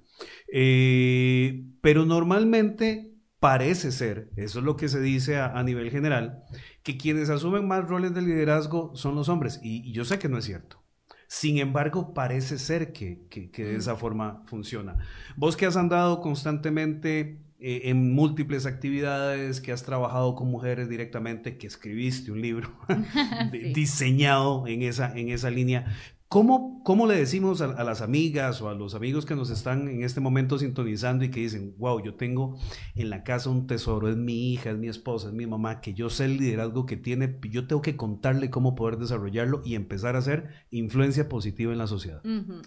Eh, 0.52 1.64
pero 1.80 2.04
normalmente 2.04 3.13
parece 3.44 3.92
ser, 3.92 4.30
eso 4.36 4.60
es 4.60 4.64
lo 4.64 4.74
que 4.74 4.88
se 4.88 5.02
dice 5.02 5.36
a 5.36 5.62
nivel 5.62 5.90
general, 5.90 6.44
que 6.82 6.96
quienes 6.96 7.28
asumen 7.28 7.68
más 7.68 7.86
roles 7.86 8.14
de 8.14 8.22
liderazgo 8.22 8.96
son 8.96 9.16
los 9.16 9.28
hombres. 9.28 9.60
Y, 9.62 9.92
yo 9.92 10.06
sé 10.06 10.18
que 10.18 10.30
no 10.30 10.38
es 10.38 10.46
cierto. 10.46 10.82
Sin 11.28 11.58
embargo, 11.58 12.14
parece 12.14 12.56
ser 12.58 12.94
que, 12.94 13.28
de 13.30 13.76
esa 13.76 13.96
forma 13.96 14.42
funciona. 14.46 14.96
Vos 15.36 15.58
que 15.58 15.66
has 15.66 15.76
andado 15.76 16.22
constantemente 16.22 17.38
eh, 17.58 17.82
en 17.84 18.14
múltiples 18.14 18.64
actividades, 18.64 19.60
que 19.60 19.72
has 19.72 19.82
trabajado 19.82 20.34
con 20.36 20.50
mujeres 20.50 20.88
directamente, 20.88 21.58
que 21.58 21.66
escribiste 21.66 22.32
un 22.32 22.40
libro 22.40 22.72
diseñado 23.74 24.66
en 24.66 24.80
esa, 24.80 25.12
en 25.14 25.28
esa 25.28 25.50
línea, 25.50 25.94
¿Cómo, 26.34 26.82
¿Cómo, 26.82 27.06
le 27.06 27.14
decimos 27.14 27.60
a, 27.60 27.84
las 27.84 28.02
amigas 28.02 28.60
o 28.60 28.68
a 28.68 28.74
los 28.74 28.96
amigos 28.96 29.24
que 29.24 29.36
nos 29.36 29.50
están 29.50 29.86
en 29.86 30.02
este 30.02 30.18
momento 30.18 30.58
sintonizando 30.58 31.24
y 31.24 31.30
que 31.30 31.38
dicen, 31.38 31.76
wow, 31.78 32.02
yo 32.02 32.16
tengo 32.16 32.58
en 32.96 33.08
la 33.08 33.22
casa 33.22 33.50
un 33.50 33.68
tesoro, 33.68 34.08
es 34.08 34.16
mi 34.16 34.52
hija, 34.52 34.70
es 34.70 34.76
mi 34.76 34.88
esposa, 34.88 35.28
es 35.28 35.32
mi 35.32 35.46
mamá, 35.46 35.80
que 35.80 35.94
yo 35.94 36.10
sé 36.10 36.24
el 36.24 36.38
liderazgo 36.38 36.86
que 36.86 36.96
tiene, 36.96 37.38
yo 37.48 37.68
tengo 37.68 37.82
que 37.82 37.94
contarle 37.96 38.50
cómo 38.50 38.74
poder 38.74 38.96
desarrollarlo 38.96 39.62
y 39.64 39.76
empezar 39.76 40.16
a 40.16 40.18
hacer 40.18 40.48
influencia 40.72 41.28
positiva 41.28 41.70
en 41.70 41.78
la 41.78 41.86
sociedad? 41.86 42.20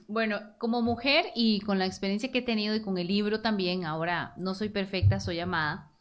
Bueno, 0.08 0.40
como 0.60 0.82
mujer 0.82 1.26
y 1.36 1.60
con 1.60 1.78
la 1.78 1.88
experiencia 1.88 2.32
que 2.32 2.38
he 2.38 2.44
tenido 2.44 2.74
y 2.74 2.82
con 2.82 2.98
el 2.98 3.08
libro 3.08 3.42
también, 3.42 3.84
ahora 3.84 4.34
no 4.38 4.56
soy 4.56 4.70
perfecta, 4.70 5.20
soy 5.20 5.42
amada, 5.42 5.92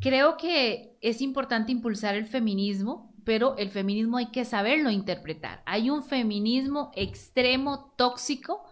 creo 0.00 0.38
que 0.38 0.96
es 1.02 1.20
importante 1.20 1.70
impulsar 1.70 2.14
el 2.14 2.24
feminismo 2.24 3.09
pero 3.24 3.56
el 3.56 3.70
feminismo 3.70 4.16
hay 4.18 4.26
que 4.26 4.44
saberlo 4.44 4.90
interpretar. 4.90 5.62
Hay 5.66 5.90
un 5.90 6.02
feminismo 6.02 6.90
extremo, 6.94 7.92
tóxico, 7.96 8.62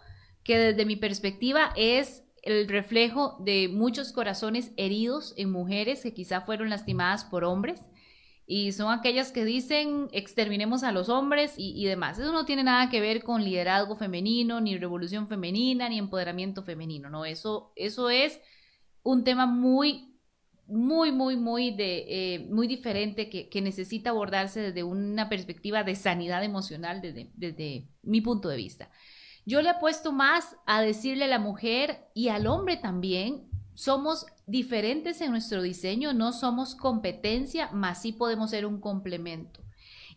que 0.43 0.57
desde 0.57 0.85
mi 0.85 0.95
perspectiva 0.95 1.71
es 1.75 2.23
el 2.43 2.67
reflejo 2.67 3.37
de 3.39 3.67
muchos 3.67 4.11
corazones 4.13 4.71
heridos 4.77 5.33
en 5.37 5.51
mujeres 5.51 6.01
que 6.01 6.13
quizá 6.13 6.41
fueron 6.41 6.69
lastimadas 6.69 7.25
por 7.25 7.43
hombres 7.43 7.81
y 8.51 8.71
son 8.71 8.91
aquellas 8.91 9.31
que 9.31 9.45
dicen 9.45 10.07
exterminemos 10.11 10.81
a 10.83 10.91
los 10.91 11.07
hombres 11.07 11.53
y, 11.55 11.85
demás. 11.85 12.17
Eso 12.17 12.31
no 12.31 12.45
tiene 12.45 12.63
nada 12.63 12.89
que 12.89 12.99
ver 12.99 13.23
con 13.23 13.43
liderazgo 13.43 13.95
femenino, 13.95 14.59
ni 14.59 14.75
revolución 14.75 15.27
femenina, 15.27 15.87
ni 15.87 15.99
empoderamiento 15.99 16.63
femenino, 16.63 17.11
no, 17.11 17.25
eso, 17.25 17.71
eso 17.75 18.09
es 18.09 18.39
un 19.03 19.23
tema 19.23 19.45
muy 19.45 20.08
muy, 20.69 21.11
muy, 21.11 21.35
muy, 21.35 21.71
de, 21.71 22.05
eh, 22.07 22.47
muy 22.49 22.67
diferente 22.67 23.29
que, 23.29 23.61
necesita 23.61 24.11
abordarse 24.11 24.61
desde 24.61 24.83
una 24.83 25.27
perspectiva 25.27 25.83
de 25.83 25.95
sanidad 25.95 26.43
emocional 26.43 27.01
desde, 27.01 27.31
desde 27.35 27.87
mi 28.03 28.21
punto 28.21 28.49
de 28.49 28.57
vista. 28.57 28.89
Yo 29.45 29.61
le 29.61 29.69
apuesto 29.69 30.11
más 30.11 30.55
a 30.65 30.81
decirle 30.81 31.25
a 31.25 31.27
la 31.27 31.39
mujer 31.39 32.07
y 32.13 32.29
al 32.29 32.47
hombre 32.47 32.77
también, 32.77 33.49
somos 33.73 34.25
diferentes 34.45 35.21
en 35.21 35.31
nuestro 35.31 35.61
diseño, 35.61 36.13
no 36.13 36.33
somos 36.33 36.75
competencia, 36.75 37.71
más 37.71 38.01
sí 38.01 38.11
podemos 38.11 38.49
ser 38.49 38.65
un 38.65 38.81
complemento. 38.81 39.61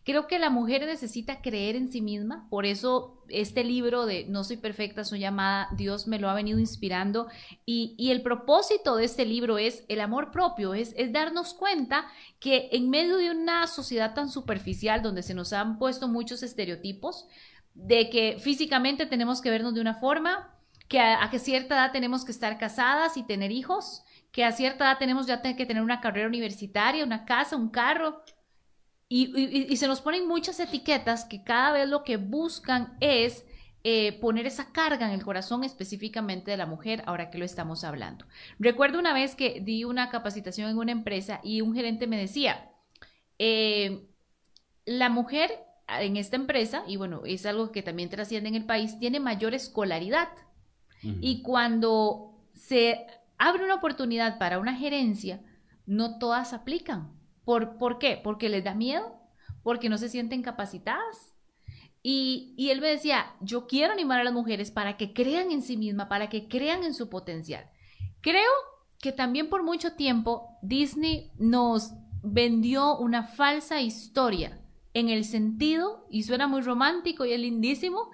Creo 0.05 0.27
que 0.27 0.41
la 0.41 0.51
mujer 0.51 0.85
necesita 0.85 1.43
creer 1.43 1.77
en 1.77 1.91
sí 1.91 2.01
misma, 2.01 2.49
por 2.51 2.67
eso 2.67 3.23
este 3.29 3.63
libro 3.63 4.05
de 4.05 4.25
No 4.25 4.43
soy 4.43 4.57
perfecta, 4.57 5.05
soy 5.05 5.21
llamada, 5.21 5.69
Dios 5.77 6.09
me 6.09 6.19
lo 6.19 6.29
ha 6.29 6.35
venido 6.35 6.59
inspirando 6.59 7.29
y, 7.65 8.11
el 8.11 8.23
propósito 8.23 8.97
de 8.97 9.05
este 9.05 9.25
libro 9.25 9.59
es 9.59 9.85
el 9.89 10.01
amor 10.01 10.33
propio, 10.33 10.75
es, 10.75 10.95
darnos 11.13 11.55
cuenta 11.55 12.07
que 12.41 12.69
en 12.73 12.91
medio 12.91 13.17
de 13.17 13.31
una 13.31 13.69
sociedad 13.69 14.13
tan 14.13 14.29
superficial 14.29 15.03
donde 15.03 15.23
se 15.23 15.35
nos 15.35 15.53
han 15.53 15.79
puesto 15.79 16.09
muchos 16.09 16.43
estereotipos, 16.43 17.29
de 17.75 18.11
que 18.11 18.39
físicamente 18.41 19.07
tenemos 19.07 19.41
que 19.41 19.51
vernos 19.51 19.73
de 19.73 19.81
una 19.81 19.95
forma, 19.95 20.53
que 20.89 20.99
a, 20.99 21.23
a 21.23 21.39
cierta 21.39 21.77
edad 21.77 21.93
tenemos 21.93 22.25
que 22.25 22.33
estar 22.33 22.59
casadas 22.59 23.17
y 23.17 23.23
tener 23.23 23.53
hijos, 23.53 24.03
que 24.33 24.45
a 24.45 24.51
cierta 24.51 24.85
edad 24.85 24.99
tenemos 24.99 25.27
ya 25.27 25.41
que 25.43 25.65
tener 25.65 25.83
una 25.83 26.01
carrera 26.01 26.27
universitaria, 26.27 27.05
una 27.05 27.25
casa, 27.25 27.57
un 27.57 27.71
carro, 27.71 28.23
y, 29.15 29.77
se 29.77 29.87
nos 29.87 30.01
ponen 30.01 30.27
muchas 30.27 30.59
etiquetas 30.59 31.27
que 31.27 31.45
cada 31.45 31.73
vez 31.73 31.87
lo 31.87 32.03
que 32.03 32.17
buscan 32.17 32.97
es 33.01 33.45
eh, 33.85 34.19
poner 34.21 34.47
esa 34.47 34.73
carga 34.73 35.07
en 35.07 35.13
el 35.13 35.23
corazón 35.23 35.65
específicamente 35.65 36.51
de 36.51 36.57
la 36.57 36.65
mujer 36.65 37.03
ahora 37.05 37.31
que 37.31 37.37
lo 37.37 37.45
estamos 37.45 37.85
hablando. 37.85 38.25
Recuerdo 38.59 38.99
una 38.99 39.13
vez 39.13 39.35
que 39.35 39.61
di 39.61 39.85
una 39.85 40.09
capacitación 40.09 40.71
en 40.71 40.79
una 40.79 40.93
empresa 40.93 41.41
y 41.43 41.61
un 41.61 41.75
gerente 41.75 42.07
me 42.07 42.17
decía, 42.17 42.71
eh, 43.39 44.09
la 44.87 45.11
mujer 45.11 45.51
en 45.89 46.17
esta 46.17 46.37
empresa, 46.37 46.83
y 46.87 46.97
bueno, 46.97 47.21
es 47.27 47.45
algo 47.45 47.71
que 47.71 47.83
también 47.83 48.09
trasciende 48.09 48.49
en 48.49 48.55
el 48.55 48.65
país, 48.65 48.99
tiene 48.99 49.21
mayor 49.21 49.53
escolaridad. 49.53 50.29
Y 51.03 51.43
cuando 51.43 52.47
se 52.55 53.07
abre 53.37 53.65
una 53.65 53.75
oportunidad 53.75 54.39
para 54.39 54.61
una 54.61 54.75
gerencia, 54.75 55.43
no 55.85 56.19
todas 56.19 56.53
aplican. 56.53 57.22
¿Por, 57.45 57.79
¿Por 57.79 57.99
qué? 57.99 58.21
Porque 58.23 58.49
les 58.49 58.65
da 58.65 58.75
miedo, 58.75 59.17
porque 59.63 59.89
no 59.89 59.99
se 59.99 60.09
sienten 60.09 60.43
capacitadas. 60.43 61.35
Y, 62.03 62.55
y, 62.57 62.71
él 62.71 62.81
me 62.81 62.89
decía, 62.89 63.35
yo 63.41 63.67
quiero 63.67 63.93
animar 63.93 64.21
a 64.21 64.25
las 64.25 64.33
mujeres 64.33 64.71
para 64.71 64.97
que 64.97 65.13
crean 65.13 65.53
en 65.53 65.63
sí 65.63 65.77
mismas, 65.77 66.09
para 66.09 66.29
que 66.29 66.49
crean 66.49 66.83
en 66.83 66.95
su 66.95 67.09
potencial. 67.09 67.71
Creo 68.21 68.51
que 69.01 69.13
también 69.13 69.49
por 69.49 69.63
mucho 69.63 69.93
tiempo 69.95 70.59
Disney 70.63 71.31
nos 71.39 71.93
vendió 72.23 72.97
una 72.97 73.25
falsa 73.25 73.81
historia 73.81 74.61
en 74.95 75.09
el 75.09 75.25
sentido, 75.25 76.07
y 76.11 76.25
suena 76.25 76.47
muy 76.47 76.61
romántico 76.61 77.25
y 77.25 77.33
es 77.33 77.41
lindísimo, 77.41 78.11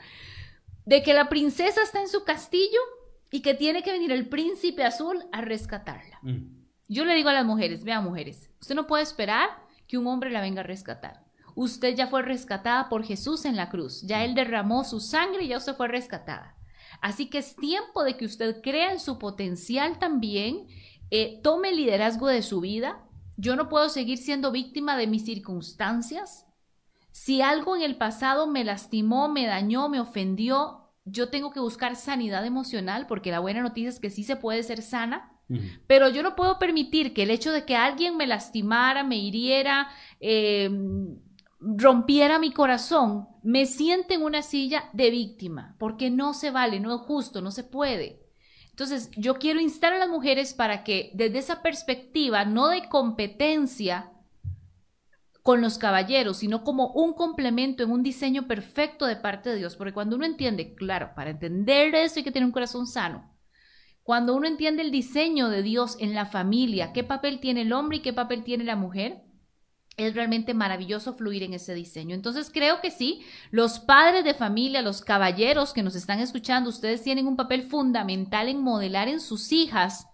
de 0.85 1.03
que 1.03 1.13
la 1.13 1.29
princesa 1.29 1.83
está 1.83 2.01
en 2.01 2.09
su 2.09 2.25
castillo 2.25 2.81
y 3.31 3.41
que 3.41 3.55
tiene 3.55 3.83
que 3.83 3.93
venir 3.93 4.13
el 4.13 4.29
príncipe 4.29 4.85
azul 4.85 5.25
a 5.33 5.41
rescatarla. 5.41 6.19
Mm. 6.23 6.58
Yo 6.89 7.05
le 7.05 7.15
digo 7.15 7.29
a 7.29 7.35
las 7.35 7.45
mujeres, 7.45 7.85
vean 7.85 8.03
mujeres, 8.03 8.51
usted 8.61 8.75
no 8.75 8.87
puede 8.87 9.03
esperar 9.03 9.51
que 9.87 9.99
un 9.99 10.07
hombre 10.07 10.31
la 10.31 10.41
venga 10.41 10.61
a 10.61 10.65
rescatar. 10.65 11.25
Usted 11.55 11.95
ya 11.95 12.07
fue 12.07 12.23
rescatada 12.23 12.89
por 12.89 13.05
Jesús 13.05 13.45
en 13.45 13.57
la 13.57 13.69
cruz, 13.69 14.03
ya 14.03 14.25
Él 14.25 14.35
derramó 14.35 14.85
su 14.85 15.01
sangre 15.01 15.45
y 15.45 15.49
ya 15.49 15.59
usted 15.59 15.75
fue 15.75 15.89
rescatada. 15.89 16.57
Así 17.01 17.29
que 17.29 17.39
es 17.39 17.57
tiempo 17.57 18.05
de 18.05 18.17
que 18.17 18.25
usted 18.25 18.61
crea 18.63 18.93
en 18.93 19.01
su 19.01 19.19
potencial 19.19 19.99
también, 19.99 20.67
eh, 21.11 21.41
tome 21.43 21.73
liderazgo 21.73 22.27
de 22.27 22.43
su 22.43 22.61
vida. 22.61 23.05
Yo 23.37 23.55
no 23.57 23.69
puedo 23.69 23.89
seguir 23.89 24.19
siendo 24.19 24.51
víctima 24.51 24.97
de 24.97 25.07
mis 25.07 25.25
circunstancias. 25.25 26.47
Si 27.11 27.41
algo 27.43 27.77
en 27.77 27.83
el 27.83 27.97
pasado 27.97 28.47
me 28.47 28.65
lastimó, 28.65 29.29
me 29.29 29.47
dañó, 29.47 29.89
me 29.89 30.01
ofendió, 30.01 30.89
yo 31.05 31.31
tengo 31.31 31.51
que 31.51 31.61
buscar 31.61 31.97
sanidad 31.97 32.45
emocional 32.45 33.07
porque 33.07 33.31
la 33.31 33.41
buena 33.41 33.63
noticia 33.63 33.89
es 33.89 34.01
que 34.01 34.11
sí 34.11 34.25
se 34.25 34.37
puede 34.37 34.63
ser 34.63 34.83
sana. 34.83 35.38
Pero 35.87 36.09
yo 36.11 36.23
no 36.23 36.37
puedo 36.37 36.59
permitir 36.59 37.15
que 37.15 37.23
el 37.23 37.31
hecho 37.31 37.53
de 37.53 37.65
que 37.65 37.75
alguien 37.75 38.17
me 38.17 38.27
lastimara, 38.27 39.03
me 39.03 39.17
hiriera, 39.17 39.89
em, 40.21 41.17
rompiera 41.59 42.39
mi 42.39 42.53
corazón, 42.53 43.29
me 43.43 43.65
siente 43.65 44.15
en 44.15 44.23
una 44.23 44.43
silla 44.43 44.91
de 44.93 45.11
víctima, 45.11 45.75
porque 45.79 46.11
no 46.11 46.35
se 46.35 46.51
vale, 46.51 46.81
no 46.81 46.95
es 46.95 47.01
justo, 47.01 47.41
no 47.41 47.51
se 47.51 47.65
puede. 47.65 48.21
Entonces, 48.71 49.11
yo 49.17 49.39
quiero 49.39 49.59
instar 49.59 49.93
a 49.95 49.99
las 49.99 50.09
mujeres 50.09 50.53
para 50.53 50.85
que 50.85 51.11
desde 51.15 51.39
esa 51.39 51.63
perspectiva, 51.63 52.45
no 52.45 52.69
de 52.69 52.89
competencia, 52.89 54.13
con 55.49 55.63
los 55.63 55.79
caballeros, 55.79 56.37
sino 56.37 56.63
como 56.63 56.89
un 56.89 57.15
complemento 57.15 57.83
en 57.83 57.91
un 57.91 58.03
diseño 58.03 58.47
perfecto 58.47 59.07
de 59.07 59.17
parte 59.17 59.49
de 59.49 59.57
Dios. 59.57 59.77
Porque 59.77 59.95
cuando 59.95 60.15
uno 60.17 60.27
entiende, 60.27 60.75
claro, 60.75 61.13
para 61.17 61.31
entender 61.31 61.95
eso 61.95 62.19
hay 62.19 62.23
que 62.23 62.31
tener 62.31 62.45
un 62.45 62.53
corazón 62.53 62.87
sano. 62.87 63.35
Cuando 64.09 64.35
uno 64.35 64.47
entiende 64.47 64.81
el 64.81 64.91
diseño 64.91 65.51
de 65.51 65.63
Dios 65.63 65.99
en 66.01 66.15
la 66.15 66.25
familia, 66.25 66.95
qué 66.95 67.05
papel 67.05 67.41
tiene 67.41 67.61
el 67.61 67.75
hombre 67.75 67.99
y 67.99 68.01
qué 68.01 68.15
papel 68.15 68.43
tiene 68.43 68.65
la 68.65 68.75
mujer, 68.75 69.23
es 69.99 70.15
realmente 70.15 70.55
maravilloso 70.55 71.13
fluir 71.13 71.43
en 71.43 71.53
ese 71.53 71.75
diseño. 71.75 72.15
Entonces 72.15 72.51
creo 72.51 72.81
que 72.81 72.91
sí, 72.91 73.21
los 73.51 73.81
padres 73.81 74.25
de 74.25 74.33
familia, 74.33 74.81
los 74.81 75.03
caballeros 75.03 75.75
que 75.75 75.83
nos 75.83 75.95
están 75.95 76.21
escuchando, 76.21 76.71
ustedes 76.71 77.03
tienen 77.03 77.27
un 77.27 77.37
papel 77.37 77.65
fundamental 77.65 78.49
en 78.49 78.63
modelar 78.63 79.09
en 79.09 79.21
sus 79.21 79.53
hijas 79.53 80.07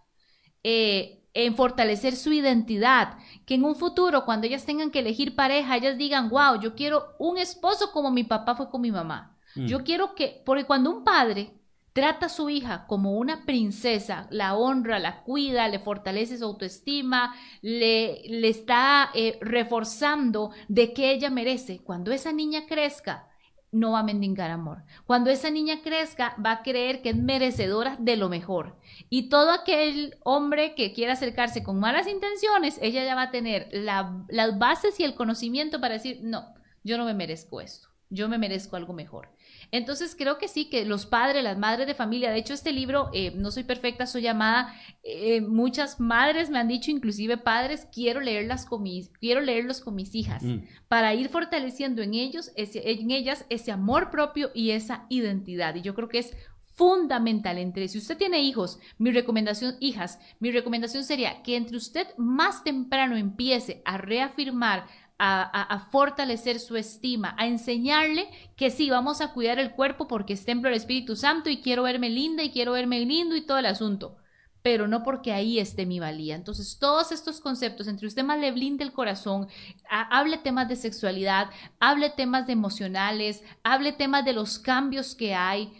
eh, 0.64 1.28
en 1.32 1.54
fortalecer 1.54 2.16
su 2.16 2.32
identidad, 2.32 3.18
que 3.46 3.54
en 3.54 3.62
un 3.62 3.76
futuro, 3.76 4.24
cuando 4.24 4.48
ellas 4.48 4.66
tengan 4.66 4.90
que 4.90 4.98
elegir 4.98 5.36
pareja, 5.36 5.76
ellas 5.76 5.98
digan, 5.98 6.30
wow, 6.30 6.60
yo 6.60 6.74
quiero 6.74 7.14
un 7.20 7.38
esposo 7.38 7.92
como 7.92 8.10
mi 8.10 8.24
papá 8.24 8.56
fue 8.56 8.70
con 8.70 8.80
mi 8.80 8.90
mamá. 8.90 9.38
Mm. 9.54 9.66
Yo 9.66 9.84
quiero 9.84 10.16
que, 10.16 10.42
porque 10.44 10.64
cuando 10.64 10.90
un 10.90 11.04
padre 11.04 11.60
trata 11.94 12.26
a 12.26 12.28
su 12.28 12.50
hija 12.50 12.86
como 12.86 13.12
una 13.12 13.46
princesa, 13.46 14.26
la 14.30 14.56
honra, 14.56 14.98
la 14.98 15.22
cuida, 15.22 15.68
le 15.68 15.78
fortalece 15.78 16.36
su 16.36 16.44
autoestima, 16.44 17.34
le, 17.62 18.48
está 18.48 19.10
eh, 19.14 19.38
reforzando 19.40 20.50
de 20.68 20.92
que 20.92 21.12
ella 21.12 21.30
merece, 21.30 21.78
cuando 21.78 22.10
esa 22.10 22.32
niña 22.32 22.66
crezca, 22.66 23.28
no 23.70 23.92
va 23.92 24.00
a 24.00 24.04
mendigar 24.04 24.50
amor. 24.50 24.84
Cuando 25.04 25.30
esa 25.30 25.50
niña 25.50 25.82
crezca, 25.82 26.36
va 26.44 26.52
a 26.52 26.62
creer 26.62 27.00
que 27.02 27.10
es 27.10 27.16
merecedora 27.16 27.96
de 27.98 28.16
lo 28.16 28.28
mejor. 28.28 28.76
Y 29.08 29.28
todo 29.28 29.50
aquel 29.50 30.16
hombre 30.24 30.74
que 30.74 30.92
quiera 30.92 31.14
acercarse 31.14 31.62
con 31.62 31.80
malas 31.80 32.06
intenciones, 32.06 32.78
ella 32.82 33.04
ya 33.04 33.14
va 33.14 33.22
a 33.22 33.30
tener 33.30 33.68
las 33.72 34.58
bases 34.58 34.98
y 35.00 35.04
el 35.04 35.14
conocimiento 35.14 35.80
para 35.80 35.94
decir, 35.94 36.20
no, 36.22 36.54
yo 36.84 36.98
no 36.98 37.04
me 37.04 37.14
merezco 37.14 37.60
esto, 37.60 37.88
yo 38.10 38.28
me 38.28 38.38
merezco 38.38 38.76
algo 38.76 38.92
mejor. 38.92 39.33
Entonces 39.74 40.14
creo 40.16 40.38
que 40.38 40.46
sí, 40.46 40.66
que 40.66 40.84
los 40.84 41.04
padres, 41.04 41.42
las 41.42 41.58
madres 41.58 41.88
de 41.88 41.96
familia, 41.96 42.30
de 42.30 42.38
hecho 42.38 42.54
este 42.54 42.72
libro, 42.72 43.10
eh, 43.12 43.32
No 43.34 43.50
soy 43.50 43.64
perfecta, 43.64 44.06
soy 44.06 44.22
llamada, 44.22 44.72
eh, 45.02 45.40
muchas 45.40 45.98
madres 45.98 46.48
me 46.48 46.60
han 46.60 46.68
dicho, 46.68 46.92
inclusive 46.92 47.38
padres, 47.38 47.88
quiero, 47.92 48.20
leerlas 48.20 48.66
con 48.66 48.84
mis, 48.84 49.08
quiero 49.18 49.40
leerlos 49.40 49.80
con 49.80 49.96
mis 49.96 50.14
hijas, 50.14 50.44
mm. 50.44 50.58
para 50.86 51.12
ir 51.14 51.28
fortaleciendo 51.28 52.02
en, 52.02 52.14
ellos, 52.14 52.52
en 52.54 53.10
ellas 53.10 53.46
ese 53.48 53.72
amor 53.72 54.12
propio 54.12 54.52
y 54.54 54.70
esa 54.70 55.06
identidad. 55.08 55.74
Y 55.74 55.80
yo 55.82 55.96
creo 55.96 56.08
que 56.08 56.20
es 56.20 56.36
fundamental 56.74 57.58
entre 57.58 57.88
si 57.88 57.98
usted 57.98 58.16
tiene 58.16 58.42
hijos, 58.42 58.78
mi 58.98 59.10
recomendación, 59.10 59.76
hijas, 59.80 60.20
mi 60.38 60.52
recomendación 60.52 61.04
sería 61.04 61.42
que 61.42 61.56
entre 61.56 61.76
usted 61.76 62.06
más 62.16 62.62
temprano 62.62 63.16
empiece 63.16 63.82
a 63.84 63.96
reafirmar, 63.96 64.86
a, 65.18 65.86
fortalecer 65.90 66.58
su 66.58 66.76
estima, 66.76 67.34
a 67.38 67.46
enseñarle 67.46 68.28
que 68.56 68.70
sí, 68.70 68.90
vamos 68.90 69.20
a 69.20 69.32
cuidar 69.32 69.58
el 69.58 69.72
cuerpo 69.72 70.08
porque 70.08 70.32
es 70.32 70.44
templo 70.44 70.68
del 70.68 70.76
Espíritu 70.76 71.16
Santo 71.16 71.50
y 71.50 71.60
quiero 71.60 71.84
verme 71.84 72.10
linda 72.10 72.42
y 72.42 72.50
quiero 72.50 72.72
verme 72.72 73.00
lindo 73.00 73.36
y 73.36 73.42
todo 73.42 73.58
el 73.58 73.66
asunto, 73.66 74.16
pero 74.62 74.88
no 74.88 75.02
porque 75.02 75.32
ahí 75.32 75.58
esté 75.58 75.86
mi 75.86 76.00
valía. 76.00 76.34
Entonces, 76.34 76.78
todos 76.78 77.12
estos 77.12 77.40
conceptos, 77.40 77.86
entre 77.86 78.08
usted 78.08 78.24
más 78.24 78.38
le 78.38 78.50
blinde 78.50 78.82
el 78.82 78.92
corazón, 78.92 79.48
hable 79.88 80.38
temas 80.38 80.68
de 80.68 80.76
sexualidad, 80.76 81.50
hable 81.78 82.10
temas 82.10 82.46
de 82.46 82.54
emocionales, 82.54 83.42
hable 83.62 83.92
temas 83.92 84.24
de 84.24 84.32
los 84.32 84.58
cambios 84.58 85.14
que 85.14 85.34
hay, 85.34 85.72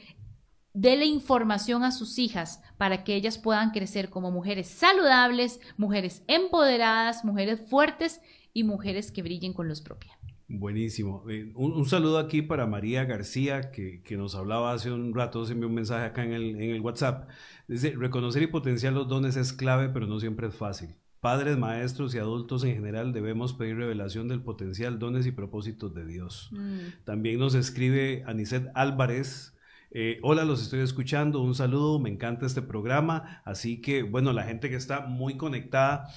dele 0.72 1.07
información 1.07 1.85
a 1.85 1.93
sus 1.93 2.18
hijas 2.18 2.61
para 2.78 3.05
que 3.05 3.14
ellas 3.14 3.39
puedan 3.39 3.70
crecer 3.70 4.11
como 4.11 4.30
mujeres 4.30 4.68
saludables, 4.68 5.61
mujeres 5.76 6.22
empoderadas, 6.26 7.24
mujeres 7.24 7.61
fuertes 7.68 8.20
y 8.55 8.65
mujeres 8.65 9.13
que 9.13 9.23
brillen 9.23 9.53
con 9.53 9.69
los 9.69 9.83
propia. 9.83 10.19
Buenísimo. 10.49 11.25
Eh, 11.29 11.53
un, 11.55 11.85
saludo 11.87 12.19
aquí 12.19 12.41
para 12.41 12.67
María 12.67 13.05
García, 13.05 13.73
que, 13.73 14.03
nos 14.17 14.35
hablaba 14.35 14.73
hace 14.73 14.91
un 14.91 15.15
rato, 15.15 15.45
se 15.45 15.53
envió 15.53 15.69
un 15.69 15.75
mensaje 15.75 16.07
acá 16.07 16.25
en 16.25 16.33
el, 16.33 16.55
en 16.57 16.71
el 16.71 16.81
WhatsApp. 16.81 17.29
Dice, 17.69 17.95
reconocer 17.99 18.43
y 18.43 18.47
potenciar 18.47 18.93
los 18.93 19.09
dones 19.09 19.37
es 19.37 19.53
clave, 19.53 19.91
pero 19.91 20.07
no 20.07 20.21
siempre 20.21 20.47
es 20.47 20.55
fácil. 20.55 20.91
Padres, 21.21 21.57
maestros 21.57 22.15
y 22.15 22.19
adultos 22.19 22.65
en 22.65 22.75
general 22.75 23.13
debemos 23.13 23.55
pedir 23.55 23.77
revelación 23.77 24.29
del 24.29 24.43
potencial, 24.43 24.99
dones 24.99 25.27
y 25.27 25.33
propósitos 25.33 25.95
de 25.95 26.07
Dios. 26.07 26.51
Mm. 26.53 27.05
También 27.05 27.39
nos 27.39 27.55
escribe 27.55 28.23
Aniset 28.27 28.71
Álvarez, 28.75 29.55
eh, 29.97 30.19
hola, 30.23 30.45
los 30.45 30.61
estoy 30.61 30.81
escuchando. 30.81 31.41
Un 31.41 31.55
saludo, 31.55 32.01
me 32.01 32.11
encanta 32.11 32.47
este 32.47 32.63
programa. 32.63 33.41
Así 33.45 33.81
que, 33.81 34.03
bueno, 34.03 34.33
la 34.33 34.43
gente 34.43 34.69
que 34.69 34.75
está 34.75 35.01
muy 35.07 35.37
conectada. 35.37 36.09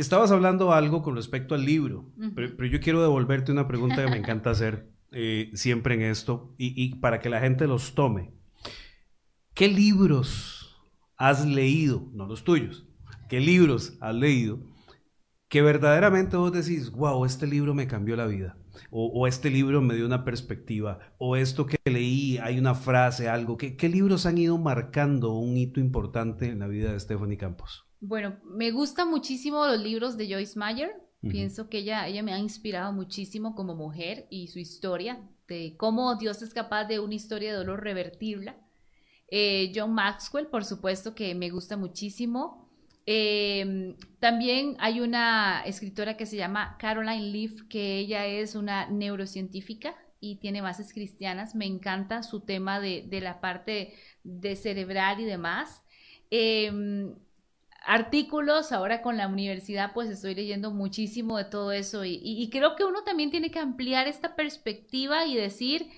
Estabas 0.00 0.30
hablando 0.30 0.72
algo 0.72 1.02
con 1.02 1.14
respecto 1.14 1.54
al 1.54 1.66
libro, 1.66 2.10
pero, 2.34 2.64
yo 2.64 2.80
quiero 2.80 3.02
devolverte 3.02 3.52
una 3.52 3.68
pregunta 3.68 4.02
que 4.02 4.10
me 4.10 4.16
encanta 4.16 4.48
hacer 4.48 4.90
eh, 5.12 5.50
siempre 5.52 5.94
en 5.94 6.00
esto 6.00 6.54
y, 6.56 6.94
para 7.00 7.20
que 7.20 7.28
la 7.28 7.38
gente 7.38 7.66
los 7.66 7.94
tome. 7.94 8.32
¿Qué 9.52 9.68
libros 9.68 10.80
has 11.18 11.44
leído, 11.44 12.08
no 12.14 12.26
los 12.26 12.44
tuyos, 12.44 12.88
qué 13.28 13.40
libros 13.40 13.98
has 14.00 14.14
leído 14.14 14.60
que 15.50 15.60
verdaderamente 15.60 16.38
vos 16.38 16.50
decís, 16.50 16.90
wow, 16.92 17.26
este 17.26 17.46
libro 17.46 17.74
me 17.74 17.86
cambió 17.86 18.16
la 18.16 18.24
vida? 18.24 18.56
O, 18.90 19.26
este 19.26 19.50
libro 19.50 19.82
me 19.82 19.96
dio 19.96 20.06
una 20.06 20.24
perspectiva, 20.24 20.98
o 21.18 21.36
esto 21.36 21.66
que 21.66 21.76
leí, 21.84 22.38
hay 22.38 22.58
una 22.58 22.74
frase, 22.74 23.28
algo. 23.28 23.58
¿Qué, 23.58 23.76
¿Qué 23.76 23.90
libros 23.90 24.24
han 24.24 24.38
ido 24.38 24.56
marcando 24.56 25.34
un 25.34 25.58
hito 25.58 25.78
importante 25.78 26.46
en 26.46 26.60
la 26.60 26.68
vida 26.68 26.90
de 26.90 27.00
Stephanie 27.00 27.36
Campos? 27.36 27.89
Bueno, 28.00 28.38
me 28.44 28.70
gustan 28.70 29.10
muchísimo 29.10 29.66
los 29.66 29.80
libros 29.80 30.16
de 30.16 30.32
Joyce 30.32 30.58
Meyer. 30.58 30.90
Pienso 31.20 31.68
que 31.68 31.78
ella, 31.78 32.08
ella 32.08 32.22
me 32.22 32.32
ha 32.32 32.38
inspirado 32.38 32.94
muchísimo 32.94 33.54
como 33.54 33.74
mujer 33.74 34.26
y 34.30 34.48
su 34.48 34.58
historia, 34.58 35.20
de 35.46 35.74
cómo 35.76 36.14
Dios 36.14 36.40
es 36.40 36.54
capaz 36.54 36.86
de 36.86 36.98
una 36.98 37.14
historia 37.14 37.50
de 37.50 37.58
dolor 37.58 37.84
revertirla. 37.84 38.56
Eh, 39.30 39.70
John 39.74 39.92
Maxwell, 39.92 40.46
por 40.46 40.64
supuesto, 40.64 41.14
que 41.14 41.34
me 41.34 41.50
gusta 41.50 41.76
muchísimo. 41.76 42.70
Em, 43.04 43.96
también 44.18 44.76
hay 44.78 45.00
una 45.00 45.62
escritora 45.66 46.16
que 46.16 46.24
se 46.24 46.36
llama 46.36 46.76
Caroline 46.78 47.30
Leaf, 47.30 47.62
que 47.68 47.98
ella 47.98 48.24
es 48.26 48.54
una 48.54 48.88
neurocientífica 48.88 49.94
y 50.20 50.36
tiene 50.36 50.62
bases 50.62 50.92
cristianas. 50.92 51.54
Me 51.54 51.66
encanta 51.66 52.22
su 52.22 52.40
tema 52.40 52.80
de, 52.80 53.06
la 53.20 53.40
parte 53.40 53.94
de 54.24 54.56
cerebral 54.56 55.20
y 55.20 55.24
demás. 55.24 55.82
Em, 56.30 57.14
artículos, 57.84 58.72
ahora 58.72 59.02
con 59.02 59.16
la 59.16 59.28
universidad 59.28 59.92
pues 59.92 60.10
estoy 60.10 60.34
leyendo 60.34 60.70
muchísimo 60.70 61.38
de 61.38 61.44
todo 61.44 61.72
eso 61.72 62.04
y, 62.04 62.48
creo 62.50 62.76
que 62.76 62.84
uno 62.84 63.02
también 63.04 63.30
tiene 63.30 63.50
que 63.50 63.58
ampliar 63.58 64.06
esta 64.06 64.36
perspectiva 64.36 65.26
y 65.26 65.34
decir, 65.34 65.88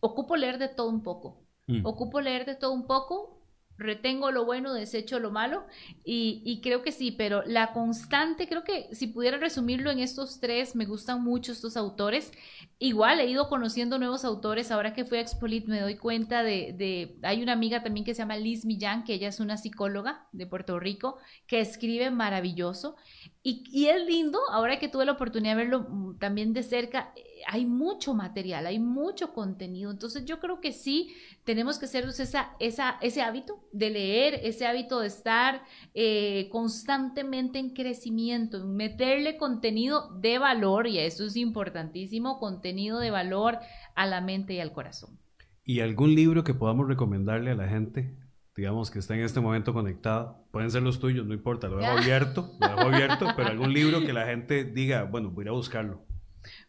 ocupo 0.00 0.36
leer 0.36 0.58
de 0.58 0.68
todo 0.68 0.88
un 0.88 1.02
poco, 1.02 1.44
mm. 1.66 1.84
ocupo 1.84 2.20
leer 2.20 2.46
de 2.46 2.54
todo 2.54 2.72
un 2.72 2.86
poco 2.86 3.35
retengo 3.78 4.30
lo 4.30 4.44
bueno, 4.44 4.72
desecho 4.72 5.18
lo 5.18 5.30
malo 5.30 5.66
y, 6.04 6.60
creo 6.62 6.82
que 6.82 6.92
sí, 6.92 7.12
pero 7.12 7.42
la 7.44 7.72
constante, 7.72 8.48
creo 8.48 8.64
que 8.64 8.88
si 8.92 9.08
pudiera 9.08 9.36
resumirlo 9.38 9.90
en 9.90 9.98
estos 9.98 10.40
tres, 10.40 10.74
me 10.74 10.86
gustan 10.86 11.22
mucho 11.22 11.52
estos 11.52 11.76
autores. 11.76 12.32
Igual 12.78 13.20
he 13.20 13.26
ido 13.26 13.48
conociendo 13.48 13.98
nuevos 13.98 14.24
autores, 14.24 14.70
ahora 14.70 14.94
que 14.94 15.04
fui 15.04 15.18
a 15.18 15.20
Expolit 15.20 15.66
me 15.66 15.80
doy 15.80 15.96
cuenta 15.96 16.42
de, 16.42 16.74
de, 16.76 17.16
hay 17.22 17.42
una 17.42 17.52
amiga 17.52 17.82
también 17.82 18.04
que 18.04 18.14
se 18.14 18.22
llama 18.22 18.36
Liz 18.36 18.64
Millán, 18.64 19.04
que 19.04 19.14
ella 19.14 19.28
es 19.28 19.40
una 19.40 19.56
psicóloga 19.56 20.26
de 20.32 20.46
Puerto 20.46 20.78
Rico, 20.78 21.18
que 21.46 21.60
escribe 21.60 22.10
maravilloso 22.10 22.96
y, 23.48 23.86
es 23.86 24.04
lindo, 24.04 24.40
ahora 24.50 24.80
que 24.80 24.88
tuve 24.88 25.04
la 25.04 25.12
oportunidad 25.12 25.52
de 25.56 25.62
verlo 25.62 25.86
mm, 25.88 26.18
también 26.18 26.52
de 26.52 26.64
cerca, 26.64 27.12
hay 27.46 27.64
mucho 27.64 28.14
material, 28.14 28.66
hay 28.66 28.78
mucho 28.78 29.32
contenido. 29.32 29.90
Entonces 29.90 30.24
yo 30.24 30.40
creo 30.40 30.60
que 30.60 30.72
sí 30.72 31.14
tenemos 31.44 31.78
que 31.78 31.86
hacer 31.86 32.04
esa, 32.04 32.50
esa, 32.58 32.96
ese 33.00 33.22
hábito 33.22 33.60
de 33.72 33.90
leer, 33.90 34.40
ese 34.42 34.66
hábito 34.66 35.00
de 35.00 35.06
estar 35.06 35.62
eh, 35.94 36.48
constantemente 36.50 37.58
en 37.58 37.70
crecimiento, 37.70 38.66
meterle 38.66 39.36
contenido 39.36 40.10
de 40.18 40.38
valor, 40.38 40.86
y 40.86 40.98
eso 40.98 41.24
es 41.24 41.36
importantísimo, 41.36 42.38
contenido 42.38 42.98
de 42.98 43.10
valor 43.10 43.58
a 43.94 44.06
la 44.06 44.20
mente 44.20 44.54
y 44.54 44.60
al 44.60 44.72
corazón. 44.72 45.18
¿Y 45.64 45.80
algún 45.80 46.14
libro 46.14 46.44
que 46.44 46.54
podamos 46.54 46.88
recomendarle 46.88 47.50
a 47.50 47.54
la 47.54 47.68
gente? 47.68 48.16
digamos, 48.56 48.90
que 48.90 48.98
está 48.98 49.14
en 49.14 49.20
este 49.20 49.40
momento 49.40 49.74
conectado. 49.74 50.46
Pueden 50.50 50.70
ser 50.70 50.82
los 50.82 50.98
tuyos, 50.98 51.26
no 51.26 51.34
importa, 51.34 51.68
lo 51.68 51.76
dejo 51.76 51.92
abierto, 51.98 52.52
lo 52.58 52.68
dejo 52.68 52.80
abierto, 52.80 53.26
pero 53.36 53.50
algún 53.50 53.72
libro 53.72 54.00
que 54.00 54.14
la 54.14 54.24
gente 54.24 54.64
diga, 54.64 55.04
bueno, 55.04 55.30
voy 55.30 55.46
a 55.46 55.52
buscarlo. 55.52 56.05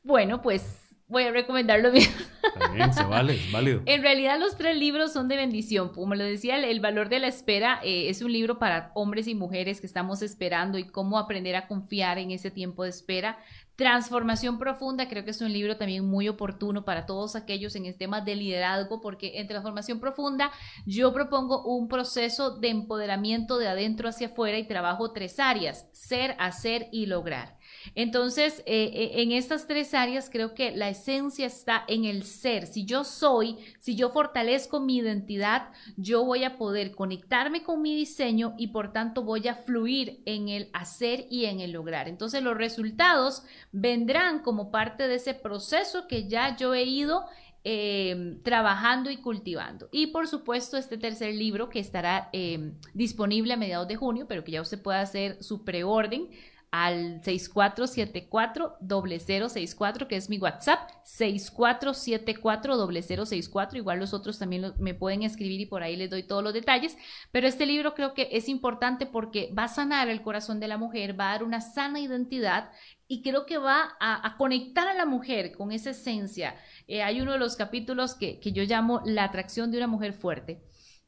Bueno, 0.08 0.42
pues 0.42 0.96
voy 1.10 1.24
a 1.24 1.32
recomendarlo 1.32 1.92
bien. 1.92 2.10
También 2.58 2.94
se 2.94 3.04
vale, 3.04 3.36
es 3.36 3.52
válido. 3.52 3.82
En 3.86 4.02
realidad 4.02 4.40
los 4.40 4.56
tres 4.56 4.78
libros 4.78 5.12
son 5.12 5.28
de 5.28 5.36
bendición. 5.36 5.90
Como 5.90 6.16
lo 6.16 6.24
decía, 6.24 6.56
El, 6.56 6.80
valor 6.80 7.10
de 7.10 7.20
la 7.20 7.28
espera 7.28 7.82
eh, 7.84 8.08
es 8.08 8.22
un 8.22 8.32
libro 8.32 8.58
para 8.58 8.94
hombres 8.96 9.28
y 9.28 9.36
mujeres 9.36 9.82
que 9.82 9.88
estamos 9.88 10.22
esperando 10.22 10.78
y 10.78 10.88
cómo 10.88 11.20
aprender 11.20 11.58
a 11.58 11.68
confiar 11.68 12.20
en 12.20 12.32
ese 12.32 12.52
tiempo 12.52 12.86
de 12.86 12.90
espera. 12.92 13.38
Transformación 13.76 14.58
Profunda, 14.58 15.10
creo 15.10 15.26
que 15.26 15.32
es 15.32 15.42
un 15.42 15.52
libro 15.52 15.76
también 15.76 16.06
muy 16.06 16.30
oportuno 16.30 16.86
para 16.86 17.06
todos 17.06 17.36
aquellos 17.36 17.76
en 17.76 17.86
el 17.86 17.98
tema 17.98 18.22
de 18.22 18.38
liderazgo, 18.38 19.02
porque 19.02 19.40
en 19.40 19.48
Transformación 19.48 20.00
Profunda 20.00 20.52
yo 20.86 21.14
propongo 21.14 21.66
un 21.66 21.90
proceso 21.90 22.58
de 22.58 22.70
empoderamiento 22.70 23.58
de 23.58 23.68
adentro 23.68 24.08
hacia 24.08 24.28
afuera 24.28 24.58
y 24.58 24.68
trabajo 24.68 25.12
tres 25.12 25.38
áreas, 25.38 25.90
ser, 25.92 26.36
hacer 26.40 26.88
y 26.94 27.08
lograr. 27.08 27.57
Entonces, 27.96 28.64
eh, 28.66 28.92
eh, 28.94 29.22
en 29.22 29.32
estas 29.32 29.68
tres 29.68 29.94
áreas 29.94 30.30
creo 30.30 30.54
que 30.54 30.72
la 30.72 30.90
esencia 30.90 31.46
está 31.46 31.84
en 31.88 32.06
el 32.06 32.24
ser. 32.24 32.68
Si 32.68 32.86
yo 32.86 33.04
soy, 33.04 33.58
si 33.80 33.96
yo 33.96 34.10
fortalezco 34.10 34.80
mi 34.80 34.98
identidad, 34.98 35.70
yo 35.96 36.24
voy 36.24 36.44
a 36.44 36.58
poder 36.58 36.96
conectarme 36.96 37.64
con 37.64 37.82
mi 37.82 37.96
diseño 37.96 38.56
y 38.58 38.68
por 38.68 38.94
tanto 38.94 39.24
voy 39.24 39.48
a 39.48 39.56
fluir 39.56 40.22
en 40.26 40.50
el 40.50 40.70
hacer 40.74 41.26
y 41.30 41.46
en 41.46 41.60
el 41.60 41.72
lograr. 41.72 42.08
Entonces, 42.08 42.44
los 42.44 42.58
resultados 42.58 43.44
vendrán 43.72 44.40
como 44.40 44.72
parte 44.72 45.08
de 45.08 45.16
ese 45.16 45.34
proceso 45.34 46.08
que 46.08 46.28
ya 46.28 46.56
yo 46.56 46.74
he 46.74 46.84
ido 46.84 47.26
em, 47.64 48.42
trabajando 48.44 49.10
y 49.10 49.18
cultivando. 49.18 49.90
Y 49.92 50.08
por 50.08 50.28
supuesto, 50.28 50.78
este 50.78 50.98
tercer 50.98 51.34
libro 51.34 51.70
que 51.70 51.80
estará 51.80 52.30
em, 52.32 52.76
disponible 52.94 53.54
a 53.54 53.58
mediados 53.58 53.88
de 53.88 53.96
junio, 53.96 54.26
pero 54.28 54.44
que 54.44 54.54
ya 54.54 54.62
usted 54.62 54.82
puede 54.82 55.00
hacer 55.00 55.44
su 55.44 55.66
preorden 55.66 56.30
al 56.72 57.22
6474-0064, 57.22 60.08
que 60.08 60.16
es 60.18 60.30
mi 60.30 60.38
WhatsApp, 60.38 60.90
6474-0064. 61.06 63.78
Igual 63.78 64.00
los 64.00 64.14
otros 64.14 64.38
también 64.38 64.74
me 64.78 64.94
pueden 64.94 65.24
escribir 65.24 65.62
y 65.62 65.66
por 65.66 65.82
ahí 65.84 65.96
les 65.96 66.10
doy 66.10 66.24
todos 66.24 66.44
los 66.44 66.54
detalles. 66.54 66.98
Pero 67.32 67.48
este 67.48 67.66
libro 67.66 67.94
creo 67.94 68.14
que 68.14 68.28
es 68.32 68.50
importante 68.50 69.06
porque 69.06 69.54
va 69.58 69.64
a 69.66 69.70
sanar 69.70 70.10
el 70.10 70.22
corazón 70.22 70.60
de 70.60 70.68
la 70.68 70.78
mujer, 70.78 71.20
va 71.20 71.30
a 71.30 71.34
dar 71.34 71.44
una 71.44 71.62
sana 71.62 72.00
identidad 72.00 72.72
y 73.08 73.22
creo 73.22 73.46
que 73.46 73.58
va 73.58 73.96
a, 74.02 74.36
conectar 74.38 74.88
a 74.88 74.94
la 74.94 75.06
mujer 75.06 75.54
con 75.54 75.72
esa 75.72 75.92
esencia. 75.92 76.56
Eh, 76.88 77.02
hay 77.02 77.22
uno 77.22 77.32
de 77.32 77.40
los 77.40 77.56
capítulos 77.56 78.16
que, 78.16 78.40
que 78.40 78.52
yo 78.52 78.64
llamo 78.64 79.02
La 79.06 79.24
atracción 79.24 79.72
de 79.72 79.78
una 79.78 79.88
mujer 79.88 80.14
fuerte. 80.14 80.62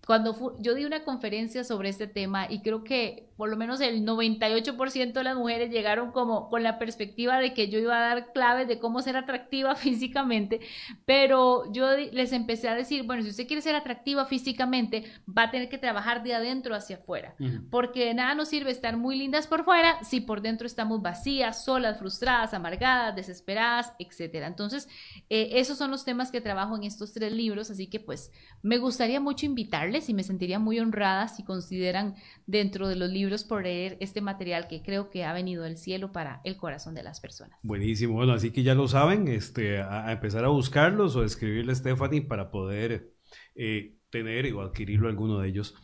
Cuando 0.06 0.58
yo 0.60 0.74
di 0.74 0.86
una 0.86 1.04
conferencia 1.04 1.64
sobre 1.64 1.90
este 1.90 2.08
tema 2.08 2.48
y 2.50 2.62
creo 2.62 2.84
que 2.84 3.29
por 3.40 3.50
lo 3.50 3.56
menos 3.56 3.80
el 3.80 4.06
98% 4.06 5.14
de 5.14 5.24
las 5.24 5.38
mujeres 5.38 5.72
llegaron 5.72 6.12
como 6.12 6.50
con 6.50 6.62
la 6.62 6.78
perspectiva 6.78 7.40
de 7.40 7.54
que 7.54 7.70
yo 7.70 7.80
iba 7.80 7.96
a 7.96 8.10
dar 8.10 8.34
claves 8.34 8.68
de 8.68 8.80
cómo 8.80 9.02
ser 9.02 9.16
atractiva 9.16 9.76
físicamente, 9.78 10.60
pero 11.06 11.72
yo 11.72 11.96
les 11.96 12.34
empecé 12.34 12.68
a 12.68 12.76
decir, 12.76 13.04
bueno, 13.04 13.24
si 13.24 13.30
usted 13.30 13.48
quiere 13.48 13.62
ser 13.62 13.76
atractiva 13.76 14.26
físicamente, 14.26 15.06
va 15.26 15.44
a 15.44 15.52
tener 15.52 15.70
que 15.70 15.78
trabajar 15.78 16.22
de 16.22 16.34
adentro 16.34 16.76
hacia 16.76 16.98
afuera, 16.98 17.34
porque 17.72 18.08
de 18.08 18.14
nada 18.14 18.36
nos 18.36 18.50
sirve 18.50 18.72
estar 18.72 18.98
muy 18.98 19.18
lindas 19.18 19.48
por 19.48 19.64
fuera 19.64 20.04
si 20.04 20.20
por 20.20 20.42
dentro 20.42 20.68
estamos 20.68 21.02
vacías, 21.02 21.64
solas, 21.64 21.98
frustradas, 21.98 22.54
amargadas, 22.54 23.16
desesperadas, 23.16 23.94
etcétera. 24.00 24.48
Entonces, 24.48 24.90
eh, 25.30 25.52
esos 25.54 25.78
son 25.78 25.92
los 25.92 26.04
temas 26.04 26.30
que 26.30 26.42
trabajo 26.42 26.76
en 26.76 26.84
estos 26.84 27.14
tres 27.14 27.32
libros, 27.32 27.72
así 27.72 27.88
que 27.88 28.02
pues 28.02 28.34
me 28.62 28.80
gustaría 28.80 29.22
mucho 29.22 29.46
invitarles 29.46 30.10
y 30.10 30.14
me 30.14 30.24
sentiría 30.24 30.60
muy 30.60 30.78
honrada 30.82 31.30
si 31.30 31.44
consideran 31.44 32.16
dentro 32.46 32.90
de 32.90 32.98
los 32.98 33.10
libros 33.10 33.29
por 33.44 33.64
leer 33.64 33.98
este 34.00 34.22
material 34.22 34.68
que 34.68 34.82
creo 34.82 35.10
que 35.10 35.24
ha 35.24 35.34
venido 35.34 35.64
del 35.64 35.78
cielo 35.78 36.12
para 36.12 36.42
el 36.44 36.58
corazón 36.58 36.96
de 36.96 37.04
las 37.04 37.20
personas. 37.20 37.60
Buenísimo, 37.64 38.16
bueno, 38.16 38.34
así 38.34 38.52
que 38.52 38.64
ya 38.64 38.76
lo 38.76 38.88
saben, 38.88 39.28
este, 39.28 39.82
a, 39.82 40.12
empezar 40.12 40.46
a 40.46 40.50
buscarlos 40.50 41.16
o 41.16 41.24
escribirle 41.24 41.72
a 41.72 41.76
Stephanie 41.76 42.22
para 42.22 42.52
poder 42.52 43.14
eh, 43.56 43.98
tener 44.10 44.52
o 44.54 44.62
adquirirlo 44.62 45.08
alguno 45.08 45.40
de 45.40 45.50
ellos. 45.50 45.76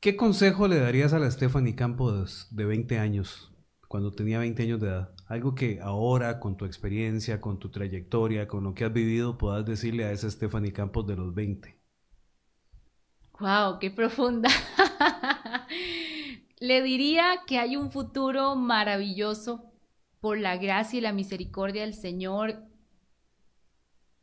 ¿Qué 0.00 0.16
consejo 0.16 0.68
le 0.68 0.78
darías 0.78 1.12
a 1.12 1.18
la 1.18 1.30
Stephanie 1.30 1.74
Campos 1.74 2.46
de 2.50 2.64
20 2.64 2.98
años, 2.98 3.52
cuando 3.88 4.12
tenía 4.12 4.38
20 4.38 4.62
años 4.62 4.80
de 4.80 4.86
edad? 4.86 5.14
Algo 5.26 5.54
que 5.54 5.80
ahora, 5.80 6.38
con 6.38 6.56
tu 6.56 6.64
experiencia, 6.66 7.40
con 7.40 7.58
tu 7.58 7.70
trayectoria, 7.70 8.46
con 8.46 8.62
lo 8.62 8.74
que 8.74 8.84
has 8.84 8.92
vivido, 8.92 9.38
puedas 9.38 9.66
decirle 9.66 10.04
a 10.04 10.12
esa 10.12 10.30
Stephanie 10.30 10.72
Campos 10.72 11.06
de 11.06 11.16
los 11.16 11.34
20. 11.34 11.78
¡Wow! 13.40 13.78
¡Qué 13.78 13.90
profunda! 13.90 14.48
Le 16.60 16.82
diría 16.82 17.40
que 17.46 17.58
hay 17.58 17.76
un 17.76 17.90
futuro 17.90 18.56
maravilloso 18.56 19.72
por 20.20 20.38
la 20.38 20.56
gracia 20.56 20.98
y 20.98 21.00
la 21.00 21.12
misericordia 21.12 21.82
del 21.82 21.94
Señor, 21.94 22.64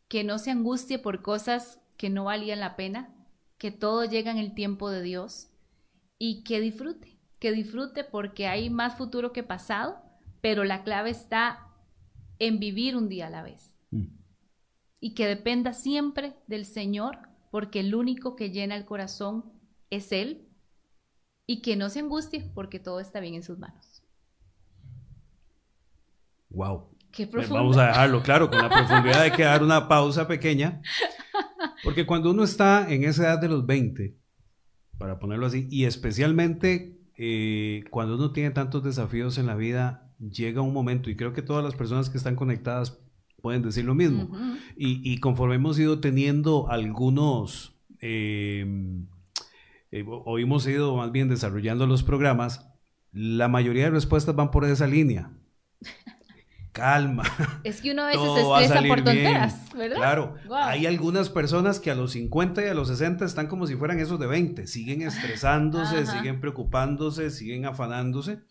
que 0.07 0.23
no 0.23 0.37
se 0.37 0.51
angustie 0.51 0.99
por 0.99 1.21
cosas 1.21 1.81
que 1.97 2.09
no 2.09 2.25
valían 2.25 2.59
la 2.59 2.75
pena, 2.75 3.15
que 3.57 3.71
todo 3.71 4.03
llega 4.03 4.31
en 4.31 4.37
el 4.37 4.53
tiempo 4.53 4.89
de 4.89 5.01
Dios 5.01 5.49
y 6.17 6.43
que 6.43 6.59
disfrute, 6.59 7.17
que 7.39 7.51
disfrute 7.51 8.03
porque 8.03 8.47
hay 8.47 8.69
más 8.69 8.97
futuro 8.97 9.31
que 9.31 9.43
pasado, 9.43 10.01
pero 10.41 10.63
la 10.63 10.83
clave 10.83 11.11
está 11.11 11.67
en 12.39 12.59
vivir 12.59 12.97
un 12.97 13.07
día 13.07 13.27
a 13.27 13.29
la 13.31 13.43
vez. 13.43 13.77
Mm. 13.91 14.07
Y 14.99 15.13
que 15.13 15.25
dependa 15.27 15.73
siempre 15.73 16.35
del 16.47 16.65
Señor, 16.65 17.19
porque 17.49 17.79
el 17.79 17.95
único 17.95 18.35
que 18.35 18.51
llena 18.51 18.75
el 18.75 18.85
corazón 18.85 19.53
es 19.89 20.11
Él 20.11 20.44
y 21.47 21.61
que 21.61 21.75
no 21.75 21.89
se 21.89 21.99
angustie 21.99 22.51
porque 22.53 22.79
todo 22.79 22.99
está 22.99 23.19
bien 23.19 23.35
en 23.35 23.43
sus 23.43 23.57
manos. 23.59 24.03
Wow. 26.49 26.89
Qué 27.11 27.25
Vamos 27.27 27.77
a 27.77 27.87
dejarlo 27.87 28.21
claro, 28.21 28.49
con 28.49 28.59
la 28.59 28.69
profundidad 28.69 29.23
de 29.23 29.31
que 29.31 29.43
dar 29.43 29.63
una 29.63 29.87
pausa 29.87 30.27
pequeña. 30.27 30.81
Porque 31.83 32.05
cuando 32.05 32.31
uno 32.31 32.43
está 32.43 32.91
en 32.91 33.03
esa 33.03 33.23
edad 33.23 33.39
de 33.39 33.47
los 33.47 33.65
20, 33.65 34.17
para 34.97 35.19
ponerlo 35.19 35.45
así, 35.45 35.67
y 35.69 35.85
especialmente 35.85 36.99
eh, 37.17 37.83
cuando 37.89 38.15
uno 38.15 38.31
tiene 38.31 38.51
tantos 38.51 38.83
desafíos 38.83 39.37
en 39.37 39.45
la 39.45 39.55
vida, 39.55 40.11
llega 40.19 40.61
un 40.61 40.73
momento, 40.73 41.09
y 41.09 41.15
creo 41.15 41.31
que 41.31 41.41
todas 41.41 41.63
las 41.63 41.75
personas 41.75 42.09
que 42.09 42.17
están 42.17 42.35
conectadas 42.35 42.99
pueden 43.41 43.61
decir 43.61 43.85
lo 43.85 43.95
mismo, 43.95 44.29
y, 44.75 45.19
conforme 45.19 45.55
hemos 45.55 45.77
ido 45.79 45.99
teniendo 45.99 46.69
algunos 46.69 47.77
eh, 48.01 48.65
eh, 49.95 50.05
o 50.07 50.37
hemos 50.39 50.67
ido 50.67 50.97
más 50.97 51.11
bien 51.11 51.29
desarrollando 51.29 51.87
los 51.87 52.03
programas, 52.03 52.69
la 53.13 53.47
mayoría 53.47 53.85
de 53.85 53.91
respuestas 53.91 54.35
van 54.35 54.51
por 54.51 54.65
esa 54.65 54.87
línea. 54.87 55.31
Calma. 56.73 57.23
Es 57.63 57.79
que 57.79 57.91
uno 57.91 58.01
a 58.01 58.07
veces 58.07 58.33
se 58.33 58.41
estresa 58.41 58.83
por 58.85 58.97
tonteras, 58.97 59.73
¿verdad? 59.73 59.95
Claro. 59.95 60.35
Hay 60.51 60.85
algunas 60.85 61.29
personas 61.29 61.79
que 61.79 61.91
a 61.91 61.95
los 61.95 62.11
50 62.11 62.65
y 62.65 62.67
a 62.67 62.73
los 62.73 62.89
60 62.89 63.23
están 63.23 63.47
como 63.47 63.67
si 63.67 63.77
fueran 63.77 64.01
esos 64.01 64.19
de 64.19 64.27
20. 64.27 64.67
Siguen 64.67 65.01
estresándose, 65.01 66.05
siguen 66.05 66.41
preocupándose, 66.41 67.31
siguen 67.31 67.65
afanándose. 67.65 68.41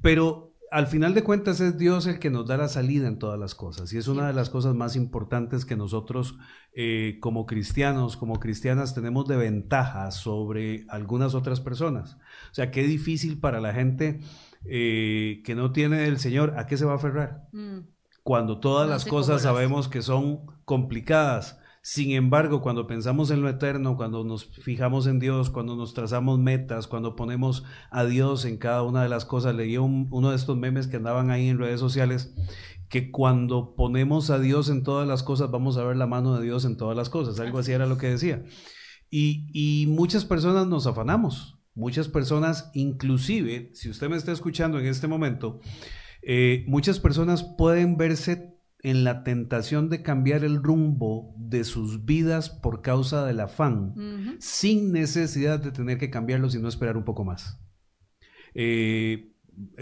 Pero 0.00 0.47
al 0.70 0.86
final 0.86 1.14
de 1.14 1.22
cuentas 1.22 1.60
es 1.60 1.78
Dios 1.78 2.06
el 2.06 2.18
que 2.18 2.30
nos 2.30 2.46
da 2.46 2.56
la 2.56 2.68
salida 2.68 3.08
en 3.08 3.18
todas 3.18 3.38
las 3.38 3.54
cosas 3.54 3.92
y 3.92 3.98
es 3.98 4.08
una 4.08 4.26
de 4.26 4.32
las 4.32 4.50
cosas 4.50 4.74
más 4.74 4.96
importantes 4.96 5.64
que 5.64 5.76
nosotros 5.76 6.36
eh, 6.74 7.18
como 7.20 7.46
cristianos, 7.46 8.16
como 8.16 8.40
cristianas 8.40 8.94
tenemos 8.94 9.26
de 9.26 9.36
ventaja 9.36 10.10
sobre 10.10 10.86
algunas 10.88 11.34
otras 11.34 11.60
personas. 11.60 12.18
O 12.50 12.54
sea, 12.54 12.70
qué 12.70 12.82
difícil 12.84 13.40
para 13.40 13.60
la 13.60 13.72
gente 13.72 14.20
eh, 14.64 15.42
que 15.44 15.54
no 15.54 15.72
tiene 15.72 16.06
el 16.06 16.18
Señor, 16.18 16.54
¿a 16.56 16.66
qué 16.66 16.76
se 16.76 16.84
va 16.84 16.92
a 16.92 16.96
aferrar? 16.96 17.48
Mm. 17.52 17.80
Cuando 18.22 18.60
todas 18.60 18.88
las 18.88 19.04
cosas 19.04 19.42
sabemos 19.42 19.88
que 19.88 20.02
son 20.02 20.46
complicadas. 20.64 21.57
Sin 21.82 22.12
embargo, 22.12 22.60
cuando 22.60 22.86
pensamos 22.86 23.30
en 23.30 23.40
lo 23.40 23.48
eterno, 23.48 23.96
cuando 23.96 24.24
nos 24.24 24.46
fijamos 24.46 25.06
en 25.06 25.18
Dios, 25.18 25.50
cuando 25.50 25.76
nos 25.76 25.94
trazamos 25.94 26.38
metas, 26.38 26.86
cuando 26.86 27.16
ponemos 27.16 27.64
a 27.90 28.04
Dios 28.04 28.44
en 28.44 28.58
cada 28.58 28.82
una 28.82 29.02
de 29.02 29.08
las 29.08 29.24
cosas, 29.24 29.54
leí 29.54 29.76
uno 29.78 30.30
de 30.30 30.36
estos 30.36 30.56
memes 30.56 30.86
que 30.86 30.96
andaban 30.96 31.30
ahí 31.30 31.48
en 31.48 31.58
redes 31.58 31.80
sociales, 31.80 32.34
que 32.88 33.10
cuando 33.10 33.74
ponemos 33.74 34.30
a 34.30 34.38
Dios 34.38 34.68
en 34.68 34.82
todas 34.82 35.06
las 35.06 35.22
cosas, 35.22 35.50
vamos 35.50 35.76
a 35.76 35.84
ver 35.84 35.96
la 35.96 36.06
mano 36.06 36.36
de 36.36 36.44
Dios 36.44 36.64
en 36.64 36.76
todas 36.76 36.96
las 36.96 37.10
cosas. 37.10 37.40
Algo 37.40 37.58
así 37.58 37.72
era 37.72 37.86
lo 37.86 37.98
que 37.98 38.08
decía. 38.08 38.44
Y, 39.10 39.46
y 39.52 39.86
muchas 39.86 40.24
personas 40.24 40.66
nos 40.66 40.86
afanamos, 40.86 41.58
Muchas 41.78 42.08
personas, 42.08 42.72
inclusive, 42.74 43.70
si 43.72 43.88
usted 43.88 44.08
me 44.08 44.16
está 44.16 44.32
escuchando 44.32 44.80
en 44.80 44.86
este 44.86 45.06
momento, 45.06 45.60
eh, 46.22 46.64
muchas 46.66 46.98
personas 46.98 47.44
pueden 47.56 47.96
verse 47.96 48.57
en 48.82 49.04
la 49.04 49.24
tentación 49.24 49.88
de 49.88 50.02
cambiar 50.02 50.44
el 50.44 50.62
rumbo 50.62 51.34
de 51.36 51.64
sus 51.64 52.04
vidas 52.04 52.48
por 52.50 52.82
causa 52.82 53.26
del 53.26 53.40
afán, 53.40 54.36
sin 54.38 54.92
necesidad 54.92 55.60
de 55.60 55.72
tener 55.72 55.98
que 55.98 56.10
cambiarlo, 56.10 56.48
sino 56.48 56.68
esperar 56.68 56.96
un 56.96 57.04
poco 57.04 57.24
más. 57.24 57.58
Eh, 58.54 59.32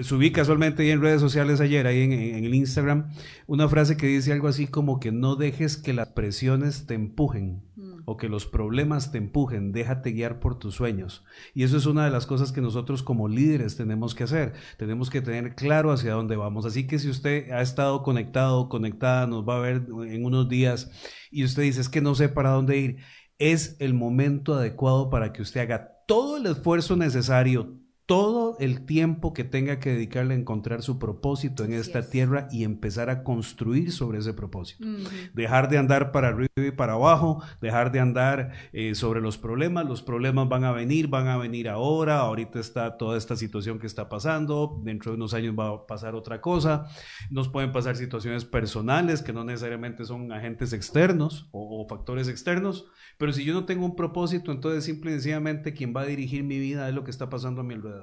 subí 0.01 0.33
casualmente 0.33 0.83
ahí 0.83 0.91
en 0.91 1.03
redes 1.03 1.21
sociales 1.21 1.61
ayer, 1.61 1.87
ahí 1.87 2.01
en, 2.01 2.13
el 2.45 2.55
Instagram, 2.55 3.11
una 3.47 3.69
frase 3.69 3.97
que 3.97 4.07
dice 4.07 4.33
algo 4.33 4.49
así 4.49 4.67
como 4.67 4.99
que 5.01 5.13
no 5.13 5.37
dejes 5.37 5.77
que 5.77 5.93
las 5.93 6.09
presiones 6.09 6.87
te 6.87 6.95
empujen 6.95 7.63
o 8.07 8.17
que 8.17 8.29
los 8.29 8.47
problemas 8.47 9.11
te 9.13 9.19
empujen, 9.19 9.73
déjate 9.73 10.13
guiar 10.13 10.39
por 10.39 10.59
tus 10.59 10.77
sueños. 10.77 11.25
Y 11.55 11.65
eso 11.65 11.77
es 11.77 11.87
una 11.87 12.05
de 12.05 12.11
las 12.11 12.25
cosas 12.25 12.53
que 12.53 12.61
nosotros 12.61 13.03
como 13.03 13.29
líderes 13.29 13.77
tenemos 13.77 14.15
que 14.15 14.25
hacer. 14.25 14.55
Tenemos 14.79 15.11
que 15.11 15.21
tener 15.21 15.57
claro 15.57 15.91
hacia 15.91 16.15
dónde 16.15 16.37
vamos. 16.37 16.65
Así 16.65 16.87
que 16.87 17.01
si 17.01 17.11
usted 17.11 17.51
ha 17.51 17.61
estado 17.61 18.03
conectado 18.05 18.69
conectada, 18.69 19.27
nos 19.27 19.47
va 19.47 19.57
a 19.57 19.61
ver 19.61 19.87
en 20.07 20.25
unos 20.25 20.49
días 20.49 20.91
y 21.31 21.45
usted 21.45 21.65
dice, 21.65 21.81
es 21.81 21.89
que 21.89 22.01
no 22.01 22.15
sé 22.15 22.29
para 22.29 22.51
dónde 22.51 22.79
ir, 22.79 22.97
es 23.39 23.77
el 23.81 23.93
momento 23.93 24.55
adecuado 24.55 25.11
para 25.11 25.33
que 25.33 25.43
usted 25.43 25.61
haga 25.61 25.97
todo 26.07 26.37
el 26.37 26.47
esfuerzo 26.47 26.97
necesario, 26.97 27.77
todo 28.07 28.57
el 28.61 28.87
tiempo 28.87 29.33
que 29.33 29.43
tenga 29.43 29.81
que 29.81 29.91
dedicarle 29.91 30.35
a 30.35 30.39
encontrar 30.39 30.83
su 30.83 30.97
propósito 30.97 31.65
en 31.65 31.73
esta 31.73 32.09
tierra 32.09 32.47
y 32.53 32.63
empezar 32.63 33.11
a 33.11 33.25
construir 33.25 33.91
sobre 33.91 34.21
ese 34.21 34.33
propósito. 34.33 34.87
Dejar 35.35 35.69
de 35.69 35.79
andar 35.79 36.13
para 36.13 36.29
arriba 36.29 36.49
y 36.57 36.71
para 36.71 36.93
abajo, 36.93 37.43
dejar 37.61 37.91
de 37.91 37.99
andar 37.99 38.53
eh, 38.73 38.95
sobre 38.95 39.21
los 39.21 39.39
problemas. 39.39 39.87
Los 39.87 40.03
problemas 40.03 40.49
van 40.49 40.63
a 40.63 40.71
venir, 40.71 41.09
van 41.09 41.27
a 41.27 41.37
venir 41.37 41.69
ahora. 41.69 42.21
Ahorita 42.21 42.61
está 42.61 42.97
toda 42.97 43.19
esta 43.19 43.35
situación 43.35 43.81
que 43.81 43.89
está 43.89 44.09
pasando. 44.09 44.81
Dentro 44.85 45.11
de 45.11 45.17
unos 45.17 45.35
años 45.35 45.57
va 45.59 45.71
a 45.71 45.87
pasar 45.89 46.15
otra 46.15 46.41
cosa. 46.41 46.87
Nos 47.29 47.49
pueden 47.49 47.73
pasar 47.73 47.97
situaciones 47.97 48.45
personales 48.45 49.21
que 49.21 49.33
no 49.33 49.43
necesariamente 49.43 50.05
son 50.05 50.31
agentes 50.31 50.73
externos 50.73 51.49
o, 51.51 51.83
o 51.83 51.89
factores 51.89 52.29
externos. 52.29 52.87
Pero 53.19 53.33
si 53.33 53.45
yo 53.45 53.53
no 53.53 53.65
tengo 53.65 53.85
un 53.85 53.97
propósito, 53.97 54.53
entonces 54.53 54.85
simple 54.85 55.11
y 55.11 55.15
sencillamente 55.15 55.75
quien 55.75 55.93
va 55.93 56.03
a 56.03 56.07
dirigir 56.07 56.45
mi 56.45 56.61
vida 56.61 56.89
es 56.89 56.95
lo 56.95 57.03
que 57.03 57.11
está 57.11 57.29
pasando 57.29 57.63
a 57.63 57.65
mi 57.65 57.75
alrededor. 57.75 57.96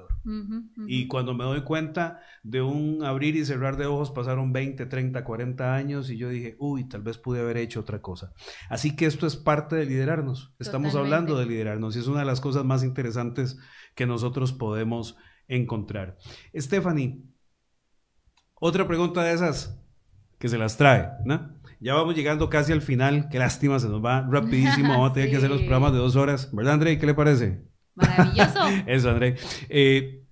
Y 0.86 1.06
cuando 1.06 1.34
me 1.34 1.44
doy 1.44 1.62
cuenta 1.62 2.20
de 2.42 2.62
un 2.62 3.04
abrir 3.04 3.36
y 3.36 3.44
cerrar 3.44 3.76
de 3.76 3.86
ojos, 3.86 4.10
pasaron 4.10 4.52
20, 4.52 4.86
30, 4.86 5.24
40 5.24 5.74
años 5.74 6.10
y 6.10 6.16
yo 6.16 6.28
dije, 6.28 6.56
uy, 6.58 6.88
tal 6.88 7.02
vez 7.02 7.18
pude 7.18 7.40
haber 7.40 7.56
hecho 7.56 7.80
otra 7.80 8.00
cosa. 8.00 8.32
Así 8.68 8.96
que 8.96 9.06
esto 9.06 9.26
es 9.26 9.36
parte 9.36 9.76
de 9.76 9.86
liderarnos. 9.86 10.54
Estamos 10.58 10.94
hablando 10.94 11.38
de 11.38 11.46
liderarnos 11.46 11.96
y 11.96 12.00
es 12.00 12.06
una 12.06 12.20
de 12.20 12.26
las 12.26 12.40
cosas 12.40 12.64
más 12.64 12.82
interesantes 12.84 13.58
que 13.94 14.06
nosotros 14.06 14.52
podemos 14.52 15.16
encontrar. 15.48 16.16
Stephanie, 16.56 17.22
otra 18.54 18.86
pregunta 18.86 19.22
de 19.22 19.34
esas 19.34 19.80
que 20.38 20.48
se 20.48 20.58
las 20.58 20.76
trae, 20.76 21.10
¿no? 21.24 21.54
Ya 21.80 21.94
vamos 21.94 22.14
llegando 22.14 22.48
casi 22.48 22.72
al 22.72 22.80
final. 22.80 23.28
Qué 23.30 23.38
lástima, 23.38 23.78
se 23.78 23.88
nos 23.88 24.02
va 24.02 24.26
rapidísimo. 24.30 24.88
Vamos 24.94 25.10
a 25.10 25.12
tener 25.12 25.30
que 25.30 25.36
hacer 25.36 25.50
los 25.50 25.60
programas 25.60 25.92
de 25.92 25.98
dos 25.98 26.16
horas. 26.16 26.48
¿Verdad, 26.50 26.74
André? 26.74 26.98
¿Qué 26.98 27.04
le 27.04 27.12
parece? 27.12 27.73
Maravilloso. 27.94 28.60
Eso, 28.86 29.10
André. 29.10 29.36
Eh, 29.68 30.24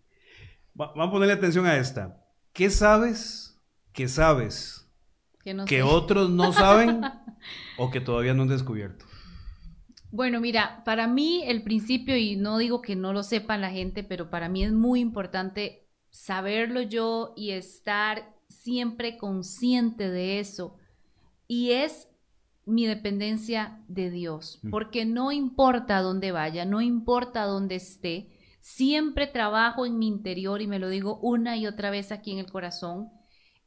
vamos 0.74 1.08
a 1.08 1.10
ponerle 1.10 1.34
atención 1.34 1.66
a 1.66 1.76
esta. 1.76 2.24
¿Qué 2.52 2.70
sabes 2.70 3.60
que 3.92 4.08
sabes 4.08 4.88
que, 5.66 5.82
otros 5.82 6.30
no 6.30 6.52
saben 6.52 7.02
o 7.78 7.90
que 7.90 8.00
todavía 8.00 8.34
no 8.34 8.42
han 8.42 8.48
descubierto? 8.48 9.04
Bueno, 10.10 10.40
mira, 10.40 10.82
para 10.84 11.06
mí 11.06 11.42
el 11.46 11.62
principio, 11.62 12.16
y 12.16 12.36
no 12.36 12.58
digo 12.58 12.82
que 12.82 12.96
no 12.96 13.12
lo 13.12 13.22
sepan 13.22 13.62
la 13.62 13.70
gente, 13.70 14.04
pero 14.04 14.28
para 14.28 14.48
mí 14.48 14.62
es 14.62 14.72
muy 14.72 15.00
importante 15.00 15.88
saberlo 16.10 16.82
yo 16.82 17.32
y 17.34 17.52
estar 17.52 18.36
siempre 18.48 19.16
consciente 19.16 20.10
de 20.10 20.38
eso. 20.38 20.76
Y 21.48 21.70
es 21.72 22.08
mi 22.64 22.86
dependencia 22.86 23.80
de 23.88 24.10
Dios, 24.10 24.60
porque 24.70 25.04
no 25.04 25.32
importa 25.32 26.00
dónde 26.00 26.32
vaya, 26.32 26.64
no 26.64 26.80
importa 26.80 27.44
dónde 27.44 27.76
esté, 27.76 28.28
siempre 28.60 29.26
trabajo 29.26 29.84
en 29.84 29.98
mi 29.98 30.06
interior 30.06 30.62
y 30.62 30.68
me 30.68 30.78
lo 30.78 30.88
digo 30.88 31.18
una 31.22 31.56
y 31.56 31.66
otra 31.66 31.90
vez 31.90 32.12
aquí 32.12 32.32
en 32.32 32.38
el 32.38 32.50
corazón. 32.50 33.10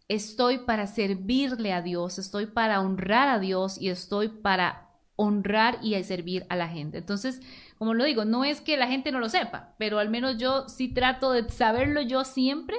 Estoy 0.07 0.59
para 0.59 0.87
servirle 0.87 1.73
a 1.73 1.81
Dios, 1.81 2.19
estoy 2.19 2.45
para 2.45 2.79
honrar 2.79 3.27
a 3.27 3.39
Dios 3.39 3.81
y 3.81 3.89
estoy 3.89 4.29
para 4.29 4.85
honrar 5.15 5.79
y 5.81 6.01
servir 6.03 6.45
a 6.49 6.55
la 6.55 6.67
gente. 6.67 6.99
Entonces, 6.99 7.41
como 7.77 7.93
lo 7.93 8.03
digo, 8.05 8.23
no 8.25 8.45
es 8.45 8.61
que 8.61 8.77
la 8.77 8.87
gente 8.87 9.11
no 9.11 9.19
lo 9.19 9.29
sepa, 9.29 9.75
pero 9.77 9.99
al 9.99 10.09
menos 10.09 10.37
yo 10.37 10.69
sí 10.69 10.93
trato 10.93 11.31
de 11.31 11.49
saberlo 11.49 12.01
yo 12.01 12.23
siempre 12.23 12.77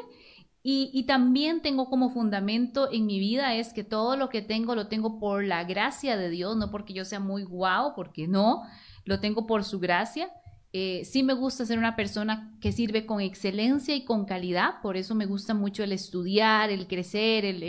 y, 0.68 1.04
también 1.04 1.62
tengo 1.62 1.88
como 1.88 2.10
fundamento 2.10 2.90
en 2.90 3.06
mi 3.06 3.20
vida 3.20 3.54
es 3.54 3.72
que 3.72 3.84
todo 3.84 4.16
lo 4.16 4.30
que 4.30 4.42
tengo 4.42 4.74
lo 4.74 4.88
tengo 4.88 5.20
por 5.20 5.44
la 5.44 5.62
gracia 5.62 6.16
de 6.16 6.28
Dios, 6.28 6.56
no 6.56 6.72
porque 6.72 6.92
yo 6.92 7.04
sea 7.04 7.20
muy 7.20 7.44
guau, 7.44 7.94
porque 7.94 8.26
no, 8.26 8.64
lo 9.04 9.20
tengo 9.20 9.46
por 9.46 9.62
su 9.62 9.78
gracia. 9.78 10.28
Eh, 10.72 11.04
sí 11.04 11.22
me 11.22 11.34
gusta 11.34 11.64
ser 11.64 11.78
una 11.78 11.94
persona 11.94 12.58
que 12.60 12.72
sirve 12.72 13.06
con 13.06 13.20
excelencia 13.20 13.94
y 13.94 14.04
con 14.04 14.24
calidad, 14.24 14.80
por 14.82 14.96
eso 14.96 15.14
me 15.14 15.26
gusta 15.26 15.54
mucho 15.54 15.84
el 15.84 15.92
estudiar, 15.92 16.70
el 16.70 16.88
crecer, 16.88 17.44
el, 17.44 17.60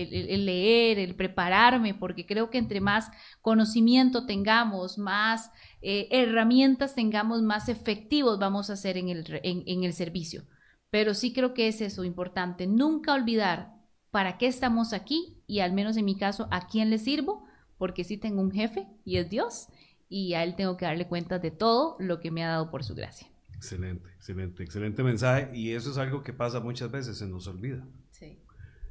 leer, 0.45 0.97
el 0.97 1.13
prepararme, 1.13 1.93
porque 1.93 2.25
creo 2.25 2.49
que 2.49 2.57
entre 2.57 2.81
más 2.81 3.11
conocimiento 3.43 4.25
tengamos, 4.25 4.97
más 4.97 5.51
eh, 5.83 6.07
herramientas 6.09 6.95
tengamos, 6.95 7.43
más 7.43 7.69
efectivos 7.69 8.39
vamos 8.39 8.71
a 8.71 8.75
ser 8.75 8.97
en 8.97 9.09
el, 9.09 9.39
en 9.43 9.83
el 9.83 9.93
servicio. 9.93 10.47
Pero 10.89 11.13
sí 11.13 11.33
creo 11.33 11.53
que 11.53 11.67
es 11.67 11.81
eso 11.81 12.03
importante, 12.03 12.67
nunca 12.67 13.13
olvidar 13.13 13.75
para 14.11 14.37
qué 14.37 14.47
estamos 14.47 14.93
aquí 14.93 15.43
y 15.47 15.59
al 15.59 15.73
menos 15.73 15.97
en 15.97 16.05
mi 16.05 16.17
caso, 16.17 16.47
a 16.51 16.67
quién 16.67 16.89
le 16.89 16.97
sirvo, 16.97 17.45
porque 17.77 18.03
sí 18.03 18.17
tengo 18.17 18.41
un 18.41 18.51
jefe 18.51 18.87
y 19.05 19.17
es 19.17 19.29
Dios 19.29 19.67
y 20.09 20.33
a 20.33 20.43
él 20.43 20.55
tengo 20.55 20.77
que 20.77 20.85
darle 20.85 21.07
cuenta 21.07 21.39
de 21.39 21.51
todo 21.51 21.97
lo 21.99 22.19
que 22.19 22.31
me 22.31 22.43
ha 22.43 22.49
dado 22.49 22.71
por 22.71 22.83
su 22.83 22.95
gracia. 22.95 23.27
Excelente, 23.53 24.09
excelente, 24.15 24.63
excelente 24.63 25.03
mensaje 25.03 25.49
y 25.53 25.71
eso 25.71 25.91
es 25.91 25.97
algo 25.97 26.23
que 26.23 26.33
pasa 26.33 26.59
muchas 26.59 26.91
veces, 26.91 27.17
se 27.17 27.27
nos 27.27 27.47
olvida. 27.47 27.85
Sí. 28.11 28.39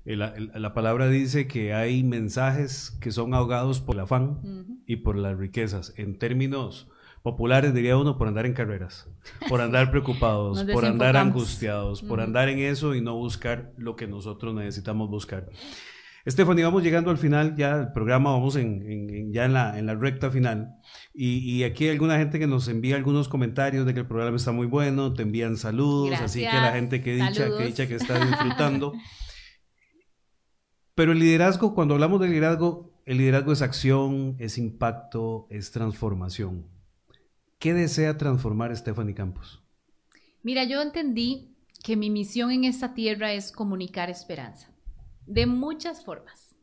La, 0.05 0.72
palabra 0.72 1.09
dice 1.09 1.49
que 1.49 1.74
hay 1.74 2.05
mensajes 2.05 2.90
que 3.01 3.11
son 3.11 3.34
ahogados 3.34 3.80
por 3.80 3.97
el 3.97 4.03
afán 4.03 4.82
y 4.86 4.97
por 4.97 5.16
las 5.16 5.36
riquezas. 5.36 5.94
En 5.97 6.18
términos 6.18 6.88
populares, 7.27 7.74
diría 7.74 7.97
uno, 7.97 8.16
por 8.16 8.29
andar 8.29 8.47
en 8.47 8.53
carreras, 8.53 9.09
por 9.49 9.61
andar 9.61 9.91
preocupados, 9.91 10.62
por 10.72 10.85
andar 10.85 11.16
angustiados, 11.16 12.01
por 12.01 12.20
andar 12.20 12.49
en 12.49 12.61
eso 12.61 12.95
y 12.95 13.01
no 13.01 13.16
buscar 13.16 13.72
lo 13.77 13.97
que 13.97 14.07
nosotros 14.07 14.55
necesitamos 14.55 15.11
buscar. 15.11 15.49
Stephanie, 16.24 16.62
vamos 16.62 16.85
llegando 16.85 17.11
al 17.11 17.18
final, 17.18 17.57
ya 17.57 17.74
el 17.74 17.91
programa, 17.91 18.31
vamos 18.31 18.55
en, 18.55 19.33
ya 19.33 19.45
en 19.45 19.55
la, 19.55 19.77
en 19.77 19.87
la, 19.87 19.97
recta 19.97 20.31
final. 20.31 20.77
Y, 21.12 21.64
aquí 21.64 21.87
hay 21.87 21.91
alguna 21.91 22.16
gente 22.16 22.39
que 22.39 22.47
nos 22.47 22.68
envía 22.68 22.95
algunos 22.95 23.27
comentarios 23.27 23.87
de 23.87 23.93
que 23.93 24.01
el 24.01 24.07
programa 24.07 24.37
está 24.37 24.53
muy 24.53 24.68
bueno, 24.68 25.12
te 25.12 25.22
envían 25.22 25.57
saludos, 25.57 26.20
así 26.20 26.41
que 26.41 26.47
la 26.47 26.74
gente 26.74 27.03
que 27.03 27.16
dicha, 27.16 27.57
que 27.57 27.66
dicha 27.66 27.89
que 27.89 27.97
está 27.97 28.24
disfrutando. 28.24 28.93
Pero 30.95 31.11
el 31.11 31.18
liderazgo, 31.18 31.74
cuando 31.74 31.95
hablamos 31.95 32.20
de 32.20 32.29
liderazgo, 32.29 33.03
el 33.05 33.18
liderazgo 33.18 33.53
es 33.53 33.62
acción, 33.62 34.37
es 34.39 34.59
impacto, 34.59 35.49
es 35.51 35.72
transformación. 35.72 36.76
¿Qué 37.59 37.73
desea 37.73 38.19
transformar 38.19 38.77
Stephanie 38.77 39.15
Campos? 39.15 39.63
Mira, 40.43 40.65
yo 40.65 40.83
entendí 40.83 41.57
que 41.83 41.97
mi 41.97 42.11
misión 42.11 42.51
en 42.51 42.65
esta 42.65 42.93
tierra 42.93 43.33
es 43.33 43.51
comunicar 43.51 44.11
esperanza, 44.11 44.71
de 45.27 45.47
muchas 45.47 46.05
formas, 46.05 46.55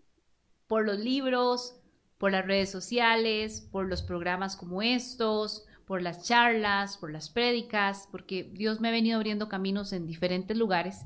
por 0.68 0.86
los 0.86 1.00
libros, 1.00 1.80
por 2.18 2.32
las 2.32 2.46
redes 2.46 2.70
sociales, 2.70 3.68
por 3.72 3.88
los 3.88 4.04
programas 4.04 4.56
como 4.56 4.82
estos, 4.82 5.66
por 5.86 6.02
las 6.02 6.24
charlas, 6.24 6.98
por 6.98 7.12
las 7.12 7.30
prédicas, 7.30 8.08
porque 8.12 8.52
Dios 8.54 8.80
me 8.80 8.90
ha 8.90 8.92
venido 8.92 9.18
abriendo 9.18 9.50
caminos 9.50 9.94
en 9.94 10.06
diferentes 10.06 10.56
lugares. 10.56 11.02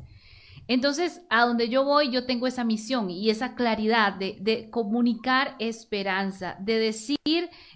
Entonces, 0.67 1.21
a 1.29 1.45
donde 1.45 1.69
yo 1.69 1.83
voy, 1.83 2.11
yo 2.11 2.25
tengo 2.25 2.45
esa 2.45 2.63
misión 2.63 3.09
y 3.09 3.29
esa 3.29 3.55
claridad 3.55 4.13
de, 4.13 4.69
comunicar 4.69 5.55
esperanza, 5.59 6.57
de 6.59 6.77
decir, 6.77 7.17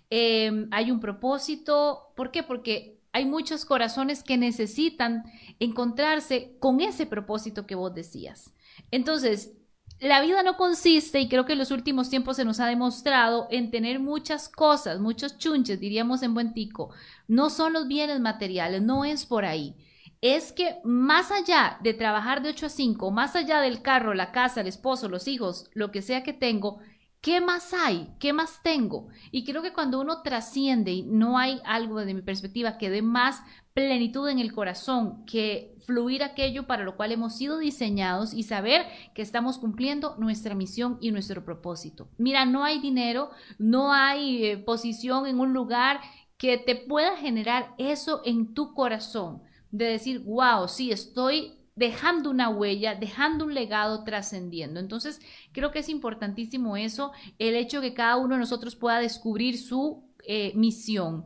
em, 0.09 0.67
hay 0.71 0.91
un 0.91 0.99
propósito. 0.99 2.11
¿Por 2.15 2.31
qué? 2.31 2.43
Porque 2.43 2.99
hay 3.13 3.25
muchos 3.25 3.65
corazones 3.65 4.23
que 4.23 4.37
necesitan 4.37 5.23
encontrarse 5.59 6.55
con 6.59 6.81
ese 6.81 7.05
propósito 7.05 7.65
que 7.65 7.75
vos 7.75 7.93
decías. 7.93 8.53
Entonces, 8.91 9.51
la 9.99 10.19
vida 10.19 10.41
no 10.41 10.57
consiste, 10.57 11.19
y 11.19 11.29
creo 11.29 11.45
que 11.45 11.53
en 11.53 11.59
los 11.59 11.69
últimos 11.71 12.09
tiempos 12.09 12.37
se 12.37 12.45
nos 12.45 12.59
ha 12.59 12.65
demostrado, 12.65 13.47
en 13.51 13.69
tener 13.69 13.99
muchas 13.99 14.49
cosas, 14.49 14.99
muchos 14.99 15.37
chunches, 15.37 15.79
diríamos 15.79 16.23
en 16.23 16.33
buen 16.33 16.53
tico. 16.53 16.89
No 17.27 17.49
son 17.49 17.73
los 17.73 17.87
bienes 17.87 18.19
materiales, 18.19 18.81
no 18.81 19.05
es 19.05 19.25
por 19.25 19.45
ahí. 19.45 19.75
Es 20.21 20.53
que 20.53 20.77
más 20.83 21.31
allá 21.31 21.79
de 21.81 21.93
trabajar 21.93 22.41
de 22.41 22.49
8 22.49 22.67
a 22.67 22.69
5, 22.69 23.11
más 23.11 23.35
allá 23.35 23.59
del 23.59 23.81
carro, 23.81 24.13
la 24.13 24.31
casa, 24.31 24.61
el 24.61 24.67
esposo, 24.67 25.09
los 25.09 25.27
hijos, 25.27 25.69
lo 25.73 25.91
que 25.91 26.01
sea 26.01 26.23
que 26.23 26.33
tengo, 26.33 26.79
¿Qué 27.21 27.39
más 27.39 27.71
hay? 27.75 28.09
¿Qué 28.17 28.33
más 28.33 28.63
tengo? 28.63 29.07
Y 29.29 29.45
creo 29.45 29.61
que 29.61 29.73
cuando 29.73 30.01
uno 30.01 30.23
trasciende 30.23 30.91
y 30.91 31.03
no 31.03 31.37
hay 31.37 31.61
algo 31.65 31.99
desde 31.99 32.15
mi 32.15 32.23
perspectiva 32.23 32.79
que 32.79 32.89
dé 32.89 33.03
más 33.03 33.43
plenitud 33.75 34.27
en 34.27 34.39
el 34.39 34.51
corazón 34.53 35.23
que 35.25 35.75
fluir 35.85 36.23
aquello 36.23 36.65
para 36.65 36.83
lo 36.83 36.97
cual 36.97 37.11
hemos 37.11 37.37
sido 37.37 37.59
diseñados 37.59 38.33
y 38.33 38.41
saber 38.41 38.87
que 39.13 39.21
estamos 39.21 39.59
cumpliendo 39.59 40.15
nuestra 40.17 40.55
misión 40.55 40.97
y 40.99 41.11
nuestro 41.11 41.45
propósito. 41.45 42.09
Mira, 42.17 42.45
no 42.45 42.63
hay 42.63 42.79
dinero, 42.79 43.29
no 43.59 43.93
hay 43.93 44.43
eh, 44.43 44.57
posición 44.57 45.27
en 45.27 45.39
un 45.39 45.53
lugar 45.53 46.01
que 46.39 46.57
te 46.57 46.75
pueda 46.75 47.17
generar 47.17 47.75
eso 47.77 48.23
en 48.25 48.55
tu 48.55 48.73
corazón, 48.73 49.43
de 49.71 49.85
decir, 49.85 50.19
wow, 50.19 50.67
sí, 50.67 50.91
estoy 50.91 51.53
dejando 51.75 52.29
una 52.29 52.49
huella, 52.49 52.95
dejando 52.95 53.45
un 53.45 53.53
legado 53.53 54.03
trascendiendo. 54.03 54.79
Entonces, 54.79 55.19
creo 55.51 55.71
que 55.71 55.79
es 55.79 55.89
importantísimo 55.89 56.77
eso, 56.77 57.11
el 57.39 57.55
hecho 57.55 57.81
que 57.81 57.93
cada 57.93 58.17
uno 58.17 58.35
de 58.35 58.41
nosotros 58.41 58.75
pueda 58.75 58.99
descubrir 58.99 59.57
su 59.57 60.03
eh, 60.27 60.51
misión. 60.55 61.25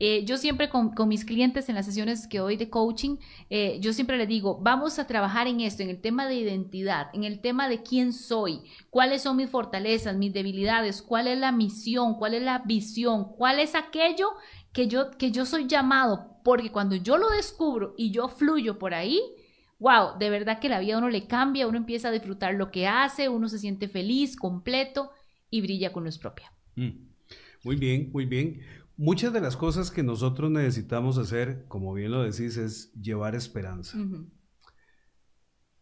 Eh, 0.00 0.24
yo 0.24 0.36
siempre 0.36 0.68
con, 0.68 0.92
mis 1.06 1.24
clientes 1.24 1.68
en 1.68 1.76
las 1.76 1.86
sesiones 1.86 2.26
que 2.26 2.38
doy 2.38 2.56
de 2.56 2.68
coaching, 2.68 3.16
eh, 3.48 3.78
yo 3.80 3.92
siempre 3.92 4.16
les 4.16 4.26
digo, 4.26 4.58
vamos 4.60 4.98
a 4.98 5.06
trabajar 5.06 5.46
en 5.46 5.60
esto, 5.60 5.84
en 5.84 5.90
el 5.90 6.00
tema 6.00 6.26
de 6.26 6.34
identidad, 6.34 7.10
en 7.12 7.22
el 7.22 7.40
tema 7.40 7.68
de 7.68 7.82
quién 7.82 8.12
soy, 8.12 8.60
cuáles 8.90 9.22
son 9.22 9.36
mis 9.36 9.50
fortalezas, 9.50 10.16
mis 10.16 10.32
debilidades, 10.32 11.00
cuál 11.00 11.28
es 11.28 11.38
la 11.38 11.52
misión, 11.52 12.14
cuál 12.16 12.34
es 12.34 12.42
la 12.42 12.58
visión, 12.58 13.32
cuál 13.36 13.60
es 13.60 13.76
aquello 13.76 14.30
que 14.74 14.88
yo, 14.88 15.12
que 15.12 15.30
yo 15.30 15.46
soy 15.46 15.66
llamado, 15.66 16.36
porque 16.42 16.70
cuando 16.70 16.96
yo 16.96 17.16
lo 17.16 17.30
descubro 17.30 17.94
y 17.96 18.10
yo 18.10 18.28
fluyo 18.28 18.78
por 18.78 18.92
ahí, 18.92 19.20
wow, 19.78 20.18
de 20.18 20.28
verdad 20.28 20.58
que 20.58 20.68
la 20.68 20.80
vida 20.80 20.96
a 20.96 20.98
uno 20.98 21.08
le 21.08 21.26
cambia, 21.26 21.68
uno 21.68 21.78
empieza 21.78 22.08
a 22.08 22.12
disfrutar 22.12 22.54
lo 22.54 22.70
que 22.70 22.88
hace, 22.88 23.28
uno 23.28 23.48
se 23.48 23.60
siente 23.60 23.88
feliz, 23.88 24.36
completo 24.36 25.10
y 25.48 25.62
brilla 25.62 25.92
con 25.92 26.04
luz 26.04 26.18
propia. 26.18 26.52
Mm. 26.74 26.90
Muy 27.62 27.76
bien, 27.76 28.10
muy 28.12 28.26
bien. 28.26 28.60
Muchas 28.96 29.32
de 29.32 29.40
las 29.40 29.56
cosas 29.56 29.90
que 29.90 30.02
nosotros 30.02 30.50
necesitamos 30.50 31.18
hacer, 31.18 31.64
como 31.68 31.94
bien 31.94 32.10
lo 32.10 32.22
decís, 32.22 32.56
es 32.56 32.92
llevar 32.94 33.34
esperanza. 33.34 33.96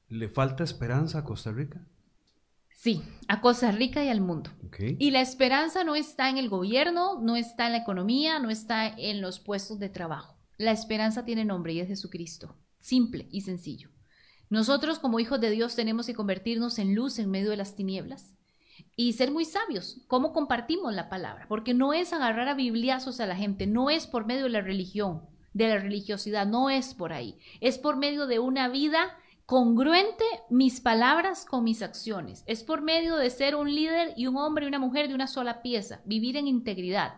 ¿Le 0.08 0.28
falta 0.28 0.64
esperanza 0.64 1.18
a 1.18 1.24
Costa 1.24 1.50
Rica? 1.50 1.86
Sí, 2.82 3.00
a 3.28 3.40
Costa 3.40 3.70
Rica 3.70 4.04
y 4.04 4.08
al 4.08 4.20
mundo. 4.20 4.50
Y 4.98 5.12
la 5.12 5.20
esperanza 5.20 5.84
no 5.84 5.94
está 5.94 6.28
en 6.30 6.36
el 6.36 6.48
gobierno, 6.48 7.20
no 7.20 7.36
está 7.36 7.66
en 7.66 7.72
la 7.74 7.78
economía, 7.78 8.40
no 8.40 8.50
está 8.50 8.88
en 8.88 9.20
los 9.20 9.38
puestos 9.38 9.78
de 9.78 9.88
trabajo. 9.88 10.36
La 10.56 10.72
esperanza 10.72 11.24
tiene 11.24 11.44
nombre 11.44 11.74
y 11.74 11.78
es 11.78 11.86
Jesucristo 11.86 12.56
simple 12.80 13.28
y 13.30 13.42
sencillo. 13.42 13.90
Nosotros 14.50 14.98
como 14.98 15.20
hijos 15.20 15.40
de 15.40 15.50
Dios 15.50 15.76
tenemos 15.76 16.06
que 16.06 16.14
convertirnos 16.14 16.80
en 16.80 16.96
luz 16.96 17.20
en 17.20 17.30
medio 17.30 17.50
de 17.50 17.56
las 17.56 17.76
tinieblas 17.76 18.34
y 18.96 19.12
ser 19.12 19.30
muy 19.30 19.44
sabios. 19.44 20.00
¿Cómo 20.08 20.32
compartimos 20.32 20.92
la 20.92 21.08
palabra? 21.08 21.46
Porque 21.48 21.74
no 21.74 21.92
es 21.92 22.12
agarrar 22.12 22.48
a 22.48 22.54
bibliazos 22.54 23.20
a 23.20 23.26
la 23.26 23.36
gente, 23.36 23.68
no 23.68 23.90
es 23.90 24.08
por 24.08 24.26
medio 24.26 24.42
de 24.42 24.50
la 24.50 24.60
religión, 24.60 25.22
de 25.52 25.68
la 25.68 25.78
religiosidad, 25.78 26.48
no 26.48 26.68
es 26.68 26.94
por 26.94 27.12
ahí. 27.12 27.38
Es 27.60 27.78
por 27.78 27.96
medio 27.96 28.26
de 28.26 28.40
una 28.40 28.68
vida 28.68 29.16
congruente 29.46 30.24
mis 30.50 30.80
palabras 30.80 31.44
con 31.44 31.64
mis 31.64 31.82
acciones. 31.82 32.44
Es 32.46 32.62
por 32.62 32.82
medio 32.82 33.16
de 33.16 33.30
ser 33.30 33.54
un 33.54 33.74
líder 33.74 34.14
y 34.16 34.26
un 34.26 34.36
hombre 34.36 34.64
y 34.64 34.68
una 34.68 34.78
mujer 34.78 35.08
de 35.08 35.14
una 35.14 35.26
sola 35.26 35.62
pieza, 35.62 36.00
vivir 36.04 36.36
en 36.36 36.46
integridad. 36.46 37.14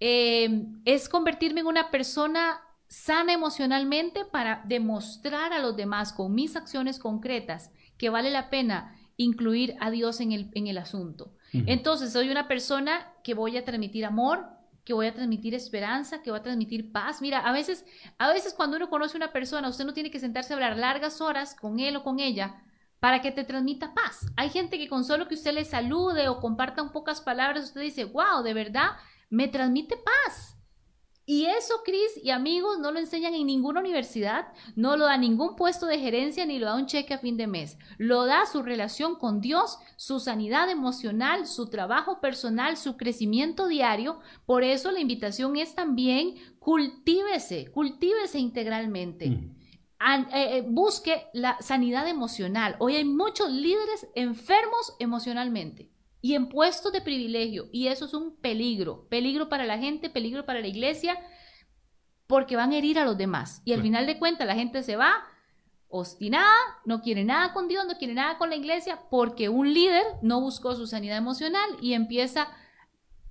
Eh, 0.00 0.66
es 0.84 1.08
convertirme 1.08 1.60
en 1.60 1.66
una 1.66 1.90
persona 1.90 2.60
sana 2.88 3.32
emocionalmente 3.32 4.24
para 4.24 4.62
demostrar 4.66 5.52
a 5.52 5.60
los 5.60 5.76
demás 5.76 6.12
con 6.12 6.34
mis 6.34 6.56
acciones 6.56 6.98
concretas 6.98 7.70
que 7.96 8.10
vale 8.10 8.30
la 8.30 8.50
pena 8.50 8.96
incluir 9.16 9.76
a 9.80 9.90
Dios 9.90 10.20
en 10.20 10.32
el, 10.32 10.50
en 10.54 10.66
el 10.66 10.78
asunto. 10.78 11.34
Entonces, 11.52 12.12
soy 12.12 12.30
una 12.30 12.46
persona 12.46 13.12
que 13.24 13.34
voy 13.34 13.56
a 13.56 13.64
transmitir 13.64 14.04
amor, 14.04 14.46
que 14.90 14.94
voy 14.94 15.06
a 15.06 15.14
transmitir 15.14 15.54
esperanza, 15.54 16.20
que 16.20 16.32
voy 16.32 16.40
a 16.40 16.42
transmitir 16.42 16.90
paz. 16.90 17.22
Mira, 17.22 17.38
a 17.38 17.52
veces, 17.52 17.86
a 18.18 18.28
veces 18.28 18.54
cuando 18.54 18.76
uno 18.76 18.90
conoce 18.90 19.16
a 19.16 19.18
una 19.18 19.32
persona, 19.32 19.68
usted 19.68 19.84
no 19.84 19.94
tiene 19.94 20.10
que 20.10 20.18
sentarse 20.18 20.52
a 20.52 20.56
hablar 20.56 20.76
largas 20.76 21.20
horas 21.20 21.54
con 21.54 21.78
él 21.78 21.94
o 21.94 22.02
con 22.02 22.18
ella 22.18 22.60
para 22.98 23.20
que 23.22 23.30
te 23.30 23.44
transmita 23.44 23.94
paz. 23.94 24.26
Hay 24.36 24.50
gente 24.50 24.78
que 24.78 24.88
con 24.88 25.04
solo 25.04 25.28
que 25.28 25.36
usted 25.36 25.52
le 25.52 25.64
salude 25.64 26.26
o 26.28 26.40
comparta 26.40 26.82
un 26.82 26.90
pocas 26.90 27.20
palabras, 27.20 27.66
usted 27.66 27.82
dice, 27.82 28.04
wow, 28.04 28.42
de 28.42 28.52
verdad, 28.52 28.96
me 29.28 29.46
transmite 29.46 29.96
paz. 29.96 30.56
Y 31.30 31.46
eso, 31.46 31.74
Cris 31.84 32.18
y 32.20 32.30
amigos, 32.30 32.80
no 32.80 32.90
lo 32.90 32.98
enseñan 32.98 33.34
en 33.34 33.46
ninguna 33.46 33.78
universidad, 33.78 34.48
no 34.74 34.96
lo 34.96 35.04
da 35.04 35.16
ningún 35.16 35.54
puesto 35.54 35.86
de 35.86 36.00
gerencia 36.00 36.44
ni 36.44 36.58
lo 36.58 36.66
da 36.66 36.74
un 36.74 36.86
cheque 36.86 37.14
a 37.14 37.18
fin 37.18 37.36
de 37.36 37.46
mes. 37.46 37.78
Lo 37.98 38.24
da 38.24 38.46
su 38.46 38.64
relación 38.64 39.14
con 39.14 39.40
Dios, 39.40 39.78
su 39.94 40.18
sanidad 40.18 40.68
emocional, 40.68 41.46
su 41.46 41.70
trabajo 41.70 42.20
personal, 42.20 42.76
su 42.76 42.96
crecimiento 42.96 43.68
diario. 43.68 44.18
Por 44.44 44.64
eso 44.64 44.90
la 44.90 44.98
invitación 44.98 45.54
es 45.54 45.76
también 45.76 46.34
cultívese, 46.58 47.70
cultívese 47.70 48.40
integralmente. 48.40 49.30
Mm. 49.30 49.56
Eh, 50.34 50.56
eh, 50.56 50.64
busque 50.66 51.28
la 51.32 51.56
sanidad 51.60 52.08
emocional. 52.08 52.74
Hoy 52.80 52.96
hay 52.96 53.04
muchos 53.04 53.52
líderes 53.52 54.08
enfermos 54.16 54.96
emocionalmente 54.98 55.92
y 56.20 56.34
en 56.34 56.48
puestos 56.48 56.92
de 56.92 57.00
privilegio. 57.00 57.68
Y 57.72 57.88
eso 57.88 58.04
es 58.04 58.14
un 58.14 58.36
peligro, 58.36 59.06
peligro 59.08 59.48
para 59.48 59.64
la 59.64 59.78
gente, 59.78 60.10
peligro 60.10 60.44
para 60.44 60.60
la 60.60 60.66
iglesia, 60.66 61.18
porque 62.26 62.56
van 62.56 62.72
a 62.72 62.78
herir 62.78 62.98
a 62.98 63.04
los 63.04 63.16
demás. 63.16 63.62
Y 63.64 63.72
al 63.72 63.82
final 63.82 64.06
de 64.06 64.18
cuentas 64.18 64.46
la 64.46 64.54
gente 64.54 64.82
se 64.82 64.96
va 64.96 65.12
obstinada, 65.88 66.54
no 66.84 67.02
quiere 67.02 67.24
nada 67.24 67.52
con 67.52 67.66
Dios, 67.66 67.84
no 67.86 67.98
quiere 67.98 68.14
nada 68.14 68.38
con 68.38 68.50
la 68.50 68.56
iglesia, 68.56 69.00
porque 69.10 69.48
un 69.48 69.72
líder 69.74 70.04
no 70.22 70.40
buscó 70.40 70.76
su 70.76 70.86
sanidad 70.86 71.18
emocional 71.18 71.68
y 71.80 71.94
empieza 71.94 72.48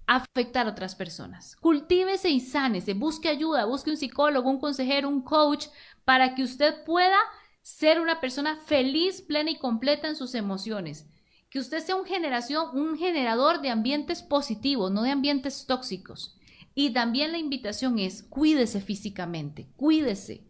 a 0.05 0.15
afectar 0.15 0.67
a 0.67 0.71
otras 0.71 0.95
personas. 0.95 1.55
Cultívese 1.55 2.29
y 2.29 2.41
sánese, 2.41 2.95
busque 2.95 3.29
ayuda, 3.29 3.65
busque 3.65 3.91
un 3.91 3.97
psicólogo, 3.97 4.49
un 4.49 4.59
consejero, 4.59 5.07
un 5.07 5.21
coach, 5.21 5.67
para 6.03 6.35
que 6.35 6.43
usted 6.43 6.83
pueda 6.83 7.17
ser 7.61 8.01
una 8.01 8.19
persona 8.19 8.57
feliz, 8.65 9.21
plena 9.21 9.51
y 9.51 9.59
completa 9.59 10.09
en 10.09 10.15
sus 10.15 10.35
emociones 10.35 11.05
que 11.49 11.59
usted 11.59 11.83
sea 11.83 11.95
un, 11.95 12.05
generación, 12.05 12.77
un 12.77 12.97
generador 12.97 13.61
de 13.61 13.69
ambientes 13.69 14.21
positivos, 14.21 14.91
no 14.91 15.01
de 15.01 15.11
ambientes 15.11 15.65
tóxicos. 15.65 16.37
Y 16.75 16.91
también 16.91 17.31
la 17.31 17.39
invitación 17.39 17.97
es, 17.99 18.23
cuídese 18.23 18.81
físicamente, 18.81 19.71
cuídese. 19.75 20.47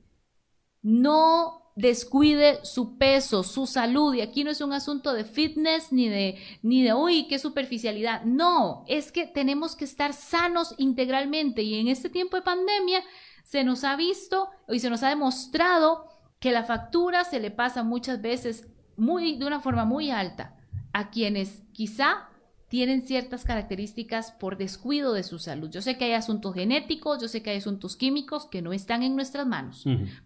No 0.81 1.71
descuide 1.75 2.59
su 2.63 2.97
peso, 2.97 3.43
su 3.43 3.65
salud. 3.65 4.13
Y 4.13 4.21
aquí 4.21 4.43
no 4.43 4.51
es 4.51 4.59
un 4.59 4.73
asunto 4.73 5.13
de 5.13 5.23
fitness 5.23 5.91
ni 5.91 6.09
de, 6.09 6.37
ni 6.61 6.83
de, 6.83 6.93
uy, 6.93 7.27
qué 7.27 7.39
superficialidad. 7.39 8.23
No, 8.25 8.83
es 8.87 9.11
que 9.13 9.25
tenemos 9.25 9.77
que 9.77 9.85
estar 9.85 10.13
sanos 10.13 10.75
integralmente. 10.77 11.63
Y 11.63 11.79
en 11.79 11.87
este 11.87 12.09
tiempo 12.09 12.35
de 12.35 12.43
pandemia 12.43 13.01
se 13.45 13.63
nos 13.63 13.85
ha 13.85 13.95
visto 13.95 14.49
y 14.67 14.79
se 14.79 14.89
nos 14.89 15.01
ha 15.03 15.09
demostrado 15.09 16.05
que 16.39 16.51
la 16.51 16.63
factura 16.63 17.23
se 17.23 17.39
le 17.39 17.51
pasa 17.51 17.83
muchas 17.83 18.21
veces 18.21 18.67
muy, 18.97 19.37
de 19.37 19.45
una 19.45 19.61
forma 19.61 19.85
muy 19.85 20.11
alta 20.11 20.58
a 20.93 21.09
quienes 21.09 21.63
quizá 21.71 22.29
tienen 22.69 23.01
ciertas 23.01 23.43
características 23.43 24.31
por 24.31 24.55
descuido 24.57 25.13
de 25.13 25.23
su 25.23 25.39
salud. 25.39 25.69
Yo 25.71 25.81
sé 25.81 25.97
que 25.97 26.05
hay 26.05 26.13
asuntos 26.13 26.53
genéticos, 26.53 27.19
yo 27.19 27.27
sé 27.27 27.41
que 27.41 27.49
hay 27.49 27.57
asuntos 27.57 27.95
químicos 27.95 28.45
que 28.45 28.61
no 28.61 28.73
están 28.73 29.01
en 29.01 29.15
nuestras 29.15 29.47
manos, 29.47 29.85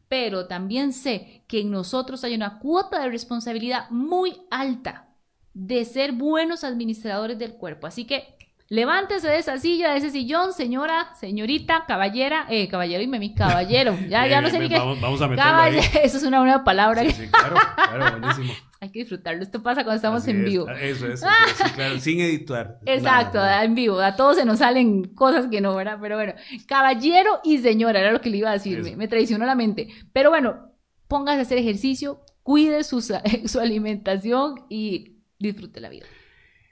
pero 0.10 0.46
también 0.46 0.92
sé 0.92 1.44
que 1.48 1.62
en 1.62 1.72
nosotros 1.72 2.24
hay 2.24 2.36
una 2.36 2.60
cuota 2.60 3.02
de 3.02 3.10
responsabilidad 3.10 3.90
muy 3.90 4.36
alta 4.52 5.08
de 5.54 5.86
ser 5.86 6.12
buenos 6.12 6.64
administradores 6.66 7.40
del 7.40 7.54
cuerpo. 7.54 7.88
Así 7.88 8.06
que 8.06 8.36
Levántese 8.74 9.28
de 9.28 9.38
esa 9.38 9.60
silla, 9.60 9.92
de 9.92 9.98
ese 9.98 10.10
sillón, 10.10 10.52
señora, 10.52 11.14
señorita, 11.14 11.86
caballera, 11.86 12.48
eh, 12.50 12.68
caballero 12.70 13.04
y 13.04 13.08
mi 13.08 13.36
caballero. 13.36 13.96
Ya, 14.10 14.26
ya 14.28 14.42
no 14.42 14.50
sé 14.50 14.58
ni 14.58 14.68
qué. 14.68 14.80
Vamos, 14.80 15.22
a 15.22 15.28
meterlo 15.28 15.62
ahí. 15.62 15.78
Eso 16.04 16.18
es 16.18 16.24
una 16.24 16.40
nueva 16.40 16.64
palabra. 16.64 17.04
Sí, 17.04 17.12
sí, 17.12 17.28
claro, 17.28 17.56
claro, 17.76 18.20
buenísimo. 18.20 18.54
Hay 18.84 18.92
que 18.92 19.00
disfrutarlo. 19.00 19.42
Esto 19.42 19.64
pasa 19.64 19.86
cuando 19.86 19.96
estamos 19.96 20.28
en 20.28 20.44
vivo. 20.44 20.70
Eso 20.70 21.08
es, 21.08 21.22
claro, 21.76 21.98
sin 22.02 22.20
editar. 22.20 22.80
Exacto, 22.86 23.40
en 23.42 23.76
vivo. 23.76 23.98
A 24.02 24.18
todos 24.18 24.36
se 24.36 24.44
nos 24.44 24.60
salen 24.60 25.06
cosas 25.06 25.48
que 25.48 25.62
no, 25.62 25.74
¿verdad? 25.74 26.00
Pero 26.02 26.18
bueno, 26.18 26.34
caballero 26.68 27.40
y 27.46 27.60
señora, 27.60 28.02
era 28.02 28.12
lo 28.12 28.20
que 28.20 28.30
le 28.30 28.40
iba 28.40 28.50
a 28.50 28.54
decir. 28.54 28.84
Me, 28.84 28.98
me 28.98 29.08
traicionó 29.08 29.46
la 29.46 29.56
mente. 29.56 29.88
Pero 30.12 30.32
bueno, 30.32 30.74
póngase 31.08 31.40
a 31.40 31.42
hacer 31.44 31.60
ejercicio, 31.60 32.26
cuide 32.42 32.84
su, 32.84 33.00
su 33.46 33.60
alimentación 33.62 34.66
y 34.68 35.22
disfrute 35.40 35.80
la 35.80 35.88
vida. 35.88 36.06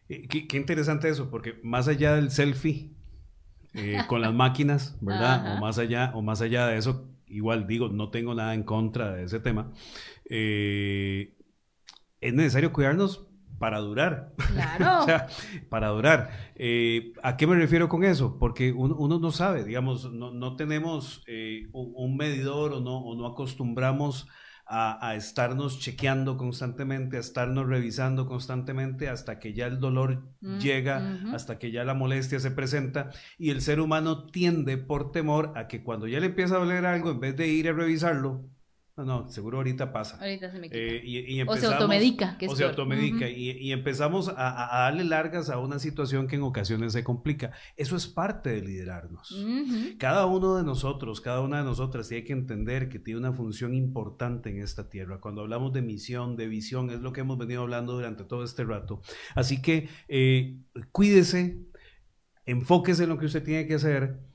Eh, 0.10 0.28
qué, 0.28 0.58
interesante 0.58 1.08
eso, 1.08 1.30
porque 1.30 1.62
más 1.64 1.88
allá 1.88 2.16
del 2.16 2.30
selfie 2.30 2.92
eh, 3.74 4.00
con 4.08 4.20
las 4.20 4.34
máquinas, 4.34 4.98
¿verdad? 5.02 5.56
O 5.56 5.62
más 5.62 5.78
allá, 5.78 6.12
o 6.14 6.22
más 6.22 6.42
allá 6.42 6.68
de 6.68 6.78
eso, 6.78 7.10
igual 7.26 7.68
digo, 7.68 7.88
no 7.88 8.10
tengo 8.10 8.36
nada 8.36 8.54
en 8.54 8.64
contra 8.64 9.14
de 9.14 9.24
ese 9.24 9.40
tema. 9.40 9.72
Eh, 10.26 11.38
es 12.22 12.34
necesario 12.34 12.72
cuidarnos 12.72 13.28
para 13.60 13.80
durar. 13.80 14.34
Claro. 14.54 15.00
o 15.02 15.06
sea, 15.06 15.28
para 15.70 15.90
durar. 15.90 16.32
¿A 17.24 17.38
qué 17.38 17.48
me 17.48 17.56
refiero 17.56 17.90
con 17.90 18.04
eso? 18.04 18.38
Porque 18.40 18.72
uno, 18.72 19.20
no 19.20 19.32
sabe, 19.32 19.64
digamos, 19.64 20.12
no, 20.12 20.56
tenemos 20.56 21.24
un, 21.74 22.18
medidor 22.18 22.74
o 22.74 22.80
no, 22.80 22.98
o 22.98 23.16
no 23.16 23.28
acostumbramos 23.28 24.28
a, 24.74 25.16
estarnos 25.16 25.80
chequeando 25.80 26.38
constantemente, 26.38 27.18
a 27.18 27.20
estarnos 27.20 27.68
revisando 27.68 28.26
constantemente 28.26 29.10
hasta 29.10 29.38
que 29.38 29.54
ya 29.54 29.68
el 29.68 29.80
dolor 29.80 30.24
mm, 30.40 30.60
llega, 30.60 31.20
hasta 31.34 31.60
que 31.60 31.72
ya 31.72 31.84
la 31.84 31.94
molestia 31.94 32.40
se 32.40 32.52
presenta 32.52 33.10
y 33.38 33.50
el 33.50 33.62
ser 33.62 33.82
humano 33.82 34.28
tiende 34.28 34.78
por 34.78 35.12
temor 35.12 35.52
a 35.56 35.68
que 35.68 35.84
cuando 35.84 36.08
ya 36.08 36.22
le 36.22 36.28
empieza 36.28 36.56
a 36.56 36.60
doler 36.60 36.86
algo, 36.86 37.12
en 37.12 37.20
vez 37.20 37.36
de 37.36 37.48
ir 37.48 37.68
a 37.68 37.74
revisarlo, 37.74 38.46
no, 39.06 39.22
no, 39.22 39.30
seguro 39.30 39.58
ahorita 39.58 39.92
pasa. 39.92 40.18
Ahorita 40.20 40.52
se 40.52 40.60
me 40.60 40.70
quita. 40.70 40.78
Eh, 40.78 41.02
y, 41.04 41.42
o 41.42 41.56
se 41.56 41.66
automedica. 41.66 42.38
o 42.48 42.56
se 42.56 42.64
automedica. 42.64 43.30
y, 43.30 43.72
empezamos 43.72 44.30
a, 44.30 44.70
darle 44.84 45.04
largas 45.04 45.50
a 45.50 45.58
una 45.58 45.80
situación 45.80 46.28
que 46.28 46.36
en 46.36 46.44
ocasiones 46.44 46.94
se 46.94 47.04
complica. 47.04 47.52
Eso 47.78 47.96
es 47.96 48.08
parte 48.08 48.52
de 48.52 48.62
liderarnos. 48.62 49.36
Cada 49.98 50.26
uno 50.26 50.58
de 50.58 50.64
nosotros, 50.64 51.22
cada 51.22 51.42
una 51.42 51.60
de 51.60 51.64
nosotras 51.64 52.08
tiene 52.08 52.24
que 52.24 52.34
entender 52.34 52.90
que 52.90 53.00
tiene 53.00 53.20
una 53.20 53.34
función 53.34 53.74
importante 53.74 54.50
en 54.50 54.62
esta 54.62 54.90
tierra. 54.90 55.20
Cuando 55.20 55.42
hablamos 55.42 55.74
de 55.74 55.82
misión, 55.82 56.36
de 56.36 56.48
visión, 56.48 56.90
es 56.90 57.00
lo 57.00 57.14
que 57.14 57.22
hemos 57.22 57.38
venido 57.38 57.62
hablando 57.62 57.94
durante 57.94 58.24
todo 58.24 58.44
este 58.44 58.64
rato. 58.64 59.02
Así 59.36 59.62
que 59.62 59.90
eh, 60.08 60.60
cuídese, 60.92 61.62
enfóquese 62.46 63.04
en 63.04 63.10
lo 63.10 63.18
que 63.18 63.26
usted 63.26 63.44
tiene 63.44 63.68
que 63.68 63.76
hacer 63.76 64.31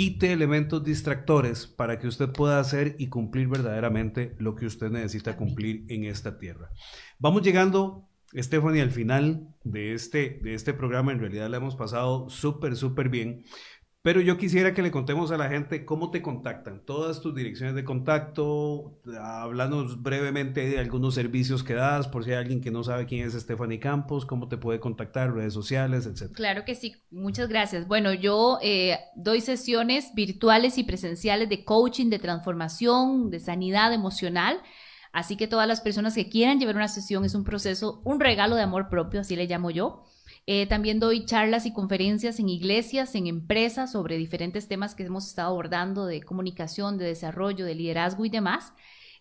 quite 0.00 0.32
elementos 0.32 0.82
distractores 0.82 1.66
para 1.66 1.98
que 1.98 2.06
usted 2.06 2.30
pueda 2.30 2.58
hacer 2.58 2.96
y 2.98 3.08
cumplir 3.08 3.48
verdaderamente 3.48 4.34
lo 4.38 4.54
que 4.54 4.64
usted 4.64 4.90
necesita 4.90 5.36
cumplir 5.36 5.84
en 5.88 6.04
esta 6.04 6.38
tierra. 6.38 6.70
Vamos 7.18 7.42
llegando, 7.42 8.08
Stephanie, 8.34 8.80
al 8.80 8.92
final 8.92 9.54
de 9.62 9.92
este, 9.92 10.40
de 10.42 10.54
este 10.54 10.72
programa. 10.72 11.12
En 11.12 11.20
realidad 11.20 11.50
le 11.50 11.58
hemos 11.58 11.76
pasado 11.76 12.30
súper, 12.30 12.76
súper 12.76 13.10
bien. 13.10 13.44
Pero 14.02 14.22
yo 14.22 14.38
quisiera 14.38 14.72
que 14.72 14.80
le 14.80 14.90
contemos 14.90 15.30
a 15.30 15.36
la 15.36 15.50
gente 15.50 15.84
cómo 15.84 16.10
te 16.10 16.22
contactan, 16.22 16.86
todas 16.86 17.20
tus 17.20 17.34
direcciones 17.34 17.74
de 17.74 17.84
contacto, 17.84 18.98
hablando 19.20 19.86
brevemente 19.98 20.66
de 20.66 20.78
algunos 20.78 21.14
servicios 21.14 21.62
que 21.62 21.74
das, 21.74 22.08
por 22.08 22.24
si 22.24 22.30
hay 22.30 22.38
alguien 22.38 22.62
que 22.62 22.70
no 22.70 22.82
sabe 22.82 23.04
quién 23.04 23.26
es 23.26 23.34
Stephanie 23.34 23.78
Campos, 23.78 24.24
cómo 24.24 24.48
te 24.48 24.56
puede 24.56 24.80
contactar, 24.80 25.34
redes 25.34 25.52
sociales, 25.52 26.06
etc. 26.06 26.32
Claro 26.32 26.64
que 26.64 26.76
sí, 26.76 26.96
muchas 27.10 27.50
gracias. 27.50 27.86
Bueno, 27.86 28.14
yo 28.14 28.58
eh, 28.62 28.98
doy 29.16 29.42
sesiones 29.42 30.14
virtuales 30.14 30.78
y 30.78 30.84
presenciales 30.84 31.50
de 31.50 31.66
coaching, 31.66 32.08
de 32.08 32.18
transformación, 32.18 33.30
de 33.30 33.38
sanidad 33.38 33.92
emocional. 33.92 34.62
Así 35.12 35.36
que 35.36 35.46
todas 35.46 35.68
las 35.68 35.82
personas 35.82 36.14
que 36.14 36.30
quieran 36.30 36.58
llevar 36.58 36.76
una 36.76 36.88
sesión 36.88 37.26
es 37.26 37.34
un 37.34 37.44
proceso, 37.44 38.00
un 38.04 38.18
regalo 38.18 38.56
de 38.56 38.62
amor 38.62 38.88
propio, 38.88 39.20
así 39.20 39.36
le 39.36 39.46
llamo 39.46 39.70
yo. 39.70 40.04
Eh, 40.52 40.66
también 40.66 40.98
doy 40.98 41.26
charlas 41.26 41.64
y 41.64 41.72
conferencias 41.72 42.40
en 42.40 42.48
iglesias, 42.48 43.14
en 43.14 43.28
empresas, 43.28 43.92
sobre 43.92 44.16
diferentes 44.16 44.66
temas 44.66 44.96
que 44.96 45.04
hemos 45.04 45.28
estado 45.28 45.50
abordando 45.50 46.06
de 46.06 46.24
comunicación, 46.24 46.98
de 46.98 47.04
desarrollo, 47.04 47.64
de 47.64 47.76
liderazgo 47.76 48.24
y 48.24 48.30
demás. 48.30 48.72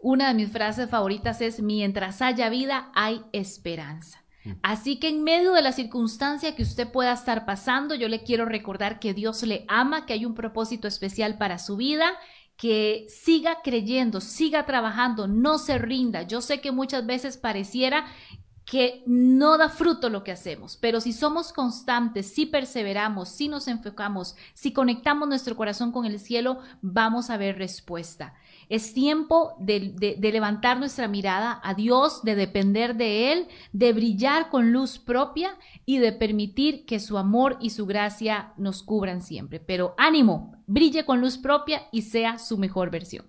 Una 0.00 0.28
de 0.28 0.34
mis 0.34 0.50
frases 0.50 0.88
favoritas 0.88 1.42
es, 1.42 1.60
mientras 1.60 2.22
haya 2.22 2.48
vida, 2.48 2.90
hay 2.94 3.20
esperanza. 3.32 4.24
Mm. 4.44 4.52
Así 4.62 4.98
que 4.98 5.10
en 5.10 5.22
medio 5.24 5.52
de 5.52 5.62
la 5.62 5.72
circunstancia 5.72 6.56
que 6.56 6.62
usted 6.62 6.90
pueda 6.90 7.12
estar 7.12 7.44
pasando, 7.44 7.94
yo 7.94 8.08
le 8.08 8.22
quiero 8.22 8.46
recordar 8.46 8.98
que 8.98 9.12
Dios 9.12 9.42
le 9.42 9.66
ama, 9.68 10.06
que 10.06 10.14
hay 10.14 10.24
un 10.24 10.34
propósito 10.34 10.88
especial 10.88 11.36
para 11.36 11.58
su 11.58 11.76
vida 11.76 12.14
que 12.56 13.06
siga 13.08 13.58
creyendo, 13.62 14.20
siga 14.20 14.66
trabajando, 14.66 15.26
no 15.26 15.58
se 15.58 15.78
rinda. 15.78 16.22
Yo 16.22 16.40
sé 16.40 16.60
que 16.60 16.72
muchas 16.72 17.04
veces 17.06 17.36
pareciera 17.36 18.06
que 18.64 19.02
no 19.06 19.58
da 19.58 19.68
fruto 19.68 20.08
lo 20.08 20.24
que 20.24 20.32
hacemos, 20.32 20.76
pero 20.76 21.00
si 21.00 21.12
somos 21.12 21.52
constantes, 21.52 22.26
si 22.26 22.46
perseveramos, 22.46 23.28
si 23.28 23.48
nos 23.48 23.68
enfocamos, 23.68 24.36
si 24.54 24.72
conectamos 24.72 25.28
nuestro 25.28 25.54
corazón 25.56 25.92
con 25.92 26.06
el 26.06 26.18
cielo, 26.18 26.60
vamos 26.80 27.28
a 27.28 27.36
ver 27.36 27.58
respuesta. 27.58 28.34
Es 28.70 28.94
tiempo 28.94 29.54
de, 29.58 30.16
levantar 30.18 30.78
nuestra 30.78 31.08
mirada 31.08 31.60
a 31.62 31.74
Dios, 31.74 32.22
de 32.22 32.34
depender 32.34 32.96
de 32.96 33.32
Él, 33.32 33.48
de 33.72 33.92
brillar 33.92 34.48
con 34.48 34.72
luz 34.72 34.98
propia 34.98 35.58
y 35.84 35.98
de 35.98 36.12
permitir 36.12 36.86
que 36.86 37.00
su 37.00 37.18
amor 37.18 37.58
y 37.60 37.70
su 37.70 37.84
gracia 37.84 38.54
nos 38.56 38.82
cubran 38.82 39.22
siempre. 39.22 39.60
Pero 39.60 39.94
ánimo, 39.98 40.56
brille 40.66 41.04
con 41.04 41.20
luz 41.20 41.36
propia 41.36 41.82
y 41.92 42.02
sea 42.02 42.38
su 42.38 42.56
mejor 42.56 42.90
versión. 42.90 43.26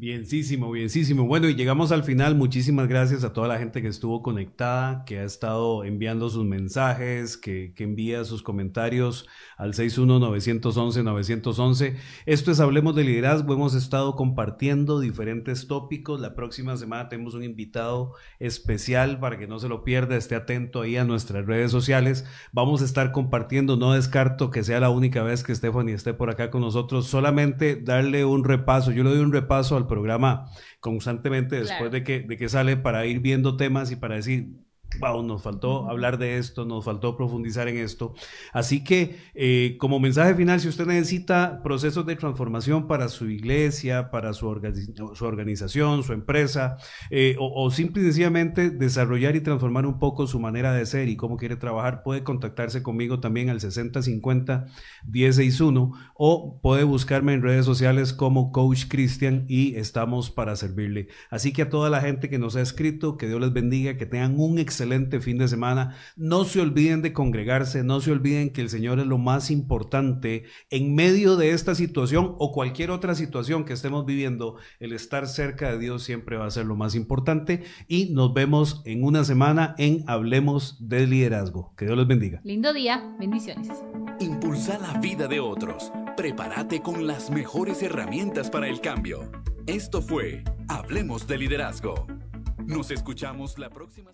Bienísimo, 0.00 0.70
bienísimo. 0.70 1.26
Bueno, 1.26 1.48
y 1.48 1.56
llegamos 1.56 1.90
al 1.90 2.04
final. 2.04 2.36
Muchísimas 2.36 2.86
gracias 2.86 3.24
a 3.24 3.32
toda 3.32 3.48
la 3.48 3.58
gente 3.58 3.82
que 3.82 3.88
estuvo 3.88 4.22
conectada, 4.22 5.04
que 5.04 5.18
ha 5.18 5.24
estado 5.24 5.82
enviando 5.82 6.30
sus 6.30 6.44
mensajes, 6.44 7.36
que, 7.36 7.74
envía 7.78 8.24
sus 8.24 8.44
comentarios 8.44 9.26
al 9.56 9.74
61-911-911. 9.74 11.96
Esto 12.26 12.52
es 12.52 12.60
Hablemos 12.60 12.94
de 12.94 13.02
Liderazgo. 13.02 13.54
Hemos 13.54 13.74
estado 13.74 14.14
compartiendo 14.14 15.00
diferentes 15.00 15.66
tópicos. 15.66 16.20
La 16.20 16.36
próxima 16.36 16.76
semana 16.76 17.08
tenemos 17.08 17.34
un 17.34 17.42
invitado 17.42 18.12
especial 18.38 19.18
para 19.18 19.36
que 19.36 19.48
no 19.48 19.58
se 19.58 19.68
lo 19.68 19.82
pierda. 19.82 20.16
Esté 20.16 20.36
atento 20.36 20.82
ahí 20.82 20.96
a 20.96 21.04
nuestras 21.04 21.44
redes 21.44 21.72
sociales. 21.72 22.24
Vamos 22.52 22.82
a 22.82 22.84
estar 22.84 23.10
compartiendo. 23.10 23.76
No 23.76 23.94
descarto 23.94 24.52
que 24.52 24.62
sea 24.62 24.78
la 24.78 24.90
única 24.90 25.24
vez 25.24 25.42
que 25.42 25.56
Stephanie 25.56 25.96
esté 25.96 26.14
por 26.14 26.30
acá 26.30 26.52
con 26.52 26.60
nosotros. 26.60 27.08
Solamente 27.08 27.74
darle 27.74 28.24
un 28.24 28.44
repaso. 28.44 28.92
Yo 28.92 29.02
le 29.02 29.10
doy 29.10 29.18
un 29.18 29.32
repaso 29.32 29.76
al 29.76 29.87
programa 29.88 30.50
constantemente 30.80 31.56
después 31.56 31.90
de, 31.90 32.04
que, 32.04 32.20
de 32.20 32.36
que 32.36 32.48
sale 32.48 32.76
para 32.76 33.06
ir 33.06 33.20
viendo 33.20 33.56
temas 33.56 33.90
y 33.90 33.96
para 33.96 34.16
decir, 34.16 34.50
wow, 35.00 35.22
nos 35.22 35.42
faltó 35.42 35.88
hablar 35.88 36.18
de 36.18 36.38
esto, 36.38 36.64
nos 36.64 36.84
faltó 36.84 37.16
profundizar 37.16 37.68
en 37.68 37.78
esto. 37.78 38.14
Así 38.52 38.82
que 38.82 39.16
eh, 39.34 39.76
como 39.78 40.00
mensaje 40.00 40.34
final, 40.34 40.60
si 40.60 40.68
usted 40.68 40.86
necesita 40.86 41.62
procesos 41.62 42.06
de 42.06 42.16
transformación 42.16 42.86
para 42.86 43.08
su 43.08 43.28
iglesia, 43.28 44.10
para 44.10 44.32
su, 44.32 44.46
su 45.14 45.24
organización, 45.24 46.02
su 46.02 46.12
empresa, 46.12 46.78
eh, 47.10 47.36
o, 47.38 47.64
o 47.64 47.70
simple 47.70 48.02
y 48.02 48.06
sencillamente 48.06 48.70
desarrollar 48.70 49.36
y 49.36 49.40
transformar 49.40 49.86
un 49.86 49.98
poco 49.98 50.26
su 50.26 50.40
manera 50.40 50.72
de 50.72 50.86
ser 50.86 51.08
y 51.08 51.16
cómo 51.16 51.36
quiere 51.36 51.56
trabajar, 51.56 52.02
puede 52.02 52.24
contactarse 52.24 52.82
conmigo 52.82 53.20
también 53.20 53.50
al 53.50 53.60
6050 53.60 54.66
161 55.12 55.92
o 56.14 56.60
puede 56.60 56.84
buscarme 56.84 57.34
en 57.34 57.42
redes 57.42 57.64
sociales 57.64 58.12
como 58.12 58.52
Coach 58.52 58.86
Christian 58.88 59.44
y 59.48 59.76
estamos 59.76 60.30
para 60.30 60.56
servirle. 60.56 61.08
Así 61.30 61.52
que 61.52 61.62
a 61.62 61.70
toda 61.70 61.90
la 61.90 62.00
gente 62.00 62.28
que 62.28 62.38
nos 62.38 62.56
ha 62.56 62.62
escrito, 62.62 63.16
que 63.16 63.28
Dios 63.28 63.40
les 63.40 63.52
bendiga, 63.52 63.96
que 63.96 64.06
tengan 64.06 64.38
un 64.38 64.58
excelente 64.58 64.77
excelente 64.78 65.18
fin 65.18 65.38
de 65.38 65.48
semana. 65.48 65.96
No 66.16 66.44
se 66.44 66.60
olviden 66.60 67.02
de 67.02 67.12
congregarse, 67.12 67.82
no 67.82 68.00
se 68.00 68.12
olviden 68.12 68.50
que 68.50 68.60
el 68.60 68.70
Señor 68.70 69.00
es 69.00 69.06
lo 69.06 69.18
más 69.18 69.50
importante 69.50 70.44
en 70.70 70.94
medio 70.94 71.36
de 71.36 71.50
esta 71.50 71.74
situación 71.74 72.36
o 72.38 72.52
cualquier 72.52 72.92
otra 72.92 73.16
situación 73.16 73.64
que 73.64 73.72
estemos 73.72 74.06
viviendo. 74.06 74.54
El 74.78 74.92
estar 74.92 75.26
cerca 75.26 75.72
de 75.72 75.78
Dios 75.80 76.04
siempre 76.04 76.36
va 76.36 76.46
a 76.46 76.50
ser 76.52 76.64
lo 76.64 76.76
más 76.76 76.94
importante 76.94 77.64
y 77.88 78.10
nos 78.10 78.32
vemos 78.32 78.82
en 78.84 79.02
una 79.02 79.24
semana 79.24 79.74
en 79.78 80.04
Hablemos 80.06 80.88
de 80.88 81.08
Liderazgo. 81.08 81.74
Que 81.76 81.86
Dios 81.86 81.98
les 81.98 82.06
bendiga. 82.06 82.40
Lindo 82.44 82.72
día, 82.72 83.16
bendiciones. 83.18 83.68
Impulsa 84.20 84.78
la 84.78 85.00
vida 85.00 85.26
de 85.26 85.40
otros. 85.40 85.90
Prepárate 86.16 86.82
con 86.82 87.08
las 87.08 87.30
mejores 87.30 87.82
herramientas 87.82 88.48
para 88.48 88.68
el 88.68 88.80
cambio. 88.80 89.28
Esto 89.66 90.00
fue 90.00 90.44
Hablemos 90.68 91.26
de 91.26 91.38
Liderazgo. 91.38 92.06
Nos 92.64 92.90
escuchamos 92.90 93.58
la 93.58 93.70
próxima 93.70 94.12